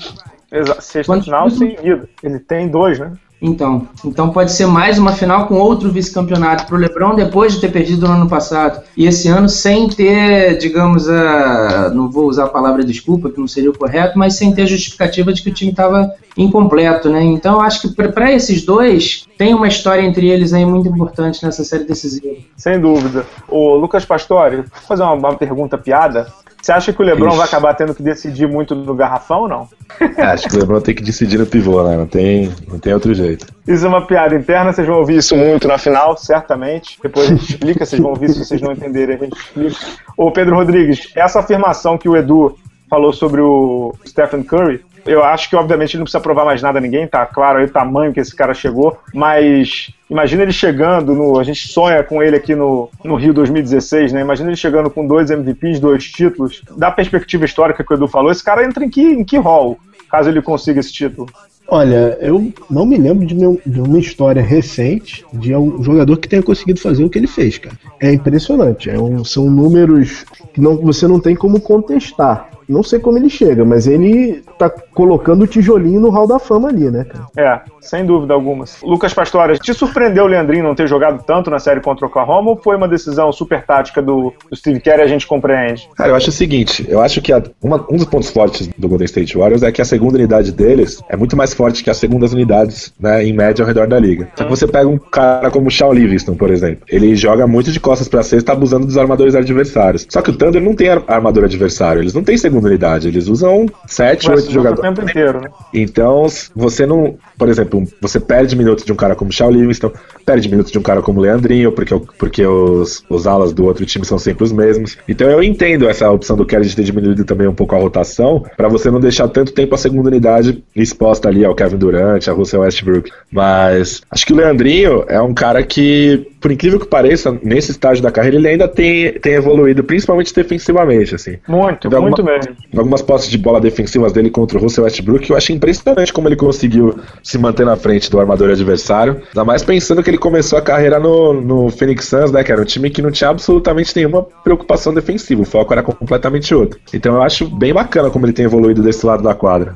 Exato, 0.50 0.82
sexta 0.82 1.12
Quantos 1.12 1.26
final 1.26 1.50
seguida. 1.50 2.08
Ele 2.22 2.38
tem 2.38 2.68
dois, 2.68 2.98
né? 2.98 3.12
Então, 3.42 3.88
então 4.04 4.30
pode 4.30 4.52
ser 4.52 4.66
mais 4.66 4.98
uma 4.98 5.12
final 5.12 5.48
com 5.48 5.56
outro 5.56 5.90
vice-campeonato 5.90 6.64
para 6.64 6.76
o 6.76 6.78
LeBron 6.78 7.16
depois 7.16 7.52
de 7.52 7.60
ter 7.60 7.72
perdido 7.72 8.06
no 8.06 8.14
ano 8.14 8.28
passado 8.28 8.80
e 8.96 9.04
esse 9.04 9.26
ano 9.26 9.48
sem 9.48 9.88
ter, 9.88 10.56
digamos, 10.58 11.08
a 11.08 11.90
não 11.92 12.08
vou 12.08 12.28
usar 12.28 12.44
a 12.44 12.48
palavra 12.48 12.84
desculpa 12.84 13.28
que 13.28 13.40
não 13.40 13.48
seria 13.48 13.70
o 13.70 13.76
correto, 13.76 14.16
mas 14.16 14.36
sem 14.36 14.54
ter 14.54 14.68
justificativa 14.68 15.32
de 15.32 15.42
que 15.42 15.50
o 15.50 15.52
time 15.52 15.72
estava 15.72 16.08
incompleto, 16.36 17.10
né? 17.10 17.20
Então 17.24 17.60
acho 17.60 17.82
que 17.82 17.88
para 18.12 18.32
esses 18.32 18.64
dois 18.64 19.26
tem 19.36 19.54
uma 19.54 19.66
história 19.66 20.02
entre 20.02 20.28
eles 20.28 20.52
aí 20.52 20.64
muito 20.64 20.88
importante 20.88 21.44
nessa 21.44 21.64
série 21.64 21.82
decisiva. 21.82 22.36
Sem 22.56 22.80
dúvida. 22.80 23.26
O 23.48 23.74
Lucas 23.74 24.04
Pastore, 24.04 24.58
vou 24.58 24.66
fazer 24.86 25.02
uma, 25.02 25.14
uma 25.14 25.34
pergunta 25.34 25.76
piada. 25.76 26.28
Você 26.62 26.70
acha 26.70 26.92
que 26.92 27.02
o 27.02 27.04
Lebron 27.04 27.28
Ixi. 27.28 27.36
vai 27.38 27.46
acabar 27.46 27.74
tendo 27.74 27.92
que 27.92 28.02
decidir 28.04 28.46
muito 28.46 28.72
no 28.72 28.94
garrafão 28.94 29.40
ou 29.40 29.48
não? 29.48 29.68
É, 30.16 30.22
acho 30.22 30.48
que 30.48 30.54
o 30.54 30.60
Lebron 30.60 30.80
tem 30.80 30.94
que 30.94 31.02
decidir 31.02 31.36
no 31.38 31.44
pivô, 31.44 31.82
né? 31.82 31.96
Não 31.96 32.06
tem, 32.06 32.52
não 32.68 32.78
tem 32.78 32.94
outro 32.94 33.12
jeito. 33.12 33.46
Isso 33.66 33.84
é 33.84 33.88
uma 33.88 34.06
piada 34.06 34.36
interna, 34.36 34.72
vocês 34.72 34.86
vão 34.86 34.98
ouvir 34.98 35.16
isso 35.16 35.36
muito 35.36 35.66
na 35.66 35.76
final, 35.76 36.16
certamente. 36.16 36.98
Depois 37.02 37.26
a 37.26 37.34
gente 37.34 37.50
explica, 37.50 37.84
vocês 37.84 38.00
vão 38.00 38.10
ouvir 38.10 38.28
se 38.30 38.44
vocês 38.44 38.62
não 38.62 38.70
entenderem, 38.70 39.16
a 39.16 39.18
gente 39.18 39.36
explica. 39.36 39.76
Ô 40.16 40.30
Pedro 40.30 40.54
Rodrigues, 40.54 41.10
essa 41.16 41.40
afirmação 41.40 41.98
que 41.98 42.08
o 42.08 42.16
Edu 42.16 42.56
falou 42.92 43.10
sobre 43.10 43.40
o 43.40 43.94
Stephen 44.06 44.42
Curry, 44.42 44.84
eu 45.06 45.24
acho 45.24 45.48
que, 45.48 45.56
obviamente, 45.56 45.94
ele 45.94 46.00
não 46.00 46.04
precisa 46.04 46.20
provar 46.20 46.44
mais 46.44 46.60
nada 46.60 46.76
a 46.76 46.80
ninguém, 46.80 47.06
tá 47.06 47.24
claro 47.24 47.58
aí 47.58 47.64
o 47.64 47.70
tamanho 47.70 48.12
que 48.12 48.20
esse 48.20 48.36
cara 48.36 48.52
chegou, 48.52 48.98
mas 49.14 49.90
imagina 50.10 50.42
ele 50.42 50.52
chegando 50.52 51.14
no. 51.14 51.40
A 51.40 51.42
gente 51.42 51.68
sonha 51.68 52.04
com 52.04 52.22
ele 52.22 52.36
aqui 52.36 52.54
no, 52.54 52.90
no 53.02 53.14
Rio 53.14 53.32
2016, 53.32 54.12
né? 54.12 54.20
Imagina 54.20 54.50
ele 54.50 54.58
chegando 54.58 54.90
com 54.90 55.06
dois 55.06 55.30
MVPs, 55.30 55.80
dois 55.80 56.04
títulos. 56.04 56.62
Da 56.76 56.90
perspectiva 56.90 57.46
histórica 57.46 57.82
que 57.82 57.94
o 57.94 57.96
Edu 57.96 58.06
falou, 58.06 58.30
esse 58.30 58.44
cara 58.44 58.62
entra 58.62 58.84
em 58.84 58.90
que, 58.90 59.00
em 59.00 59.24
que 59.24 59.38
hall, 59.38 59.78
caso 60.10 60.28
ele 60.28 60.42
consiga 60.42 60.80
esse 60.80 60.92
título? 60.92 61.26
Olha, 61.66 62.18
eu 62.20 62.52
não 62.68 62.84
me 62.84 62.98
lembro 62.98 63.24
de, 63.24 63.34
meu, 63.34 63.58
de, 63.64 63.80
uma 63.80 63.98
história 63.98 64.42
recente 64.42 65.24
de 65.32 65.56
um 65.56 65.82
jogador 65.82 66.18
que 66.18 66.28
tenha 66.28 66.42
conseguido 66.42 66.78
fazer 66.78 67.02
o 67.02 67.08
que 67.08 67.18
ele 67.18 67.26
fez, 67.26 67.56
cara. 67.56 67.74
É 67.98 68.12
impressionante. 68.12 68.90
É 68.90 68.98
um, 69.00 69.24
são 69.24 69.48
números 69.48 70.26
que 70.52 70.60
não, 70.60 70.76
você 70.76 71.08
não 71.08 71.18
tem 71.18 71.34
como 71.34 71.58
contestar. 71.58 72.51
Não 72.68 72.82
sei 72.82 72.98
como 72.98 73.18
ele 73.18 73.28
chega, 73.28 73.64
mas 73.64 73.86
ele 73.86 74.42
tá 74.58 74.70
colocando 74.70 75.42
o 75.42 75.46
tijolinho 75.46 76.00
no 76.00 76.10
hall 76.10 76.26
da 76.26 76.38
fama 76.38 76.68
ali, 76.68 76.90
né, 76.90 77.04
cara? 77.04 77.26
É, 77.36 77.60
sem 77.80 78.04
dúvida 78.04 78.34
alguma. 78.34 78.64
Lucas 78.82 79.12
Pastores, 79.12 79.58
te 79.58 79.74
surpreendeu 79.74 80.24
o 80.24 80.26
Leandrinho 80.26 80.64
não 80.64 80.74
ter 80.74 80.86
jogado 80.86 81.22
tanto 81.24 81.50
na 81.50 81.58
série 81.58 81.80
contra 81.80 82.06
o 82.06 82.08
Oklahoma 82.08 82.50
ou 82.50 82.56
foi 82.56 82.76
uma 82.76 82.88
decisão 82.88 83.32
super 83.32 83.64
tática 83.64 84.00
do, 84.00 84.32
do 84.48 84.56
Steve 84.56 84.80
Kerr 84.80 85.00
e 85.00 85.02
a 85.02 85.06
gente 85.06 85.26
compreende? 85.26 85.88
Cara, 85.96 86.10
eu 86.10 86.14
acho 86.14 86.30
o 86.30 86.32
seguinte, 86.32 86.86
eu 86.88 87.00
acho 87.00 87.20
que 87.20 87.32
a, 87.32 87.42
uma, 87.62 87.84
um 87.90 87.96
dos 87.96 88.06
pontos 88.06 88.30
fortes 88.30 88.68
do 88.68 88.88
Golden 88.88 89.06
State 89.06 89.36
Warriors 89.36 89.62
é 89.62 89.72
que 89.72 89.82
a 89.82 89.84
segunda 89.84 90.16
unidade 90.16 90.52
deles 90.52 91.02
é 91.08 91.16
muito 91.16 91.36
mais 91.36 91.52
forte 91.52 91.82
que 91.82 91.90
as 91.90 91.96
segundas 91.96 92.32
unidades, 92.32 92.92
né, 92.98 93.24
em 93.24 93.32
média 93.32 93.62
ao 93.62 93.66
redor 93.66 93.86
da 93.86 93.98
liga. 93.98 94.28
Só 94.36 94.44
que 94.44 94.50
você 94.50 94.66
pega 94.66 94.88
um 94.88 94.98
cara 94.98 95.50
como 95.50 95.68
o 95.68 95.70
Shaw 95.70 95.92
Livingston, 95.92 96.34
por 96.34 96.50
exemplo, 96.50 96.84
ele 96.88 97.14
joga 97.16 97.46
muito 97.46 97.72
de 97.72 97.80
costas 97.80 98.08
para 98.08 98.22
cesta, 98.22 98.46
tá 98.46 98.52
abusando 98.52 98.86
dos 98.86 98.96
armadores 98.96 99.34
adversários. 99.34 100.06
Só 100.08 100.22
que 100.22 100.30
o 100.30 100.36
Thunder 100.36 100.62
não 100.62 100.74
tem 100.74 100.88
armador 100.88 101.44
adversário, 101.44 102.02
eles 102.02 102.14
não 102.14 102.22
têm 102.22 102.36
segunda 102.36 102.51
unidade, 102.58 103.08
eles 103.08 103.28
usam 103.28 103.66
sete, 103.86 104.30
oito 104.30 104.50
jogadores. 104.50 104.78
O 104.78 104.94
tempo 104.94 105.08
inteiro, 105.08 105.40
né? 105.40 105.48
Então, 105.72 106.26
você 106.54 106.86
não, 106.86 107.16
por 107.36 107.48
exemplo, 107.48 107.84
você 108.00 108.20
perde 108.20 108.56
minutos 108.56 108.84
de 108.84 108.92
um 108.92 108.96
cara 108.96 109.14
como 109.14 109.32
Shaw 109.32 109.50
Livingston, 109.50 109.92
perde 110.24 110.48
minutos 110.48 110.72
de 110.72 110.78
um 110.78 110.82
cara 110.82 111.02
como 111.02 111.20
Leandrinho, 111.20 111.72
porque, 111.72 111.98
porque 112.18 112.46
os, 112.46 113.04
os 113.08 113.26
alas 113.26 113.52
do 113.52 113.64
outro 113.64 113.84
time 113.86 114.04
são 114.04 114.18
sempre 114.18 114.44
os 114.44 114.52
mesmos. 114.52 114.96
Então 115.08 115.28
eu 115.30 115.42
entendo 115.42 115.88
essa 115.88 116.10
opção 116.10 116.36
do 116.36 116.46
Kerry 116.46 116.66
de 116.66 116.76
ter 116.76 116.84
diminuído 116.84 117.24
também 117.24 117.46
um 117.46 117.54
pouco 117.54 117.74
a 117.74 117.78
rotação, 117.78 118.44
para 118.56 118.68
você 118.68 118.90
não 118.90 119.00
deixar 119.00 119.28
tanto 119.28 119.52
tempo 119.52 119.74
a 119.74 119.78
segunda 119.78 120.08
unidade 120.08 120.62
exposta 120.74 121.28
ali 121.28 121.44
ao 121.44 121.54
Kevin 121.54 121.76
Durant, 121.76 122.28
a 122.28 122.32
Russell 122.32 122.60
Westbrook. 122.60 123.10
Mas 123.30 124.02
acho 124.10 124.26
que 124.26 124.32
o 124.32 124.36
Leandrinho 124.36 125.04
é 125.08 125.20
um 125.20 125.34
cara 125.34 125.62
que, 125.62 126.28
por 126.42 126.50
incrível 126.50 126.80
que 126.80 126.86
pareça, 126.86 127.38
nesse 127.42 127.70
estágio 127.70 128.02
da 128.02 128.10
carreira 128.10 128.36
ele 128.36 128.48
ainda 128.48 128.66
tem, 128.66 129.12
tem 129.12 129.34
evoluído, 129.34 129.84
principalmente 129.84 130.34
defensivamente, 130.34 131.14
assim. 131.14 131.38
Muito, 131.46 131.88
Teve 131.88 132.00
muito 132.00 132.20
alguma, 132.20 132.36
mesmo. 132.36 132.56
Algumas 132.76 133.00
posses 133.00 133.30
de 133.30 133.38
bola 133.38 133.60
defensivas 133.60 134.12
dele 134.12 134.28
contra 134.28 134.58
o 134.58 134.60
Russell 134.60 134.82
Westbrook, 134.84 135.30
eu 135.30 135.36
acho 135.36 135.52
impressionante 135.52 136.12
como 136.12 136.28
ele 136.28 136.34
conseguiu 136.34 136.98
se 137.22 137.38
manter 137.38 137.64
na 137.64 137.76
frente 137.76 138.10
do 138.10 138.18
armador 138.18 138.50
adversário. 138.50 139.22
Ainda 139.28 139.44
mais 139.44 139.62
pensando 139.62 140.02
que 140.02 140.10
ele 140.10 140.18
começou 140.18 140.58
a 140.58 140.62
carreira 140.62 140.98
no, 140.98 141.32
no 141.32 141.70
Phoenix 141.70 142.06
Suns, 142.06 142.32
né, 142.32 142.42
que 142.42 142.50
era 142.50 142.60
um 142.60 142.64
time 142.64 142.90
que 142.90 143.00
não 143.00 143.12
tinha 143.12 143.30
absolutamente 143.30 143.94
nenhuma 143.94 144.24
preocupação 144.42 144.92
defensiva, 144.92 145.42
o 145.42 145.44
foco 145.44 145.72
era 145.72 145.82
completamente 145.82 146.52
outro. 146.52 146.80
Então 146.92 147.14
eu 147.14 147.22
acho 147.22 147.46
bem 147.46 147.72
bacana 147.72 148.10
como 148.10 148.26
ele 148.26 148.32
tem 148.32 148.44
evoluído 148.44 148.82
desse 148.82 149.06
lado 149.06 149.22
da 149.22 149.32
quadra. 149.32 149.74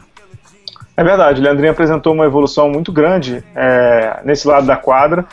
É 0.97 1.05
verdade, 1.05 1.41
o 1.41 1.45
Leandrinho 1.45 1.73
apresentou 1.73 2.15
uma 2.15 2.25
evolução 2.25 2.71
muito 2.71 2.91
grande 2.91 3.45
é, 3.55 4.21
nesse 4.25 4.49
lado 4.49 4.67
da 4.67 4.77
quadra. 4.77 5.27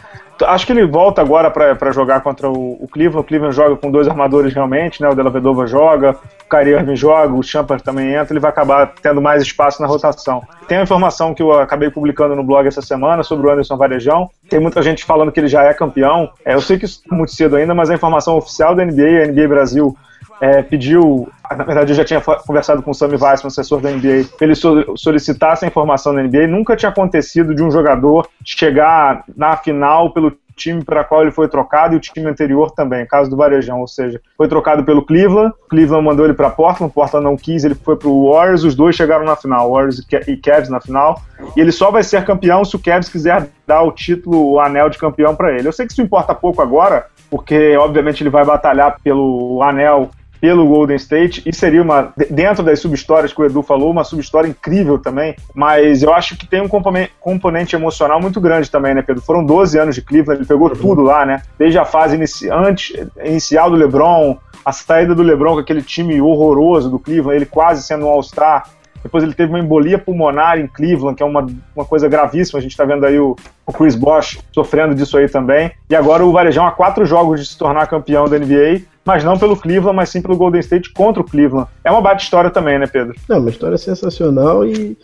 Acho 0.46 0.66
que 0.66 0.74
ele 0.74 0.86
volta 0.86 1.22
agora 1.22 1.50
para 1.50 1.92
jogar 1.92 2.20
contra 2.20 2.50
o, 2.50 2.84
o, 2.84 2.88
Cleveland. 2.88 3.20
O 3.20 3.24
Cleveland 3.24 3.56
joga 3.56 3.76
com 3.78 3.90
dois 3.90 4.08
armadores 4.08 4.54
realmente, 4.54 5.02
né? 5.02 5.08
O 5.08 5.16
Della 5.16 5.30
Vedova 5.30 5.66
joga, 5.68 6.18
o 6.46 6.50
Kyrie 6.50 6.74
Irving 6.74 6.96
joga, 6.96 7.34
o 7.34 7.44
Champer 7.44 7.80
também 7.80 8.14
entra. 8.14 8.34
Ele 8.34 8.42
vai 8.42 8.50
acabar 8.50 8.94
tendo 9.02 9.22
mais 9.22 9.42
espaço 9.42 9.82
na 9.82 9.88
rotação. 9.88 10.42
Tem 10.68 10.78
uma 10.78 10.84
informação 10.84 11.34
que 11.34 11.42
eu 11.42 11.58
acabei 11.60 11.90
publicando 11.90 12.36
no 12.36 12.44
blog 12.44 12.68
essa 12.68 12.82
semana 12.82 13.24
sobre 13.24 13.48
o 13.48 13.52
Anderson 13.52 13.78
Varejão. 13.78 14.30
Tem 14.50 14.60
muita 14.60 14.82
gente 14.82 15.06
falando 15.06 15.32
que 15.32 15.40
ele 15.40 15.48
já 15.48 15.64
é 15.64 15.74
campeão. 15.74 16.30
É, 16.44 16.56
eu 16.56 16.62
sei 16.62 16.78
que 16.78 16.86
isso 16.86 17.02
é 17.10 17.16
muito 17.16 17.34
cedo 17.34 17.56
ainda, 17.56 17.74
mas 17.74 17.90
a 17.90 17.94
informação 17.94 18.36
oficial 18.36 18.76
da 18.76 18.84
NBA, 18.84 19.24
a 19.24 19.28
NBA 19.28 19.48
Brasil 19.48 19.96
é, 20.44 20.62
pediu, 20.62 21.30
na 21.50 21.64
verdade 21.64 21.94
eu 21.94 21.96
já 21.96 22.04
tinha 22.04 22.20
conversado 22.20 22.84
com 22.84 22.92
o 22.92 22.94
Sammy 22.94 23.14
Weissman, 23.14 23.48
assessor 23.48 23.80
da 23.80 23.90
NBA, 23.90 24.26
para 24.38 24.46
ele 24.46 24.56
solicitar 24.98 25.54
essa 25.54 25.66
informação 25.66 26.14
da 26.14 26.22
NBA. 26.22 26.48
Nunca 26.48 26.76
tinha 26.76 26.90
acontecido 26.90 27.56
de 27.56 27.64
um 27.64 27.72
jogador 27.72 28.28
chegar 28.44 29.24
na 29.38 29.56
final 29.56 30.12
pelo 30.12 30.38
time 30.54 30.84
para 30.84 31.06
qual 31.06 31.22
ele 31.22 31.32
foi 31.32 31.48
trocado 31.48 31.94
e 31.94 31.98
o 31.98 32.00
time 32.00 32.30
anterior 32.30 32.72
também, 32.72 33.06
caso 33.06 33.30
do 33.30 33.38
Varejão, 33.38 33.80
ou 33.80 33.88
seja, 33.88 34.22
foi 34.38 34.50
trocado 34.50 34.84
pelo 34.84 35.02
Cleveland, 35.02 35.54
Cleveland 35.70 36.06
mandou 36.06 36.26
ele 36.26 36.34
para 36.34 36.50
Portland, 36.50 36.94
Portland 36.94 37.24
não 37.24 37.38
quis, 37.38 37.64
ele 37.64 37.74
foi 37.74 37.96
para 37.96 38.10
o 38.10 38.32
Warriors, 38.32 38.66
os 38.66 38.76
dois 38.76 38.98
chegaram 38.98 39.24
na 39.24 39.38
final, 39.38 39.72
Warriors 39.72 40.06
e 40.28 40.36
Cavs 40.36 40.70
na 40.70 40.82
final, 40.82 41.22
e 41.56 41.62
ele 41.62 41.72
só 41.72 41.90
vai 41.90 42.04
ser 42.04 42.26
campeão 42.26 42.66
se 42.66 42.76
o 42.76 42.80
Cavs 42.80 43.08
quiser 43.08 43.48
dar 43.66 43.82
o 43.82 43.94
título, 43.94 44.52
o 44.52 44.60
anel 44.60 44.90
de 44.90 44.98
campeão 44.98 45.36
para 45.36 45.58
ele. 45.58 45.68
Eu 45.68 45.74
sei 45.74 45.88
que 45.88 45.94
isso 45.94 46.02
importa 46.02 46.36
pouco 46.36 46.62
agora, 46.62 47.08
porque 47.32 47.76
obviamente 47.78 48.22
ele 48.22 48.30
vai 48.30 48.46
batalhar 48.46 48.98
pelo 49.02 49.64
anel 49.64 50.12
pelo 50.44 50.68
Golden 50.68 50.98
State 50.98 51.42
e 51.46 51.56
seria 51.56 51.82
uma, 51.82 52.12
dentro 52.30 52.62
das 52.66 52.82
subhistórias 52.82 53.32
que 53.32 53.42
o 53.42 53.46
Edu 53.46 53.64
falou, 53.64 53.90
uma 53.90 54.04
subhistória 54.04 54.50
incrível 54.50 55.00
também, 55.00 55.38
mas 55.56 56.04
eu 56.04 56.14
acho 56.14 56.36
que 56.36 56.46
tem 56.46 56.60
um 56.60 56.68
componente 56.68 57.78
emocional 57.78 58.20
muito 58.20 58.42
grande 58.42 58.70
também, 58.70 58.94
né, 58.94 59.02
Pedro? 59.02 59.24
Foram 59.24 59.42
12 59.46 59.80
anos 59.80 59.96
de 59.96 60.02
Cleveland, 60.02 60.42
ele 60.42 60.46
pegou 60.46 60.70
tudo 60.72 61.02
lá, 61.02 61.26
né? 61.26 61.44
Desde 61.58 61.80
a 61.80 61.86
fase 61.86 62.18
inici 62.18 62.50
antes, 62.50 62.94
inicial 63.24 63.70
do 63.70 63.78
LeBron, 63.78 64.38
a 64.66 64.74
saída 64.74 65.16
do 65.16 65.24
LeBron 65.24 65.54
com 65.54 65.60
aquele 65.60 65.82
time 65.82 66.20
horroroso 66.20 66.90
do 66.90 67.00
Cleveland, 67.00 67.38
ele 67.38 67.46
quase 67.46 67.82
sendo 67.82 68.06
um 68.06 68.10
All-Star, 68.10 68.66
depois 69.02 69.24
ele 69.24 69.34
teve 69.34 69.50
uma 69.50 69.60
embolia 69.60 69.98
pulmonar 69.98 70.60
em 70.60 70.68
Cleveland, 70.68 71.16
que 71.16 71.24
é 71.24 71.26
uma, 71.26 71.46
uma 71.76 71.86
coisa 71.86 72.08
gravíssima. 72.08 72.58
A 72.58 72.62
gente 72.62 72.72
está 72.72 72.86
vendo 72.86 73.06
aí 73.06 73.20
o, 73.20 73.36
o, 73.66 73.74
Chris 73.74 73.96
Bosh 73.96 74.40
sofrendo 74.54 74.96
disso 74.96 75.18
aí 75.18 75.28
também. 75.28 75.72
E 75.90 75.96
agora 75.96 76.26
o 76.26 76.32
Varejão 76.32 76.66
há 76.66 76.72
quatro 76.72 77.06
jogos 77.06 77.42
de 77.42 77.46
se 77.46 77.58
tornar 77.58 77.88
campeão 77.88 78.30
da 78.30 78.40
NBA 78.40 78.93
mas 79.06 79.24
não 79.24 79.38
pelo 79.38 79.58
Cleveland, 79.58 79.96
mas 79.96 80.10
sim 80.10 80.22
pelo 80.22 80.38
Golden 80.38 80.62
State 80.62 80.92
contra 80.92 81.22
o 81.22 81.26
Cleveland. 81.26 81.68
É 81.84 81.92
uma 81.92 82.02
bate 82.02 82.24
história 82.24 82.50
também, 82.50 82.80
né, 82.80 82.88
Pedro? 82.88 83.16
É 83.30 83.36
uma 83.36 83.50
história 83.50 83.78
sensacional 83.78 84.66
e 84.66 84.98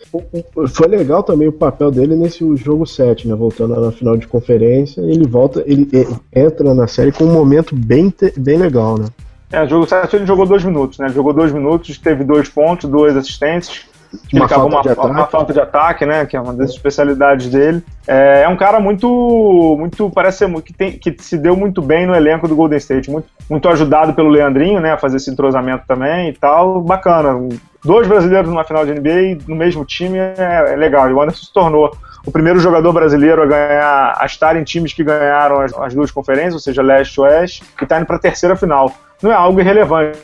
foi 0.68 0.88
legal 0.88 1.22
também 1.22 1.48
o 1.48 1.52
papel 1.52 1.90
dele 1.90 2.16
nesse 2.16 2.44
jogo 2.56 2.86
7, 2.86 3.28
né? 3.28 3.34
Voltando 3.34 3.78
na 3.80 3.92
final 3.92 4.16
de 4.16 4.26
conferência, 4.26 5.00
ele 5.00 5.26
volta, 5.26 5.62
ele 5.66 5.88
entra 6.34 6.74
na 6.74 6.86
série 6.86 7.12
com 7.12 7.24
um 7.24 7.32
momento 7.32 7.74
bem, 7.74 8.12
bem 8.36 8.58
legal, 8.58 8.98
né? 8.98 9.06
É, 9.52 9.64
o 9.64 9.68
jogo 9.68 9.86
7 9.86 10.14
ele 10.14 10.26
jogou 10.26 10.46
dois 10.46 10.64
minutos, 10.64 10.98
né? 10.98 11.08
jogou 11.08 11.32
dois 11.32 11.52
minutos, 11.52 11.98
teve 11.98 12.22
dois 12.22 12.48
pontos, 12.48 12.88
duas 12.88 13.16
assistências 13.16 13.89
uma 14.32 14.48
falta, 14.48 14.94
uma, 14.94 15.06
uma, 15.06 15.26
falta 15.26 15.52
de 15.52 15.60
ataque, 15.60 16.04
né? 16.04 16.26
Que 16.26 16.36
é 16.36 16.40
uma 16.40 16.52
das 16.52 16.70
especialidades 16.70 17.48
dele. 17.48 17.82
É, 18.06 18.42
é 18.42 18.48
um 18.48 18.56
cara 18.56 18.80
muito, 18.80 19.76
muito 19.78 20.10
parece 20.10 20.38
ser, 20.38 20.62
que, 20.62 20.72
tem, 20.72 20.92
que 20.92 21.14
se 21.20 21.38
deu 21.38 21.56
muito 21.56 21.80
bem 21.80 22.06
no 22.06 22.14
elenco 22.14 22.48
do 22.48 22.56
Golden 22.56 22.78
State, 22.78 23.10
muito, 23.10 23.28
muito 23.48 23.68
ajudado 23.68 24.12
pelo 24.12 24.28
Leandrinho, 24.28 24.80
né? 24.80 24.92
A 24.92 24.98
fazer 24.98 25.16
esse 25.16 25.30
entrosamento 25.30 25.84
também 25.86 26.30
e 26.30 26.32
tal, 26.32 26.80
bacana. 26.80 27.48
Dois 27.84 28.06
brasileiros 28.06 28.50
numa 28.50 28.64
final 28.64 28.84
de 28.84 28.92
NBA 28.92 29.44
no 29.46 29.56
mesmo 29.56 29.84
time 29.84 30.18
é, 30.18 30.34
é 30.72 30.76
legal. 30.76 31.08
E 31.08 31.12
o 31.12 31.22
Anderson 31.22 31.44
se 31.44 31.52
tornou 31.52 31.90
o 32.26 32.30
primeiro 32.30 32.58
jogador 32.58 32.92
brasileiro 32.92 33.42
a 33.42 33.46
ganhar, 33.46 34.16
a 34.18 34.26
estar 34.26 34.56
em 34.56 34.64
times 34.64 34.92
que 34.92 35.02
ganharam 35.02 35.60
as, 35.60 35.72
as 35.74 35.94
duas 35.94 36.10
conferências, 36.10 36.54
ou 36.54 36.60
seja, 36.60 36.82
leste 36.82 37.16
e 37.16 37.20
oeste, 37.20 37.62
que 37.76 37.84
está 37.84 37.96
indo 37.96 38.06
para 38.06 38.16
a 38.16 38.20
terceira 38.20 38.56
final. 38.56 38.92
Não 39.22 39.30
é 39.30 39.34
algo 39.34 39.60
irrelevante, 39.60 40.18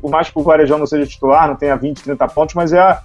por 0.00 0.10
mais 0.10 0.28
que 0.28 0.38
o 0.38 0.42
Varejão 0.42 0.78
não 0.78 0.86
seja 0.86 1.06
titular, 1.06 1.46
não 1.48 1.54
tenha 1.54 1.76
20, 1.76 2.02
30 2.02 2.28
pontos, 2.28 2.54
mas 2.54 2.72
é 2.72 2.98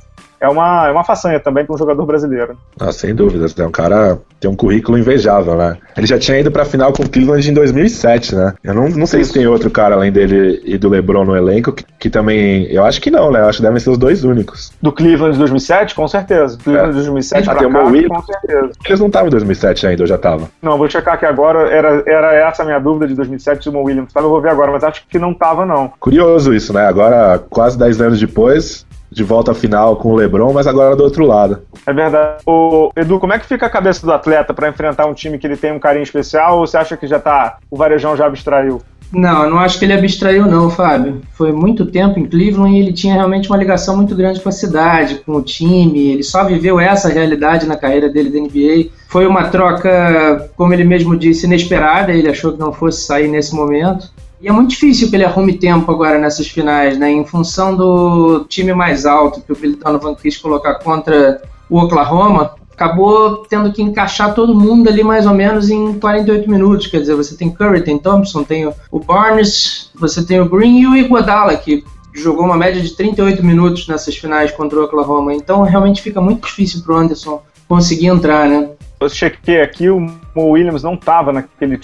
é 0.45 0.49
uma, 0.49 0.87
é 0.87 0.91
uma 0.91 1.03
façanha 1.03 1.39
também 1.39 1.65
para 1.65 1.75
um 1.75 1.77
jogador 1.77 2.05
brasileiro. 2.05 2.57
Ah, 2.79 2.91
sem 2.91 3.13
dúvidas. 3.13 3.57
É 3.57 3.65
um 3.65 3.71
cara 3.71 4.19
tem 4.39 4.49
um 4.49 4.55
currículo 4.55 4.97
invejável, 4.97 5.55
né? 5.55 5.77
Ele 5.97 6.05
já 6.05 6.19
tinha 6.19 6.39
ido 6.39 6.51
para 6.51 6.61
a 6.61 6.65
final 6.65 6.93
com 6.93 7.03
o 7.03 7.09
Cleveland 7.09 7.49
em 7.49 7.53
2007, 7.53 8.35
né? 8.35 8.53
Eu 8.63 8.73
não, 8.73 8.89
não 8.89 9.07
sei 9.07 9.23
se 9.23 9.33
tem 9.33 9.47
outro 9.47 9.71
cara 9.71 9.95
além 9.95 10.11
dele 10.11 10.61
e 10.63 10.77
do 10.77 10.89
LeBron 10.89 11.25
no 11.25 11.35
elenco 11.35 11.71
que, 11.71 11.83
que 11.99 12.09
também. 12.09 12.65
Eu 12.71 12.83
acho 12.85 13.01
que 13.01 13.09
não, 13.09 13.31
né? 13.31 13.39
Eu 13.39 13.45
acho 13.45 13.57
que 13.57 13.63
devem 13.63 13.79
ser 13.79 13.89
os 13.89 13.97
dois 13.97 14.23
únicos. 14.23 14.71
Do 14.81 14.91
Cleveland 14.91 15.33
de 15.33 15.39
2007, 15.39 15.95
com 15.95 16.07
certeza. 16.07 16.57
Cleveland 16.63 16.89
de 16.89 16.95
2007 16.97 17.49
ah, 17.49 17.55
tem 17.55 17.71
cá, 17.71 17.83
Will. 17.85 18.09
com 18.09 18.21
certeza. 18.21 18.71
Eles 18.85 18.99
não 18.99 19.07
estavam 19.07 19.27
em 19.27 19.31
2007 19.31 19.87
ainda, 19.87 20.03
ou 20.03 20.07
já 20.07 20.15
estavam? 20.15 20.49
Não, 20.61 20.77
vou 20.77 20.89
checar 20.89 21.15
aqui 21.15 21.25
agora. 21.25 21.69
Era, 21.69 22.03
era 22.05 22.33
essa 22.35 22.61
a 22.61 22.65
minha 22.65 22.79
dúvida 22.79 23.07
de 23.07 23.15
2007 23.15 23.63
se 23.63 23.69
o 23.69 23.81
Williams 23.81 24.09
estava. 24.09 24.27
Eu 24.27 24.31
vou 24.31 24.41
ver 24.41 24.49
agora, 24.49 24.71
mas 24.71 24.83
acho 24.83 25.03
que 25.07 25.17
não 25.17 25.31
estava, 25.31 25.65
não. 25.65 25.91
Curioso 25.99 26.53
isso, 26.53 26.71
né? 26.71 26.85
Agora, 26.85 27.39
quase 27.49 27.77
10 27.79 28.01
anos 28.01 28.19
depois, 28.19 28.85
de 29.15 29.23
volta 29.23 29.51
à 29.51 29.55
final 29.55 29.95
com 29.95 30.11
o 30.11 30.15
LeBron, 30.15 30.51
mas 30.51 30.67
agora 30.67 30.93
do 30.93 31.03
outro 31.03 31.25
lado. 31.25 31.61
É 31.87 31.93
verdade. 31.93 32.43
O 32.45 32.91
Edu, 32.97 33.17
como 33.17 33.31
é 33.31 33.39
que 33.39 33.45
fica 33.45 33.65
a 33.65 33.69
cabeça 33.69 34.05
do 34.05 34.11
atleta 34.11 34.53
para 34.53 34.67
enfrentar 34.67 35.05
um 35.05 35.13
time 35.13 35.37
que 35.37 35.47
ele 35.47 35.55
tem 35.55 35.71
um 35.71 35.79
carinho 35.79 36.03
especial 36.03 36.59
ou 36.59 36.67
você 36.67 36.75
acha 36.75 36.97
que 36.97 37.07
já 37.07 37.17
tá, 37.17 37.57
o 37.71 37.77
Varejão 37.77 38.17
já 38.17 38.25
abstraiu? 38.25 38.81
Não, 39.13 39.43
eu 39.43 39.49
não 39.49 39.59
acho 39.59 39.79
que 39.79 39.85
ele 39.85 39.93
abstraiu 39.93 40.45
não, 40.45 40.69
Fábio. 40.69 41.21
Foi 41.31 41.53
muito 41.53 41.85
tempo 41.85 42.19
em 42.19 42.25
Cleveland 42.25 42.75
e 42.75 42.79
ele 42.81 42.91
tinha 42.91 43.13
realmente 43.13 43.49
uma 43.49 43.57
ligação 43.57 43.95
muito 43.95 44.13
grande 44.13 44.41
com 44.41 44.49
a 44.49 44.51
cidade, 44.51 45.21
com 45.25 45.33
o 45.33 45.41
time. 45.41 46.11
Ele 46.11 46.23
só 46.23 46.43
viveu 46.43 46.77
essa 46.77 47.07
realidade 47.07 47.65
na 47.65 47.77
carreira 47.77 48.09
dele 48.09 48.29
da 48.29 48.39
NBA. 48.39 48.89
Foi 49.07 49.25
uma 49.25 49.47
troca, 49.47 50.49
como 50.57 50.73
ele 50.73 50.83
mesmo 50.83 51.15
disse, 51.15 51.45
inesperada. 51.45 52.11
Ele 52.11 52.27
achou 52.27 52.51
que 52.51 52.59
não 52.59 52.73
fosse 52.73 53.05
sair 53.05 53.29
nesse 53.29 53.55
momento. 53.55 54.11
E 54.41 54.47
é 54.47 54.51
muito 54.51 54.71
difícil 54.71 55.09
que 55.09 55.15
ele 55.15 55.25
arrume 55.25 55.57
tempo 55.57 55.91
agora 55.91 56.17
nessas 56.17 56.47
finais, 56.47 56.97
né? 56.97 57.09
Em 57.09 57.25
função 57.25 57.75
do 57.75 58.45
time 58.49 58.73
mais 58.73 59.05
alto 59.05 59.41
que 59.41 59.51
o 59.51 59.55
Billy 59.55 59.75
Donovan 59.75 60.15
quis 60.15 60.37
colocar 60.37 60.75
contra 60.75 61.41
o 61.69 61.79
Oklahoma, 61.79 62.53
acabou 62.71 63.37
tendo 63.49 63.71
que 63.71 63.81
encaixar 63.81 64.35
todo 64.35 64.53
mundo 64.53 64.89
ali 64.89 65.03
mais 65.03 65.25
ou 65.25 65.33
menos 65.33 65.69
em 65.69 65.97
48 65.97 66.49
minutos. 66.49 66.87
Quer 66.87 66.99
dizer, 66.99 67.15
você 67.15 67.35
tem 67.35 67.49
Curry, 67.49 67.81
tem 67.81 67.97
Thompson, 67.97 68.43
tem 68.43 68.71
o 68.91 68.99
Barnes, 68.99 69.89
você 69.95 70.23
tem 70.23 70.41
o 70.41 70.49
Green 70.49 70.81
e 70.81 70.87
o 70.87 70.95
Iguodala, 70.95 71.55
que 71.55 71.83
jogou 72.13 72.45
uma 72.45 72.57
média 72.57 72.81
de 72.81 72.95
38 72.95 73.43
minutos 73.43 73.87
nessas 73.87 74.15
finais 74.15 74.51
contra 74.51 74.79
o 74.79 74.83
Oklahoma. 74.83 75.33
Então 75.33 75.63
realmente 75.63 76.01
fica 76.01 76.21
muito 76.21 76.45
difícil 76.45 76.81
para 76.83 76.95
o 76.95 76.97
Anderson 76.97 77.41
conseguir 77.67 78.07
entrar, 78.07 78.47
né? 78.47 78.69
Eu 78.99 79.09
chequei 79.09 79.61
aqui, 79.61 79.89
o 79.89 80.07
Williams 80.35 80.83
não 80.83 80.93
estava 80.93 81.33
naquele 81.33 81.79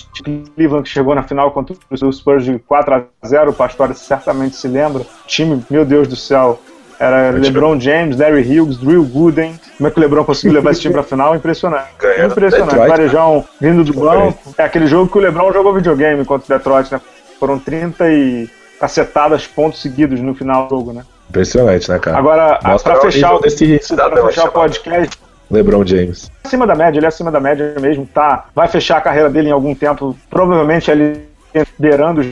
Cleveland 0.55 0.83
que 0.83 0.89
chegou 0.89 1.13
na 1.13 1.23
final 1.23 1.51
contra 1.51 1.75
o 1.89 2.11
Spurs 2.11 2.45
de 2.45 2.57
4 2.59 2.93
a 3.21 3.27
0 3.27 3.51
o 3.51 3.53
Pastore 3.53 3.93
certamente 3.95 4.55
se 4.55 4.67
lembra. 4.67 5.03
Time, 5.27 5.63
meu 5.69 5.83
Deus 5.83 6.07
do 6.07 6.15
céu, 6.15 6.59
era 7.01 7.31
LeBron 7.31 7.79
James, 7.79 8.17
Larry 8.17 8.59
Hughes, 8.59 8.77
Drew 8.77 9.03
Gooden. 9.03 9.59
Como 9.75 9.87
é 9.87 9.91
que 9.91 9.97
o 9.97 10.01
LeBron 10.01 10.23
conseguiu 10.23 10.53
levar 10.53 10.71
esse 10.71 10.81
time 10.81 10.93
pra 10.93 11.01
final? 11.01 11.35
Impressionante. 11.35 11.87
Ganhando 11.99 12.31
Impressionante. 12.31 12.69
Detroit, 12.69 12.89
Varejão 12.89 13.45
vindo 13.59 13.83
do 13.83 13.93
banco. 13.93 14.53
É 14.55 14.63
aquele 14.63 14.85
jogo 14.85 15.11
que 15.11 15.17
o 15.17 15.21
LeBron 15.21 15.51
jogou 15.51 15.73
videogame 15.73 16.23
contra 16.23 16.55
o 16.55 16.57
Detroit, 16.59 16.91
né? 16.91 17.01
Foram 17.39 17.57
30 17.57 18.07
e 18.11 18.49
cacetadas 18.79 19.47
pontos 19.47 19.81
seguidos 19.81 20.19
no 20.19 20.35
final 20.35 20.67
do 20.67 20.69
jogo, 20.69 20.93
né? 20.93 21.03
Impressionante, 21.29 21.89
né, 21.89 21.97
cara? 21.97 22.17
Agora, 22.17 22.59
Mostra 22.63 22.93
pra 22.93 22.99
o 22.99 23.11
fechar, 23.11 23.33
o, 23.33 23.39
desse 23.39 23.95
pra 23.95 24.25
fechar 24.27 24.45
o 24.45 24.51
podcast, 24.51 25.17
LeBron 25.51 25.85
James. 25.85 26.31
acima 26.43 26.65
da 26.65 26.75
média, 26.75 26.99
ele 26.99 27.05
é 27.05 27.09
acima 27.09 27.31
da 27.31 27.39
média 27.39 27.75
mesmo, 27.79 28.07
tá? 28.13 28.45
Vai 28.55 28.67
fechar 28.67 28.97
a 28.97 29.01
carreira 29.01 29.29
dele 29.29 29.49
em 29.49 29.53
algum 29.53 29.75
tempo, 29.75 30.15
provavelmente 30.29 30.89
ele 30.89 31.31
liderando 31.79 32.21
os 32.21 32.27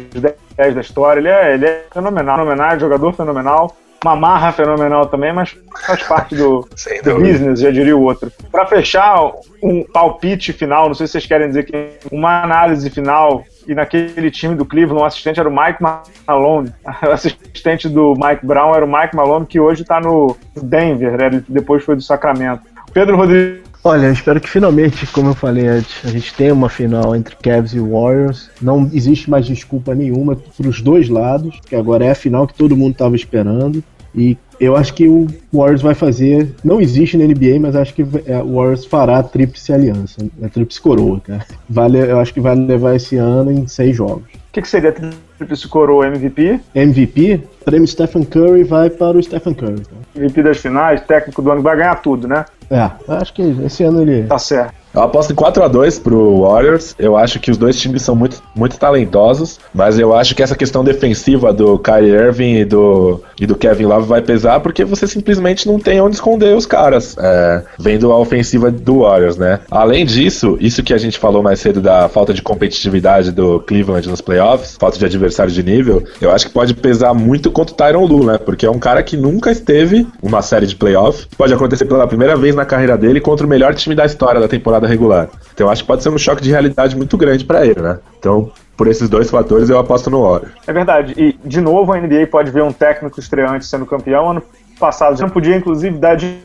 10 0.56 0.76
da 0.76 0.82
história. 0.82 1.20
Ele 1.20 1.30
é, 1.30 1.54
ele 1.54 1.66
é 1.66 1.86
fenomenal, 1.92 2.38
fenomenal, 2.38 2.80
jogador 2.80 3.14
fenomenal. 3.14 3.76
Uma 4.02 4.16
marra 4.16 4.54
fenomenal 4.54 5.08
também, 5.08 5.34
mas 5.34 5.58
faz 5.86 6.04
parte 6.04 6.34
do 6.36 6.66
dúvida. 7.04 7.16
business, 7.16 7.60
já 7.60 7.70
diria 7.70 7.98
o 7.98 8.02
outro. 8.02 8.32
Pra 8.50 8.66
fechar, 8.66 9.30
um 9.62 9.84
palpite 9.84 10.54
final, 10.54 10.88
não 10.88 10.94
sei 10.94 11.06
se 11.06 11.12
vocês 11.12 11.26
querem 11.26 11.50
dizer 11.50 11.66
que 11.66 11.98
uma 12.10 12.42
análise 12.42 12.90
final, 12.90 13.44
e 13.68 13.76
naquele 13.76 14.32
time 14.32 14.56
do 14.56 14.64
Cleveland, 14.64 15.02
o 15.02 15.06
assistente 15.06 15.38
era 15.38 15.50
o 15.50 15.52
Mike 15.52 15.84
Malone. 16.26 16.72
O 17.06 17.12
assistente 17.12 17.90
do 17.90 18.14
Mike 18.14 18.46
Brown 18.46 18.74
era 18.74 18.86
o 18.86 18.92
Mike 18.92 19.16
Malone, 19.16 19.46
que 19.46 19.60
hoje 19.60 19.84
tá 19.84 20.00
no 20.00 20.38
Denver, 20.56 21.18
né? 21.18 21.26
Ele 21.26 21.44
depois 21.50 21.84
foi 21.84 21.98
do 21.98 22.02
Sacramento. 22.02 22.62
Pedro 22.94 23.16
Rodrigues 23.18 23.70
Olha, 23.82 24.08
eu 24.08 24.12
espero 24.12 24.42
que 24.42 24.50
finalmente, 24.50 25.08
como 25.08 25.30
eu 25.30 25.34
falei 25.34 25.66
antes, 25.66 26.06
a 26.06 26.10
gente 26.10 26.34
tenha 26.34 26.54
uma 26.54 26.68
final 26.68 27.16
entre 27.16 27.34
Cavs 27.38 27.74
e 27.74 27.80
Warriors. 27.80 28.50
Não 28.62 28.90
existe 28.92 29.30
mais 29.30 29.46
desculpa 29.46 29.96
nenhuma 29.96 30.36
para 30.36 30.68
os 30.68 30.82
dois 30.82 31.08
lados, 31.08 31.62
que 31.66 31.78
agora 31.78 32.04
é 32.04 32.12
a 32.12 32.16
final 32.16 32.46
que 32.46 32.54
todo 32.54 32.76
mundo 32.76 32.92
estava 32.92 33.16
esperando. 33.16 33.82
E 34.14 34.38
eu 34.60 34.76
acho 34.76 34.94
que 34.94 35.08
o 35.08 35.28
Warriors 35.54 35.82
vai 35.82 35.94
fazer. 35.94 36.54
Não 36.64 36.82
existe 36.82 37.18
na 37.18 37.26
NBA, 37.26 37.60
mas 37.60 37.76
acho 37.76 37.94
que 37.94 38.06
é, 38.26 38.38
o 38.42 38.56
Warriors 38.56 38.86
fará 38.86 39.20
a 39.20 39.24
tríplice 39.24 39.72
aliança, 39.72 40.18
a 40.44 40.50
tríplice 40.50 40.82
coroa, 40.82 41.20
cara. 41.22 41.46
Vale, 41.70 42.00
eu 42.00 42.20
acho 42.20 42.34
que 42.34 42.42
vai 42.42 42.56
levar 42.56 42.96
esse 42.96 43.16
ano 43.16 43.52
em 43.52 43.68
seis 43.68 43.96
jogos. 43.96 44.24
O 44.50 44.52
que, 44.52 44.64
que 44.64 44.68
seria 44.68 44.92
Tríplice 45.38 45.68
Coroa 45.68 46.08
MVP? 46.08 46.60
MVP, 46.74 47.44
prêmio 47.64 47.88
Stephen 47.88 48.24
Curry 48.24 48.64
vai 48.64 48.90
para 48.90 49.16
o 49.16 49.22
Stephen 49.22 49.54
Curry. 49.54 49.86
cara. 49.86 50.02
MVP 50.16 50.42
das 50.42 50.58
finais, 50.58 51.02
técnico 51.02 51.42
do 51.42 51.52
ano, 51.52 51.62
vai 51.62 51.78
ganhar 51.78 51.96
tudo, 52.02 52.28
né? 52.28 52.46
É, 52.70 52.90
acho 53.14 53.34
que 53.34 53.44
esse 53.64 53.84
ano 53.84 54.02
ele. 54.02 54.24
Tá 54.24 54.40
certo. 54.40 54.74
Eu 54.94 55.04
aposto 55.04 55.32
em 55.32 55.36
4x2 55.36 56.02
pro 56.02 56.42
Warriors. 56.42 56.96
Eu 56.98 57.16
acho 57.16 57.40
que 57.40 57.52
os 57.52 57.58
dois 57.58 57.80
times 57.80 58.02
são 58.02 58.16
muito, 58.16 58.42
muito 58.56 58.78
talentosos, 58.78 59.60
mas 59.74 60.00
eu 60.00 60.16
acho 60.16 60.36
que 60.36 60.42
essa 60.42 60.56
questão 60.56 60.84
defensiva 60.84 61.54
do 61.54 61.78
Kyrie 61.78 62.12
Irving 62.12 62.56
e 62.58 62.66
do, 62.66 63.22
e 63.40 63.46
do 63.46 63.56
Kevin 63.56 63.86
Love 63.86 64.08
vai 64.08 64.22
pesar 64.22 64.60
porque 64.60 64.84
você 64.84 65.08
simplesmente 65.08 65.68
não 65.68 65.80
tem 65.80 66.02
onde 66.02 66.16
esconder 66.16 66.56
os 66.56 66.66
caras, 66.66 67.16
é, 67.20 67.64
vendo 67.80 68.12
a 68.12 68.18
ofensiva 68.18 68.72
do 68.72 69.02
Warriors, 69.02 69.38
né? 69.38 69.60
Além 69.70 70.06
disso, 70.06 70.58
isso 70.60 70.84
que 70.84 70.94
a 70.94 70.98
gente 70.98 71.20
falou 71.20 71.44
mais 71.44 71.60
cedo 71.60 71.82
da 71.82 72.10
falta 72.10 72.34
de 72.34 72.42
competitividade 72.42 73.32
do 73.32 73.60
Cleveland 73.60 74.08
nos 74.10 74.22
playoffs, 74.22 74.76
falta 74.80 74.98
de 74.98 75.06
adversário 75.06 75.52
de 75.52 75.64
nível, 75.64 76.04
eu 76.20 76.32
acho 76.32 76.48
que 76.48 76.54
pode 76.54 76.74
pesar 76.74 77.14
muito 77.14 77.52
contra 77.52 77.74
o 77.74 77.78
Tyron 77.78 78.06
Lue, 78.06 78.26
né? 78.26 78.38
Porque 78.38 78.66
é 78.66 78.72
um 78.72 78.80
cara 78.80 79.04
que 79.04 79.16
nunca 79.16 79.52
esteve 79.52 80.08
numa 80.22 80.42
série 80.42 80.66
de 80.66 80.76
playoffs. 80.76 81.28
Pode 81.38 81.54
acontecer 81.54 81.86
pela 81.86 82.08
primeira 82.08 82.36
vez 82.36 82.56
na 82.56 82.66
carreira 82.66 82.98
dele 82.98 83.22
contra 83.22 83.46
o 83.46 83.50
melhor 83.50 83.74
time 83.76 83.96
da 83.96 84.06
história 84.06 84.40
da 84.40 84.48
temporada 84.48 84.79
regular. 84.88 85.30
Então 85.54 85.68
eu 85.68 85.72
acho 85.72 85.84
que 85.84 85.88
pode 85.88 86.04
ser 86.04 86.10
um 86.10 86.18
choque 86.18 86.42
de 86.42 86.50
realidade 86.50 86.96
muito 86.96 87.18
grande 87.18 87.46
pra 87.46 87.66
ele, 87.66 87.82
né? 87.82 88.00
Então, 88.18 88.52
por 88.80 88.88
esses 88.88 89.10
dois 89.10 89.30
fatores, 89.30 89.70
eu 89.70 89.78
aposto 89.78 90.10
no 90.10 90.24
Warriors. 90.24 90.54
É 90.66 90.72
verdade. 90.72 91.14
E, 91.18 91.38
de 91.46 91.60
novo, 91.60 91.92
a 91.92 92.00
NBA 92.00 92.28
pode 92.28 92.50
ver 92.50 92.64
um 92.64 92.72
técnico 92.72 93.20
estreante 93.20 93.66
sendo 93.66 93.86
campeão. 93.86 94.32
Ano 94.32 94.44
passado 94.80 95.18
já 95.18 95.26
não 95.26 95.30
podia, 95.30 95.58
inclusive, 95.58 95.98
dar 95.98 96.16
de 96.16 96.38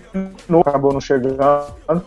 novo. 0.49 0.69
Acabou 0.69 0.93
não 0.93 1.01
chegando. 1.01 1.37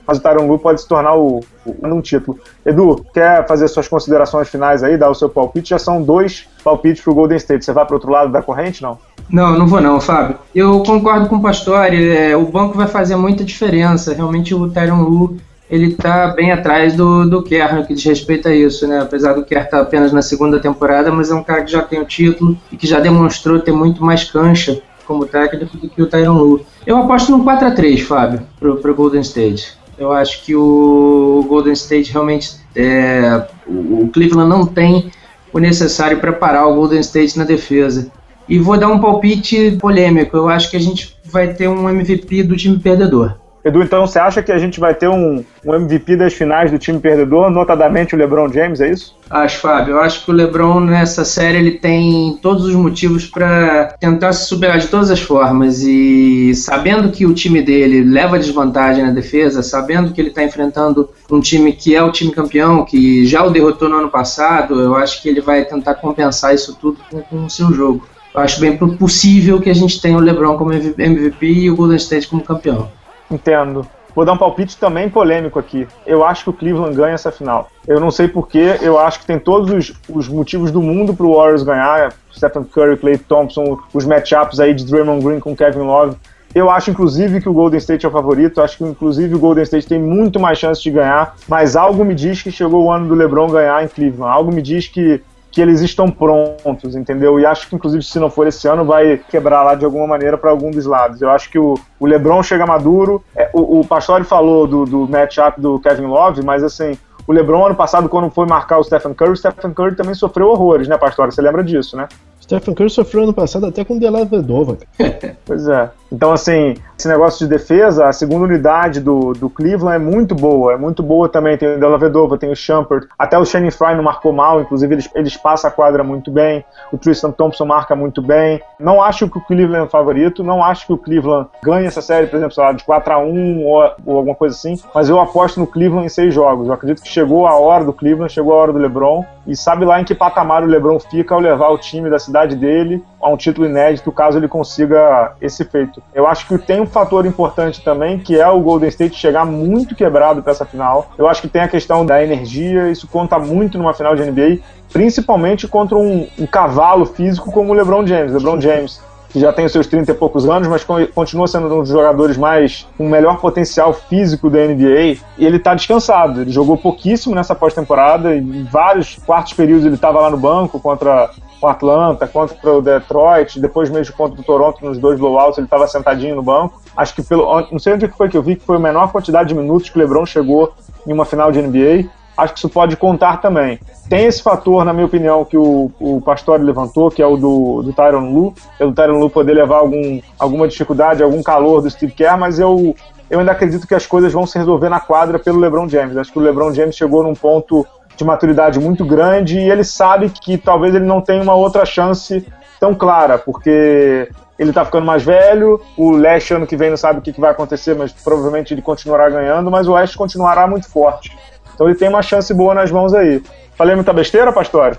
Mas 0.06 0.18
o 0.18 0.22
Tyron 0.22 0.46
Lue 0.46 0.60
pode 0.60 0.82
se 0.82 0.88
tornar 0.88 1.16
o, 1.16 1.40
o, 1.66 1.88
um 1.88 2.02
título. 2.02 2.38
Edu, 2.66 3.06
quer 3.14 3.48
fazer 3.48 3.70
suas 3.70 3.88
considerações 3.88 4.50
finais 4.50 4.84
aí, 4.84 4.98
dar 4.98 5.10
o 5.10 5.16
seu 5.16 5.30
palpite? 5.30 5.70
Já 5.70 5.80
são 5.80 6.04
dois 6.04 6.46
palpites 6.62 7.02
pro 7.02 7.16
Golden 7.16 7.38
State. 7.38 7.64
Você 7.64 7.72
vai 7.72 7.86
pro 7.86 7.96
outro 7.96 8.12
lado 8.12 8.30
da 8.30 8.42
corrente, 8.42 8.84
não? 8.84 9.00
Não, 9.30 9.58
não 9.58 9.68
vou 9.68 9.82
não, 9.82 10.00
Fábio. 10.00 10.38
Eu 10.54 10.84
concordo 10.84 11.28
com 11.28 11.38
o 11.38 11.42
Pastore, 11.42 12.10
é, 12.10 12.36
o 12.36 12.46
banco 12.46 12.78
vai 12.78 12.88
fazer 12.88 13.16
muita 13.16 13.44
diferença. 13.44 14.14
Realmente 14.14 14.54
o 14.54 14.70
Tyron 14.70 15.02
Lu, 15.02 15.38
ele 15.70 15.94
tá 15.94 16.28
bem 16.28 16.52
atrás 16.52 16.96
do, 16.96 17.30
do 17.30 17.44
Kerr 17.44 17.76
no 17.76 17.86
que 17.86 17.94
diz 17.94 18.04
respeito 18.06 18.48
a 18.48 18.56
isso, 18.56 18.88
né? 18.88 19.02
Apesar 19.02 19.34
do 19.34 19.44
Kerr 19.44 19.66
estar 19.66 19.82
apenas 19.82 20.14
na 20.14 20.22
segunda 20.22 20.60
temporada, 20.60 21.12
mas 21.12 21.30
é 21.30 21.36
um 21.36 21.44
cara 21.44 21.64
que 21.64 21.72
já 21.72 21.82
tem 21.82 22.00
o 22.00 22.06
título 22.06 22.58
e 22.72 22.78
que 22.78 22.88
já 22.88 23.00
demonstrou 23.00 23.60
ter 23.60 23.72
muito 23.72 24.04
mais 24.04 24.24
cancha 24.24 24.82
como 25.06 25.26
técnico 25.26 25.78
do 25.78 25.90
que 25.90 26.02
o 26.02 26.08
Tyron 26.08 26.38
Lu. 26.38 26.66
Eu 26.86 26.98
aposto 26.98 27.32
no 27.32 27.44
4 27.44 27.68
a 27.68 27.72
3 27.72 28.02
Fábio, 28.02 28.42
pro, 28.60 28.78
pro 28.78 28.96
Golden 28.96 29.22
State. 29.22 29.78
Eu 29.98 30.12
acho 30.12 30.44
que 30.44 30.56
o 30.56 31.46
Golden 31.48 31.74
State 31.74 32.12
realmente 32.12 32.58
é, 32.76 33.48
o 33.66 34.04
o 34.04 34.10
Cleveland 34.10 34.50
não 34.50 34.66
tem 34.66 35.12
o 35.52 35.60
necessário 35.60 36.20
para 36.20 36.32
parar 36.32 36.68
o 36.68 36.76
Golden 36.76 37.00
State 37.00 37.38
na 37.38 37.44
defesa. 37.44 38.12
E 38.48 38.60
vou 38.60 38.78
dar 38.78 38.88
um 38.88 39.00
palpite 39.00 39.78
polêmico. 39.80 40.38
Eu 40.38 40.48
acho 40.48 40.70
que 40.70 40.78
a 40.78 40.80
gente 40.80 41.18
vai 41.26 41.54
ter 41.54 41.68
um 41.68 41.90
MVP 41.90 42.44
do 42.44 42.56
time 42.56 42.80
perdedor. 42.80 43.36
Edu, 43.68 43.84
então 43.84 44.06
você 44.06 44.20
acha 44.20 44.42
que 44.42 44.52
a 44.52 44.58
gente 44.58 44.80
vai 44.80 44.94
ter 44.94 45.08
um, 45.08 45.44
um 45.66 45.76
MVP 45.76 46.16
das 46.16 46.34
finais 46.34 46.72
do 46.72 46.78
time 46.78 47.00
perdedor, 47.00 47.50
notadamente 47.50 48.16
o 48.16 48.18
LeBron 48.18 48.52
James, 48.52 48.80
é 48.82 48.90
isso? 48.92 49.16
Acho, 49.30 49.60
Fábio. 49.60 49.96
Eu 49.96 50.02
acho 50.02 50.24
que 50.24 50.32
o 50.32 50.34
LeBron 50.34 50.80
nessa 50.80 51.26
série 51.26 51.58
ele 51.58 51.72
tem 51.72 52.38
todos 52.42 52.66
os 52.66 52.74
motivos 52.74 53.26
para 53.26 53.96
tentar 54.00 54.32
se 54.34 54.46
superar 54.46 54.80
de 54.80 54.88
todas 54.88 55.12
as 55.12 55.20
formas 55.20 55.82
e 55.82 56.56
sabendo 56.56 57.12
que 57.12 57.26
o 57.26 57.34
time 57.34 57.62
dele 57.62 58.04
leva 58.04 58.40
desvantagem 58.40 59.04
na 59.04 59.12
defesa, 59.12 59.62
sabendo 59.62 60.14
que 60.14 60.22
ele 60.22 60.30
está 60.30 60.44
enfrentando 60.44 61.10
um 61.30 61.40
time 61.42 61.74
que 61.74 61.96
é 61.96 62.02
o 62.02 62.12
time 62.12 62.32
campeão, 62.32 62.86
que 62.86 63.26
já 63.26 63.44
o 63.44 63.50
derrotou 63.50 63.90
no 63.90 63.98
ano 63.98 64.10
passado, 64.10 64.80
eu 64.80 64.96
acho 64.96 65.22
que 65.22 65.28
ele 65.28 65.42
vai 65.42 65.66
tentar 65.66 65.96
compensar 65.96 66.56
isso 66.56 66.78
tudo 66.80 67.00
com, 67.10 67.22
com 67.22 67.46
o 67.46 67.50
seu 67.50 67.74
jogo. 67.74 68.08
Eu 68.34 68.42
acho 68.42 68.60
bem 68.60 68.78
possível 68.78 69.60
que 69.60 69.70
a 69.70 69.74
gente 69.74 70.00
tenha 70.00 70.16
o 70.16 70.22
LeBron 70.22 70.58
como 70.58 70.72
MVP 70.72 71.46
e 71.46 71.72
o 71.72 71.76
Golden 71.76 71.98
State 71.98 72.28
como 72.28 72.44
campeão. 72.44 72.90
Entendo. 73.30 73.86
Vou 74.16 74.26
dar 74.26 74.34
um 74.34 74.38
palpite 74.38 74.78
também 74.78 75.10
polêmico 75.10 75.60
aqui. 75.60 75.88
Eu 76.06 76.26
acho 76.26 76.44
que 76.44 76.50
o 76.50 76.54
Cleveland 76.54 76.96
ganha 76.96 77.14
essa 77.14 77.32
final. 77.32 77.70
Eu 77.88 78.00
não 78.00 78.10
sei 78.10 78.28
porquê, 78.28 78.80
eu 78.82 78.98
acho 78.98 79.20
que 79.20 79.28
tem 79.28 79.38
todos 79.38 79.70
os, 79.70 79.94
os 80.10 80.28
motivos 80.28 80.72
do 80.72 80.82
mundo 80.82 81.14
pro 81.14 81.36
Warriors 81.36 81.62
ganhar. 81.62 82.14
Stephen 82.36 82.64
Curry, 82.64 82.98
Clay 82.98 83.18
Thompson, 83.20 83.78
os 83.94 84.06
matchups 84.06 84.60
aí 84.60 84.74
de 84.74 84.86
Draymond 84.86 85.24
Green 85.24 85.40
com 85.40 85.56
Kevin 85.56 85.82
Love. 85.82 86.18
Eu 86.56 86.70
acho, 86.72 86.90
inclusive, 86.90 87.40
que 87.42 87.48
o 87.48 87.54
Golden 87.54 87.78
State 87.78 88.08
é 88.08 88.10
o 88.10 88.12
favorito. 88.12 88.60
Acho 88.60 88.78
que, 88.80 88.84
inclusive, 88.84 89.36
o 89.36 89.40
Golden 89.40 89.64
State 89.64 89.86
tem 89.86 90.00
muito 90.00 90.40
mais 90.40 90.58
chance 90.58 90.82
de 90.82 90.90
ganhar. 90.90 91.36
Mas 91.48 91.76
algo 91.76 92.04
me 92.04 92.16
diz 92.16 92.42
que 92.42 92.52
chegou 92.52 92.86
o 92.86 92.92
ano 92.92 93.08
do 93.08 93.14
LeBron 93.14 93.48
ganhar 93.48 93.84
em 93.84 93.88
Cleveland. 93.88 94.34
Algo 94.34 94.52
me 94.52 94.64
diz 94.64 94.88
que, 94.88 95.22
que 95.58 95.62
eles 95.64 95.82
estão 95.82 96.08
prontos, 96.12 96.96
entendeu? 96.96 97.40
E 97.40 97.46
acho 97.46 97.68
que, 97.68 97.76
inclusive, 97.76 98.04
se 98.04 98.20
não 98.20 98.30
for 98.30 98.46
esse 98.46 98.68
ano, 98.68 98.86
vai 98.86 99.20
quebrar 99.28 99.64
lá 99.64 99.74
de 99.74 99.84
alguma 99.84 100.06
maneira 100.06 100.38
para 100.38 100.52
algum 100.52 100.70
dos 100.70 100.86
lados. 100.86 101.20
Eu 101.20 101.32
acho 101.32 101.50
que 101.50 101.58
o, 101.58 101.74
o 102.00 102.06
LeBron 102.06 102.44
chega 102.44 102.64
maduro. 102.64 103.24
É, 103.36 103.50
o, 103.52 103.80
o 103.80 103.88
Pastore 103.88 104.24
falou 104.24 104.68
do, 104.68 104.86
do 104.86 105.08
matchup 105.08 105.60
do 105.60 105.80
Kevin 105.80 106.06
Love, 106.06 106.46
mas 106.46 106.64
assim. 106.64 106.96
O 107.26 107.34
LeBron, 107.34 107.66
ano 107.66 107.76
passado, 107.76 108.08
quando 108.08 108.30
foi 108.30 108.46
marcar 108.46 108.78
o 108.78 108.84
Stephen 108.84 109.16
Curry, 109.16 109.32
o 109.32 109.36
Stephen 109.36 109.74
Curry 109.74 109.96
também 109.96 110.14
sofreu 110.14 110.48
horrores, 110.48 110.88
né, 110.88 110.96
Pastore? 110.96 111.32
Você 111.32 111.42
lembra 111.42 111.64
disso, 111.64 111.98
né? 111.98 112.08
Stephen 112.40 112.76
Curry 112.76 112.90
sofreu 112.92 113.24
ano 113.24 113.34
passado 113.34 113.66
até 113.66 113.84
com 113.84 113.96
o 113.96 114.00
Della 114.00 114.26
Vedova. 114.26 114.78
Pois 115.44 115.68
é. 115.68 115.90
Então, 116.12 116.32
assim, 116.32 116.76
esse 116.98 117.08
negócio 117.08 117.46
de 117.46 117.54
defesa, 117.54 118.08
a 118.08 118.14
segunda 118.14 118.46
unidade 118.46 119.00
do, 119.00 119.34
do 119.34 119.50
Cleveland 119.50 119.96
é 119.96 120.00
muito 120.00 120.34
boa. 120.34 120.74
É 120.74 120.78
muito 120.78 121.04
boa 121.04 121.30
também. 121.30 121.58
Tem 121.58 121.76
o 121.76 121.80
Della 121.80 121.98
Vedova, 121.98 122.38
tem 122.38 122.52
o 122.52 122.56
Shumpert. 122.56 123.08
Até 123.20 123.38
o 123.38 123.46
Shane 123.46 123.70
Fry 123.70 123.96
não 123.96 124.04
marcou 124.04 124.34
mal. 124.34 124.62
Inclusive, 124.62 124.96
eles, 124.96 125.10
eles 125.14 125.38
passam 125.38 125.70
a 125.70 125.74
quadra 125.74 126.04
muito 126.04 126.32
bem. 126.32 126.66
O 126.92 126.98
Tristan 126.98 127.32
Thompson 127.32 127.66
marca 127.66 127.96
muito 127.96 128.22
bem. 128.22 128.62
Não 128.80 129.02
acho 129.02 129.30
que 129.30 129.38
o 129.38 129.42
Cleveland 129.42 129.84
é 129.84 129.84
o 129.84 129.90
favorito. 129.90 130.44
Não 130.44 130.64
acho 130.64 130.88
que 130.88 130.94
o 130.94 130.98
Cleveland 130.98 131.50
ganhe 131.64 131.86
essa 131.86 132.02
série, 132.02 132.28
por 132.28 132.38
exemplo, 132.38 132.56
sei 132.56 132.64
lá, 132.64 132.72
de 132.72 132.84
4 132.84 133.14
a 133.14 133.18
1 133.20 133.66
ou, 133.66 133.92
ou 134.06 134.18
alguma 134.18 134.36
coisa 134.36 134.56
assim. 134.56 134.80
Mas 134.96 135.10
eu 135.10 135.20
aposto 135.20 135.60
no 135.60 135.68
Cleveland 135.68 136.06
em 136.06 136.10
seis 136.10 136.34
jogos. 136.34 136.68
Eu 136.68 136.74
acredito 136.74 137.04
que 137.04 137.10
chegou 137.10 137.46
a 137.46 137.56
hora 137.56 137.84
do 137.84 137.94
Cleveland, 137.94 138.34
chegou 138.34 138.54
a 138.54 138.58
hora 138.58 138.74
do 138.74 138.80
LeBron. 138.80 139.24
E 139.46 139.56
sabe 139.56 139.86
lá 139.86 140.02
em 140.02 140.04
que 140.04 140.16
patamar 140.16 140.64
o 140.64 140.66
LeBron 140.66 141.00
fica 141.00 141.34
ao 141.34 141.40
levar 141.40 141.70
o 141.70 141.78
time 141.78 142.10
da 142.10 142.20
cidade 142.20 142.56
dele 142.56 143.04
a 143.22 143.30
um 143.30 143.38
título 143.38 143.68
inédito, 143.68 144.12
caso 144.12 144.38
ele 144.38 144.48
consiga 144.48 145.34
esse 145.42 145.66
feito. 145.66 146.02
Eu 146.14 146.28
acho 146.28 146.48
que 146.48 146.58
tem 146.58 146.80
um 146.82 146.86
fator 146.86 147.26
importante 147.26 147.84
também, 147.84 148.20
que 148.20 148.40
é 148.40 148.48
o 148.48 148.62
Golden 148.62 148.90
State 148.90 149.16
chegar 149.16 149.46
muito 149.46 149.96
quebrado 149.96 150.42
para 150.44 150.52
essa 150.52 150.66
final. 150.66 151.12
Eu 151.18 151.28
acho 151.28 151.42
que 151.42 151.48
tem 151.48 151.62
a 151.62 151.68
questão 151.68 152.06
da 152.06 152.24
energia, 152.24 152.90
isso 152.90 153.08
conta 153.08 153.40
muito 153.40 153.78
numa 153.78 153.94
final 153.94 154.16
de 154.16 154.24
NBA, 154.24 154.60
principalmente 154.92 155.68
contra 155.68 155.98
um, 155.98 156.28
um 156.38 156.46
cavalo 156.46 157.06
físico 157.06 157.52
como 157.52 157.72
o 157.72 157.76
LeBron 157.76 158.06
James. 158.06 158.32
LeBron 158.32 158.62
James 158.62 159.02
que 159.30 159.40
já 159.40 159.52
tem 159.52 159.66
os 159.66 159.72
seus 159.72 159.88
30 159.88 160.12
e 160.12 160.16
poucos 160.16 160.48
anos, 160.48 160.68
mas 160.68 160.84
continua 161.14 161.48
sendo 161.48 161.74
um 161.74 161.82
dos 161.82 161.90
jogadores 161.90 162.38
mais 162.38 162.88
com 162.98 163.08
melhor 163.08 163.40
potencial 163.40 163.94
físico 163.94 164.50
da 164.50 164.60
NBA, 164.66 165.18
e 165.38 165.46
ele 165.46 165.60
tá 165.60 165.76
descansado. 165.76 166.42
Ele 166.42 166.52
jogou 166.52 166.78
pouquíssimo 166.78 167.36
nessa 167.36 167.54
pós-temporada, 167.54 168.36
em 168.36 168.64
vários 168.64 169.18
quartos 169.26 169.54
períodos 169.54 169.86
ele 169.86 169.96
estava 169.96 170.20
lá 170.22 170.30
no 170.30 170.38
banco 170.38 170.80
contra 170.80 171.30
o 171.62 171.68
Atlanta, 171.68 172.28
contra 172.28 172.74
o 172.74 172.82
Detroit, 172.82 173.60
depois 173.60 173.90
mesmo 173.90 174.16
contra 174.16 174.40
o 174.40 174.44
Toronto 174.44 174.86
nos 174.86 174.98
dois 174.98 175.20
blowouts, 175.20 175.58
ele 175.58 175.66
estava 175.66 175.88
sentadinho 175.88 176.36
no 176.36 176.44
banco. 176.44 176.82
Acho 176.96 177.16
que 177.16 177.24
pelo. 177.24 177.62
Não 177.72 177.80
sei 177.80 177.94
onde 177.94 178.08
foi 178.08 178.30
que 178.30 178.38
eu 178.38 178.44
vi 178.44 178.56
que 178.56 178.64
foi 178.64 178.78
a 178.78 178.80
menor 178.80 179.12
quantidade 179.12 179.50
de 179.50 179.56
minutos 179.56 179.90
que 179.90 179.98
o 179.98 180.02
LeBron 180.02 180.26
chegou 180.26 180.74
em 181.06 181.14
uma 181.14 181.26
final 181.26 181.52
de 181.52 181.62
NBA. 181.62 182.10
Acho 182.38 182.54
que 182.54 182.60
isso 182.60 182.70
pode 182.70 182.96
contar 182.96 183.38
também. 183.38 183.80
Tem 184.08 184.26
esse 184.26 184.44
fator, 184.44 184.86
na 184.86 184.94
minha 184.94 185.08
opinião, 185.08 185.44
que 185.44 185.58
o, 185.58 185.92
o 186.00 186.22
Pastore 186.22 186.62
levantou, 186.62 187.10
que 187.10 187.22
é 187.22 187.26
o 187.26 187.36
do, 187.36 187.82
do 187.82 187.92
Tyron 187.94 188.32
Lu, 188.32 188.54
pelo 188.78 188.94
Tyron 188.94 189.18
Lu 189.18 189.28
poder 189.28 189.54
levar 189.54 189.78
algum, 189.78 190.22
alguma 190.38 190.68
dificuldade, 190.68 191.24
algum 191.24 191.42
calor 191.42 191.82
do 191.82 191.90
Steve 191.90 192.14
Kerr, 192.14 192.38
mas 192.38 192.60
eu, 192.60 192.96
eu 193.28 193.40
ainda 193.40 193.52
acredito 193.52 193.88
que 193.88 193.96
as 193.96 194.06
coisas 194.06 194.32
vão 194.32 194.46
se 194.46 194.58
resolver 194.58 194.88
na 194.88 195.00
quadra 195.00 195.40
pelo 195.40 195.60
LeBron 195.60 195.90
James. 195.90 196.16
Acho 196.16 196.32
que 196.32 196.38
o 196.38 196.42
LeBron 196.42 196.72
James 196.74 196.96
chegou 196.96 197.24
num 197.24 197.34
ponto 197.34 197.86
de 198.18 198.26
maturidade 198.26 198.80
muito 198.80 199.06
grande 199.06 199.60
e 199.60 199.70
ele 199.70 199.84
sabe 199.84 200.30
que 200.30 200.58
talvez 200.58 200.94
ele 200.94 201.06
não 201.06 201.22
tenha 201.22 201.42
uma 201.42 201.54
outra 201.54 201.86
chance 201.86 202.46
tão 202.80 202.94
clara, 202.94 203.38
porque 203.38 204.30
ele 204.58 204.74
tá 204.74 204.84
ficando 204.84 205.06
mais 205.06 205.24
velho, 205.24 205.80
o 205.96 206.12
Leste 206.12 206.54
ano 206.54 206.66
que 206.66 206.76
vem 206.76 206.90
não 206.90 206.98
sabe 206.98 207.20
o 207.20 207.22
que 207.22 207.40
vai 207.40 207.52
acontecer, 207.52 207.96
mas 207.96 208.12
provavelmente 208.12 208.74
ele 208.74 208.82
continuará 208.82 209.30
ganhando, 209.30 209.70
mas 209.70 209.88
o 209.88 209.94
Oeste 209.94 210.18
continuará 210.18 210.68
muito 210.68 210.90
forte. 210.90 211.32
Então 211.74 211.88
ele 211.88 211.98
tem 211.98 212.10
uma 212.10 212.24
chance 212.24 212.52
boa 212.54 212.74
nas 212.74 212.92
mãos 212.92 213.14
aí. 213.14 213.42
Falei 213.76 213.94
muita 213.94 214.12
besteira, 214.12 214.52
Pastor? 214.52 214.98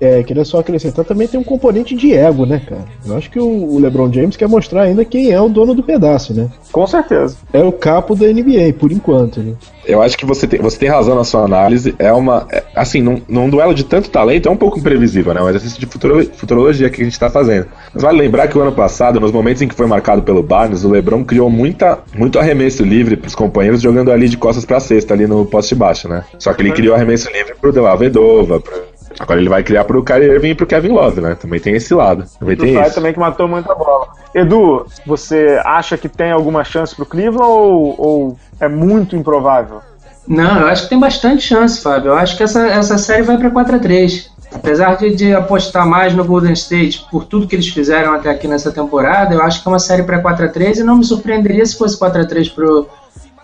É, 0.00 0.22
queria 0.22 0.44
só 0.44 0.58
acrescentar, 0.58 1.04
também 1.04 1.28
tem 1.28 1.38
um 1.38 1.44
componente 1.44 1.94
de 1.94 2.12
ego, 2.12 2.44
né, 2.44 2.60
cara? 2.66 2.84
Eu 3.06 3.16
acho 3.16 3.30
que 3.30 3.38
o 3.38 3.78
LeBron 3.78 4.12
James 4.12 4.36
quer 4.36 4.48
mostrar 4.48 4.82
ainda 4.82 5.04
quem 5.04 5.30
é 5.30 5.40
o 5.40 5.48
dono 5.48 5.74
do 5.74 5.82
pedaço, 5.82 6.34
né? 6.34 6.48
Com 6.72 6.86
certeza. 6.86 7.36
É 7.52 7.62
o 7.62 7.72
capo 7.72 8.14
da 8.14 8.26
NBA, 8.26 8.74
por 8.78 8.92
enquanto, 8.92 9.40
né? 9.40 9.54
Eu 9.86 10.02
acho 10.02 10.16
que 10.16 10.24
você 10.24 10.46
tem, 10.46 10.60
você 10.60 10.78
tem 10.78 10.88
razão 10.88 11.14
na 11.14 11.24
sua 11.24 11.42
análise. 11.42 11.94
É 11.98 12.12
uma. 12.12 12.46
É, 12.50 12.62
assim, 12.74 13.02
num, 13.02 13.20
num 13.28 13.50
duelo 13.50 13.74
de 13.74 13.84
tanto 13.84 14.10
talento 14.10 14.48
é 14.48 14.50
um 14.50 14.56
pouco 14.56 14.78
imprevisível, 14.78 15.34
né? 15.34 15.42
Um 15.42 15.48
exercício 15.48 15.78
de 15.78 15.86
futuro, 15.86 16.24
futurologia 16.34 16.88
que 16.88 17.02
a 17.02 17.04
gente 17.04 17.18
tá 17.18 17.28
fazendo. 17.28 17.66
Mas 17.92 18.02
vale 18.02 18.18
lembrar 18.18 18.48
que 18.48 18.56
o 18.56 18.62
ano 18.62 18.72
passado, 18.72 19.20
nos 19.20 19.30
momentos 19.30 19.62
em 19.62 19.68
que 19.68 19.74
foi 19.74 19.86
marcado 19.86 20.22
pelo 20.22 20.42
Barnes, 20.42 20.84
o 20.84 20.90
LeBron 20.90 21.24
criou 21.24 21.50
muita, 21.50 21.98
muito 22.14 22.38
arremesso 22.38 22.82
livre 22.82 23.16
pros 23.16 23.34
companheiros 23.34 23.82
jogando 23.82 24.10
ali 24.10 24.28
de 24.28 24.36
costas 24.36 24.64
pra 24.64 24.80
cesta, 24.80 25.12
ali 25.12 25.26
no 25.26 25.44
poste 25.44 25.74
baixo, 25.74 26.08
né? 26.08 26.24
Só 26.38 26.52
que 26.54 26.62
ele 26.62 26.70
uhum. 26.70 26.76
criou 26.76 26.94
arremesso 26.94 27.30
livre 27.30 27.54
pro 27.60 27.72
Del 27.72 27.84
Vedova, 27.96 28.60
pro 28.60 28.93
Agora 29.18 29.40
ele 29.40 29.48
vai 29.48 29.62
criar 29.62 29.84
pro 29.84 30.02
Kyrie 30.02 30.30
Irving 30.30 30.50
e 30.50 30.54
pro 30.54 30.66
Kevin 30.66 30.88
Love, 30.88 31.20
né? 31.20 31.34
Também 31.34 31.60
tem 31.60 31.74
esse 31.74 31.94
lado. 31.94 32.24
Também 32.38 32.56
tem 32.56 32.80
isso. 32.80 32.94
também 32.94 33.12
que 33.12 33.18
matou 33.18 33.48
muita 33.48 33.74
bola. 33.74 34.08
Edu, 34.34 34.86
você 35.06 35.60
acha 35.64 35.96
que 35.96 36.08
tem 36.08 36.32
alguma 36.32 36.64
chance 36.64 36.94
pro 36.94 37.06
Cleveland 37.06 37.50
ou, 37.50 37.94
ou 37.98 38.38
é 38.60 38.68
muito 38.68 39.16
improvável? 39.16 39.80
Não, 40.26 40.60
eu 40.60 40.66
acho 40.68 40.84
que 40.84 40.88
tem 40.88 40.98
bastante 40.98 41.42
chance, 41.42 41.80
Fábio. 41.80 42.10
Eu 42.10 42.16
acho 42.16 42.36
que 42.36 42.42
essa, 42.42 42.66
essa 42.66 42.98
série 42.98 43.22
vai 43.22 43.36
para 43.36 43.50
4 43.50 43.76
a 43.76 43.78
3 43.78 44.34
Apesar 44.54 44.96
de, 44.96 45.14
de, 45.14 45.34
apostar 45.34 45.86
mais 45.86 46.14
no 46.14 46.24
Golden 46.24 46.52
State 46.52 47.06
por 47.10 47.24
tudo 47.24 47.46
que 47.46 47.56
eles 47.56 47.68
fizeram 47.68 48.14
até 48.14 48.30
aqui 48.30 48.46
nessa 48.46 48.70
temporada, 48.70 49.34
eu 49.34 49.42
acho 49.42 49.60
que 49.60 49.68
é 49.68 49.72
uma 49.72 49.80
série 49.80 50.04
para 50.04 50.20
4 50.20 50.46
a 50.46 50.48
3 50.48 50.78
e 50.78 50.84
não 50.84 50.96
me 50.96 51.04
surpreenderia 51.04 51.66
se 51.66 51.76
fosse 51.76 51.98
4 51.98 52.22
a 52.22 52.24
3 52.24 52.48
pro, 52.50 52.86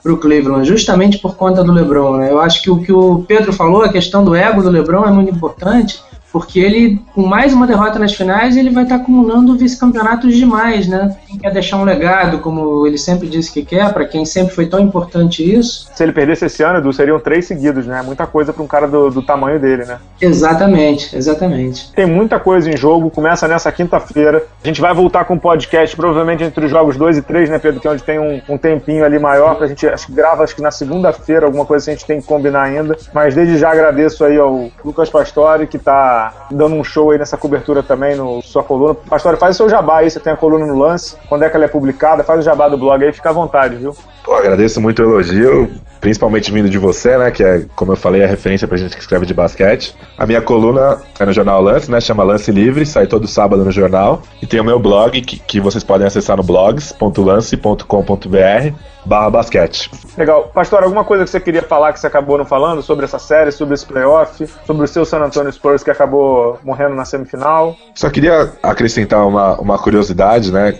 para 0.02 0.12
o 0.12 0.16
Cleveland, 0.16 0.66
justamente 0.66 1.18
por 1.18 1.36
conta 1.36 1.62
do 1.62 1.72
LeBron. 1.72 2.18
Né? 2.18 2.30
Eu 2.30 2.40
acho 2.40 2.62
que 2.62 2.70
o 2.70 2.80
que 2.80 2.92
o 2.92 3.24
Pedro 3.26 3.52
falou, 3.52 3.82
a 3.82 3.92
questão 3.92 4.24
do 4.24 4.34
ego 4.34 4.62
do 4.62 4.70
LeBron 4.70 5.04
é 5.04 5.10
muito 5.10 5.34
importante, 5.34 6.02
porque 6.32 6.60
ele, 6.60 7.00
com 7.14 7.26
mais 7.26 7.52
uma 7.52 7.66
derrota 7.66 7.98
nas 7.98 8.14
finais, 8.14 8.56
ele 8.56 8.70
vai 8.70 8.84
estar 8.84 8.96
acumulando 8.96 9.56
vice-campeonatos 9.56 10.34
demais, 10.36 10.86
né? 10.86 11.16
Quem 11.26 11.38
quer 11.38 11.52
deixar 11.52 11.76
um 11.76 11.84
legado, 11.84 12.38
como 12.38 12.86
ele 12.86 12.98
sempre 12.98 13.28
disse 13.28 13.52
que 13.52 13.64
quer, 13.64 13.92
para 13.92 14.04
quem 14.04 14.24
sempre 14.24 14.54
foi 14.54 14.66
tão 14.66 14.78
importante 14.78 15.42
isso. 15.42 15.88
Se 15.92 16.02
ele 16.02 16.12
perdesse 16.12 16.46
esse 16.46 16.62
ano, 16.62 16.78
Edu, 16.78 16.92
seriam 16.92 17.18
três 17.18 17.46
seguidos, 17.46 17.86
né? 17.86 18.00
Muita 18.02 18.26
coisa 18.26 18.52
para 18.52 18.62
um 18.62 18.66
cara 18.66 18.86
do, 18.86 19.10
do, 19.10 19.22
tamanho 19.22 19.58
dele, 19.58 19.84
né? 19.84 19.98
Exatamente, 20.20 21.16
exatamente. 21.16 21.92
Tem 21.92 22.06
muita 22.06 22.38
coisa 22.38 22.70
em 22.70 22.76
jogo, 22.76 23.10
começa 23.10 23.48
nessa 23.48 23.70
quinta-feira. 23.72 24.44
A 24.62 24.66
gente 24.66 24.80
vai 24.80 24.94
voltar 24.94 25.24
com 25.24 25.34
um 25.34 25.38
podcast, 25.38 25.96
provavelmente 25.96 26.44
entre 26.44 26.64
os 26.64 26.70
jogos 26.70 26.96
2 26.96 27.18
e 27.18 27.22
3, 27.22 27.50
né, 27.50 27.58
Pedro? 27.58 27.80
Que 27.80 27.88
é 27.88 27.90
onde 27.90 28.02
tem 28.04 28.18
um, 28.18 28.40
um 28.48 28.56
tempinho 28.56 29.04
ali 29.04 29.18
maior, 29.18 29.56
pra 29.56 29.66
gente, 29.66 29.86
acho 29.86 30.06
que 30.06 30.12
grava, 30.12 30.44
acho 30.44 30.54
que 30.54 30.62
na 30.62 30.70
segunda-feira, 30.70 31.46
alguma 31.46 31.66
coisa 31.66 31.84
que 31.84 31.90
a 31.90 31.94
gente 31.94 32.06
tem 32.06 32.20
que 32.20 32.26
combinar 32.26 32.62
ainda. 32.62 32.96
Mas 33.12 33.34
desde 33.34 33.58
já 33.58 33.72
agradeço 33.72 34.24
aí 34.24 34.38
ao 34.38 34.70
Lucas 34.84 35.10
Pastore, 35.10 35.66
que 35.66 35.78
tá 35.78 36.19
dando 36.50 36.74
um 36.74 36.84
show 36.84 37.10
aí 37.10 37.18
nessa 37.18 37.36
cobertura 37.36 37.82
também 37.82 38.16
no 38.16 38.40
sua 38.42 38.62
coluna. 38.62 38.94
Pastor, 38.94 39.36
faz 39.36 39.56
o 39.56 39.58
seu 39.58 39.68
jabá 39.68 39.98
aí, 39.98 40.10
você 40.10 40.20
tem 40.20 40.32
a 40.32 40.36
coluna 40.36 40.66
no 40.66 40.78
lance. 40.78 41.16
Quando 41.28 41.44
é 41.44 41.50
que 41.50 41.56
ela 41.56 41.64
é 41.64 41.68
publicada? 41.68 42.24
Faz 42.24 42.40
o 42.40 42.42
jabá 42.42 42.68
do 42.68 42.76
blog 42.76 43.04
aí, 43.04 43.12
fica 43.12 43.30
à 43.30 43.32
vontade, 43.32 43.76
viu? 43.76 43.94
Pô, 44.24 44.34
agradeço 44.34 44.80
muito 44.80 45.02
o 45.02 45.04
elogio, 45.04 45.70
principalmente 46.00 46.52
vindo 46.52 46.68
de 46.68 46.78
você, 46.78 47.16
né? 47.16 47.30
Que 47.30 47.42
é, 47.42 47.64
como 47.74 47.92
eu 47.92 47.96
falei, 47.96 48.22
a 48.22 48.26
referência 48.26 48.68
pra 48.68 48.76
gente 48.76 48.94
que 48.94 49.00
escreve 49.00 49.24
de 49.26 49.34
basquete. 49.34 49.96
A 50.18 50.26
minha 50.26 50.42
coluna 50.42 50.98
é 51.18 51.24
no 51.24 51.32
jornal 51.32 51.62
Lance, 51.62 51.90
né? 51.90 52.00
Chama 52.00 52.22
Lance 52.22 52.52
Livre, 52.52 52.84
sai 52.84 53.06
todo 53.06 53.26
sábado 53.26 53.64
no 53.64 53.72
jornal. 53.72 54.22
E 54.42 54.46
tem 54.46 54.60
o 54.60 54.64
meu 54.64 54.78
blog, 54.78 55.20
que, 55.22 55.38
que 55.38 55.60
vocês 55.60 55.82
podem 55.82 56.06
acessar 56.06 56.36
no 56.36 56.42
blogs.lance.com.br 56.42 58.74
barra 59.04 59.30
basquete. 59.30 59.90
Legal. 60.16 60.50
Pastor, 60.54 60.82
alguma 60.82 61.04
coisa 61.04 61.24
que 61.24 61.30
você 61.30 61.40
queria 61.40 61.62
falar 61.62 61.92
que 61.92 62.00
você 62.00 62.06
acabou 62.06 62.38
não 62.38 62.44
falando 62.44 62.82
sobre 62.82 63.04
essa 63.04 63.18
série, 63.18 63.50
sobre 63.52 63.74
esse 63.74 63.86
playoff, 63.86 64.46
sobre 64.66 64.84
o 64.84 64.88
seu 64.88 65.04
San 65.04 65.18
Antonio 65.18 65.52
Spurs 65.52 65.82
que 65.82 65.90
acabou 65.90 66.58
morrendo 66.62 66.94
na 66.94 67.04
semifinal? 67.04 67.76
Só 67.94 68.10
queria 68.10 68.52
acrescentar 68.62 69.26
uma, 69.26 69.58
uma 69.60 69.78
curiosidade, 69.78 70.52
né? 70.52 70.78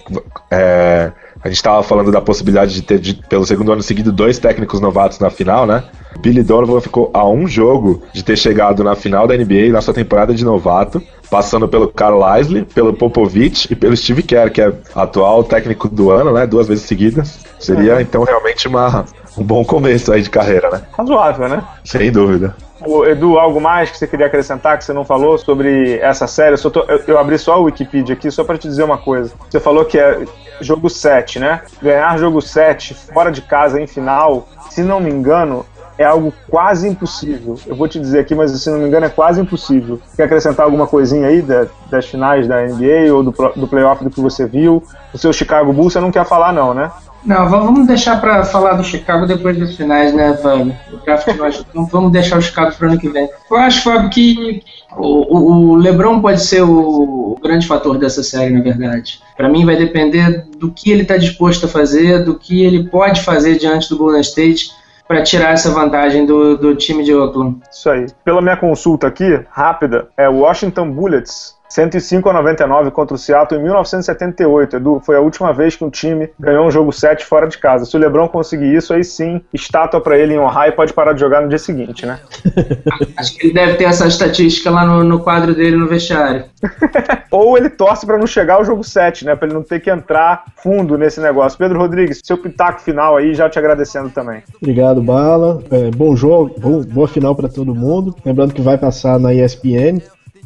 É, 0.51 1.13
a 1.43 1.49
gente 1.49 1.57
estava 1.57 1.83
falando 1.83 2.13
da 2.13 2.21
possibilidade 2.21 2.75
de 2.75 2.83
ter, 2.83 2.99
de, 2.99 3.15
pelo 3.15 3.47
segundo 3.47 3.73
ano 3.73 3.83
seguido, 3.83 4.13
dois 4.13 4.39
técnicos 4.39 4.79
novatos 4.79 5.19
na 5.19 5.31
final, 5.31 5.67
né? 5.67 5.85
Billy 6.19 6.43
Donovan 6.43 6.81
ficou 6.81 7.11
a 7.15 7.27
um 7.27 7.47
jogo 7.47 8.03
de 8.13 8.23
ter 8.23 8.37
chegado 8.37 8.85
na 8.85 8.95
final 8.95 9.27
da 9.27 9.35
NBA 9.35 9.71
na 9.71 9.81
sua 9.81 9.95
temporada 9.95 10.35
de 10.35 10.45
novato, 10.45 11.03
passando 11.31 11.67
pelo 11.67 11.89
Carl 11.89 12.21
Isley, 12.39 12.65
pelo 12.65 12.93
Popovich 12.93 13.73
e 13.73 13.77
pelo 13.77 13.97
Steve 13.97 14.23
Kerr, 14.23 14.51
que 14.51 14.61
é 14.61 14.73
atual 14.95 15.43
técnico 15.43 15.89
do 15.89 16.11
ano, 16.11 16.33
né? 16.33 16.47
Duas 16.47 16.69
vezes 16.69 16.85
seguidas. 16.85 17.39
Seria, 17.61 17.99
é. 17.99 18.03
então, 18.03 18.25
realmente 18.25 18.67
uma, 18.67 19.05
um 19.37 19.45
bom 19.45 19.65
começo 19.65 20.13
aí 20.13 20.23
de 20.23 20.31
carreira, 20.31 20.71
né? 20.71 20.83
Razoável, 20.97 21.49
né? 21.49 21.63
Sem 21.85 22.11
dúvida. 22.11 22.57
O 22.85 23.05
Edu, 23.05 23.39
algo 23.39 23.61
mais 23.61 23.91
que 23.91 23.99
você 23.99 24.07
queria 24.07 24.27
acrescentar 24.27 24.79
que 24.79 24.85
você 24.85 24.93
não 24.95 25.05
falou 25.05 25.37
sobre 25.37 25.99
essa 25.99 26.27
série? 26.27 26.57
Eu, 26.57 26.71
tô, 26.71 26.81
eu, 26.89 27.03
eu 27.07 27.19
abri 27.19 27.39
só 27.39 27.61
o 27.61 27.65
Wikipedia 27.65 28.15
aqui 28.15 28.31
só 28.31 28.43
para 28.43 28.57
te 28.57 28.67
dizer 28.67 28.83
uma 28.83 28.97
coisa. 28.97 29.33
Você 29.49 29.61
falou 29.61 29.85
que 29.85 29.99
é 29.99 30.25
jogo 30.63 30.89
7, 30.89 31.39
né? 31.39 31.61
Ganhar 31.83 32.19
jogo 32.19 32.41
7 32.41 32.95
fora 32.95 33.31
de 33.31 33.43
casa 33.43 33.81
em 33.81 33.87
final, 33.87 34.49
se 34.71 34.83
não 34.83 34.99
me 34.99 35.11
engano, 35.11 35.67
é 35.99 36.05
algo 36.05 36.33
quase 36.49 36.89
impossível. 36.89 37.57
Eu 37.67 37.77
vou 37.77 37.87
te 37.87 38.01
dizer 38.01 38.21
aqui, 38.21 38.35
mas 38.35 38.51
se 38.53 38.71
não 38.71 38.79
me 38.79 38.87
engano, 38.87 39.05
é 39.05 39.11
quase 39.11 39.39
impossível. 39.39 40.01
Quer 40.17 40.23
acrescentar 40.23 40.65
alguma 40.65 40.87
coisinha 40.87 41.29
aí 41.29 41.43
da, 41.43 41.67
das 41.91 42.07
finais 42.07 42.49
da 42.49 42.63
NBA 42.63 43.13
ou 43.13 43.23
do, 43.23 43.31
do 43.31 43.69
playoff 43.69 44.03
do 44.03 44.09
que 44.09 44.19
você 44.19 44.47
viu? 44.47 44.83
O 45.13 45.19
seu 45.19 45.31
Chicago 45.31 45.75
Bulls 45.75 45.93
você 45.93 46.01
não 46.01 46.11
quer 46.11 46.25
falar, 46.25 46.55
não, 46.55 46.73
né? 46.73 46.91
Não, 47.25 47.49
vamos 47.49 47.87
deixar 47.87 48.21
para 48.21 48.45
falar 48.45 48.75
do 48.75 48.85
Chicago 48.85 49.27
depois 49.27 49.59
das 49.59 49.77
finais, 49.77 50.15
né, 50.15 50.35
Fábio? 50.37 50.75
O 50.93 50.97
draft 50.99 51.29
então 51.29 51.85
vamos 51.87 52.13
deixar 52.13 52.39
o 52.39 52.43
Chicago 52.43 52.75
para 52.75 52.89
o 52.89 52.91
ano 52.91 53.01
que 53.01 53.09
vem. 53.09 53.29
Eu 53.51 53.57
acho, 53.59 53.83
Fábio, 53.83 54.09
que 54.09 54.63
o, 54.97 55.37
o 55.37 55.75
LeBron 55.77 56.21
pode 56.21 56.43
ser 56.43 56.63
o, 56.63 57.33
o, 57.33 57.39
grande 57.43 57.67
fator 57.67 57.99
dessa 57.99 58.23
série, 58.23 58.55
na 58.55 58.63
verdade. 58.63 59.21
Para 59.37 59.49
mim, 59.49 59.67
vai 59.67 59.77
depender 59.77 60.47
do 60.59 60.71
que 60.71 60.91
ele 60.91 61.03
está 61.03 61.17
disposto 61.17 61.67
a 61.67 61.69
fazer, 61.69 62.25
do 62.25 62.39
que 62.39 62.65
ele 62.65 62.89
pode 62.89 63.23
fazer 63.23 63.59
diante 63.59 63.89
do 63.89 63.99
Golden 63.99 64.21
State 64.21 64.71
para 65.07 65.23
tirar 65.23 65.53
essa 65.53 65.71
vantagem 65.71 66.25
do, 66.25 66.57
do 66.57 66.75
time 66.75 67.03
de 67.03 67.13
Oakland. 67.13 67.59
Isso 67.71 67.91
aí. 67.91 68.07
Pela 68.25 68.41
minha 68.41 68.57
consulta 68.57 69.09
aqui, 69.09 69.41
rápida, 69.51 70.09
é 70.17 70.29
Washington 70.29 70.91
Bullets 70.91 71.60
105 71.71 72.29
a 72.29 72.33
99 72.33 72.91
contra 72.91 73.15
o 73.15 73.19
Seattle 73.19 73.59
em 73.59 73.63
1978. 73.63 74.77
Edu, 74.77 75.01
foi 75.05 75.17
a 75.17 75.21
última 75.21 75.53
vez 75.53 75.77
que 75.77 75.85
um 75.85 75.91
time 75.91 76.29
ganhou 76.39 76.67
um 76.67 76.71
jogo 76.71 76.93
7 76.93 77.25
fora 77.25 77.47
de 77.47 77.57
casa. 77.57 77.85
Se 77.85 77.97
o 77.97 78.01
LeBron 78.01 78.29
conseguir 78.29 78.75
isso, 78.75 78.93
aí 78.93 79.05
sim, 79.05 79.41
estátua 79.55 80.01
para 80.01 80.19
ele 80.19 80.35
em 80.35 80.39
Ohio 80.39 80.69
e 80.69 80.73
pode 80.73 80.93
parar 80.93 81.13
de 81.13 81.21
jogar 81.21 81.41
no 81.41 81.49
dia 81.49 81.59
seguinte, 81.59 82.05
né? 82.05 82.19
Acho 83.17 83.37
que 83.37 83.47
ele 83.47 83.55
deve 83.55 83.75
ter 83.75 83.85
essa 83.85 84.07
estatística 84.07 84.71
lá 84.71 84.85
no, 84.85 85.05
no 85.05 85.21
quadro 85.21 85.55
dele 85.55 85.77
no 85.77 85.87
vestiário. 85.87 86.45
Ou 87.31 87.57
ele 87.57 87.71
torce 87.71 88.05
para 88.05 88.19
não 88.19 88.27
chegar 88.27 88.55
ao 88.55 88.65
jogo 88.65 88.83
7, 88.83 89.25
né? 89.25 89.37
Para 89.37 89.47
ele 89.47 89.55
não 89.55 89.63
ter 89.63 89.81
que 89.81 89.91
entrar 89.91 90.45
fundo 90.57 90.99
nesse 90.99 91.21
negócio. 91.21 91.57
Pedro 91.57 91.79
Rodrigues, 91.79 92.21
seu 92.25 92.37
pitaco 92.37 92.81
final 92.81 93.17
aí, 93.17 93.35
já 93.35 93.49
te 93.49 93.59
agradecendo 93.59 94.11
também. 94.11 94.43
Obrigado, 94.61 95.01
Bala. 95.01 95.63
É, 95.71 95.91
bom 95.91 96.17
jogo, 96.17 96.55
bom, 96.59 96.83
boa 96.83 97.07
final 97.07 97.35
para 97.37 97.49
todo 97.49 97.75
mundo. 97.75 98.15
Lembrando 98.25 98.53
que 98.53 98.61
vai 98.61 98.77
passar 98.77 99.19
na 99.21 99.33
ESPN. 99.33 100.01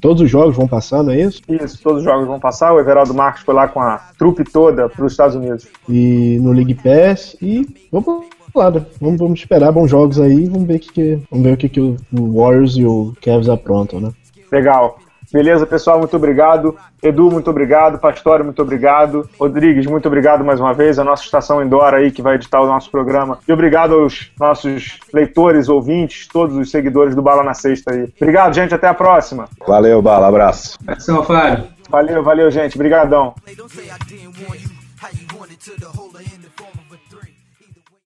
Todos 0.05 0.21
os 0.21 0.31
jogos 0.31 0.55
vão 0.55 0.69
passar, 0.69 1.03
não 1.03 1.13
é 1.15 1.23
isso? 1.23 1.41
Isso, 1.49 1.83
todos 1.83 2.01
os 2.01 2.05
jogos 2.05 2.27
vão 2.27 2.39
passar. 2.39 2.75
O 2.75 2.79
Everaldo 2.79 3.15
Marques 3.15 3.43
foi 3.43 3.55
lá 3.55 3.67
com 3.67 3.81
a 3.81 3.97
trupe 4.19 4.45
toda 4.45 4.87
para 4.87 5.03
os 5.03 5.13
Estados 5.13 5.35
Unidos. 5.35 5.67
E 5.89 6.39
no 6.43 6.53
League 6.53 6.75
Pass. 6.75 7.35
E 7.41 7.67
vamos 7.91 8.27
lá, 8.55 8.71
né? 8.71 8.85
vamos, 9.01 9.19
vamos 9.19 9.41
esperar 9.41 9.73
bons 9.73 9.91
jogos 9.91 10.21
aí. 10.21 10.45
Vamos 10.45 10.69
ver, 10.69 10.79
que, 10.81 10.93
que, 10.93 11.19
vamos 11.31 11.47
ver 11.47 11.55
o 11.55 11.57
que, 11.57 11.71
que 11.71 11.81
o 11.81 11.97
Warriors 12.13 12.77
e 12.77 12.85
o 12.85 13.15
Cavs 13.23 13.49
aprontam, 13.49 13.99
né? 13.99 14.11
Legal. 14.53 14.99
Beleza, 15.35 15.67
pessoal? 15.67 15.99
Muito 15.99 16.17
obrigado. 16.17 16.77
Edu, 17.03 17.29
muito 17.29 17.51
obrigado. 17.51 17.99
Pastório, 17.99 18.45
muito 18.45 18.63
obrigado. 18.63 19.29
Rodrigues, 19.37 19.85
muito 19.85 20.07
obrigado 20.07 20.45
mais 20.45 20.61
uma 20.61 20.73
vez. 20.73 20.97
A 20.97 21.03
nossa 21.03 21.25
estação 21.25 21.61
Indoor 21.61 21.93
aí 21.93 22.13
que 22.13 22.23
vai 22.23 22.37
editar 22.37 22.61
o 22.61 22.69
nosso 22.69 22.89
programa. 22.89 23.41
E 23.49 23.53
obrigado 23.53 23.95
aos 23.95 24.31
nossos 24.39 25.01
leitores, 25.13 25.69
ouvintes, 25.69 26.29
todos 26.29 26.57
os 26.57 26.71
seguidores 26.71 27.17
do 27.17 27.23
Bala 27.23 27.43
na 27.43 27.53
Sexta 27.53 27.93
aí. 27.93 28.09
Obrigado, 28.17 28.55
gente. 28.55 28.77
Até 28.77 28.87
a 28.87 28.95
próxima. 28.95 29.49
Valeu, 29.67 30.01
Bala. 30.01 30.29
Abraço. 30.29 30.79
Ação, 30.87 31.25
Fábio. 31.25 31.65
Valeu, 31.91 32.23
valeu, 32.23 32.49
gente. 32.53 32.77
Obrigadão. 32.77 33.35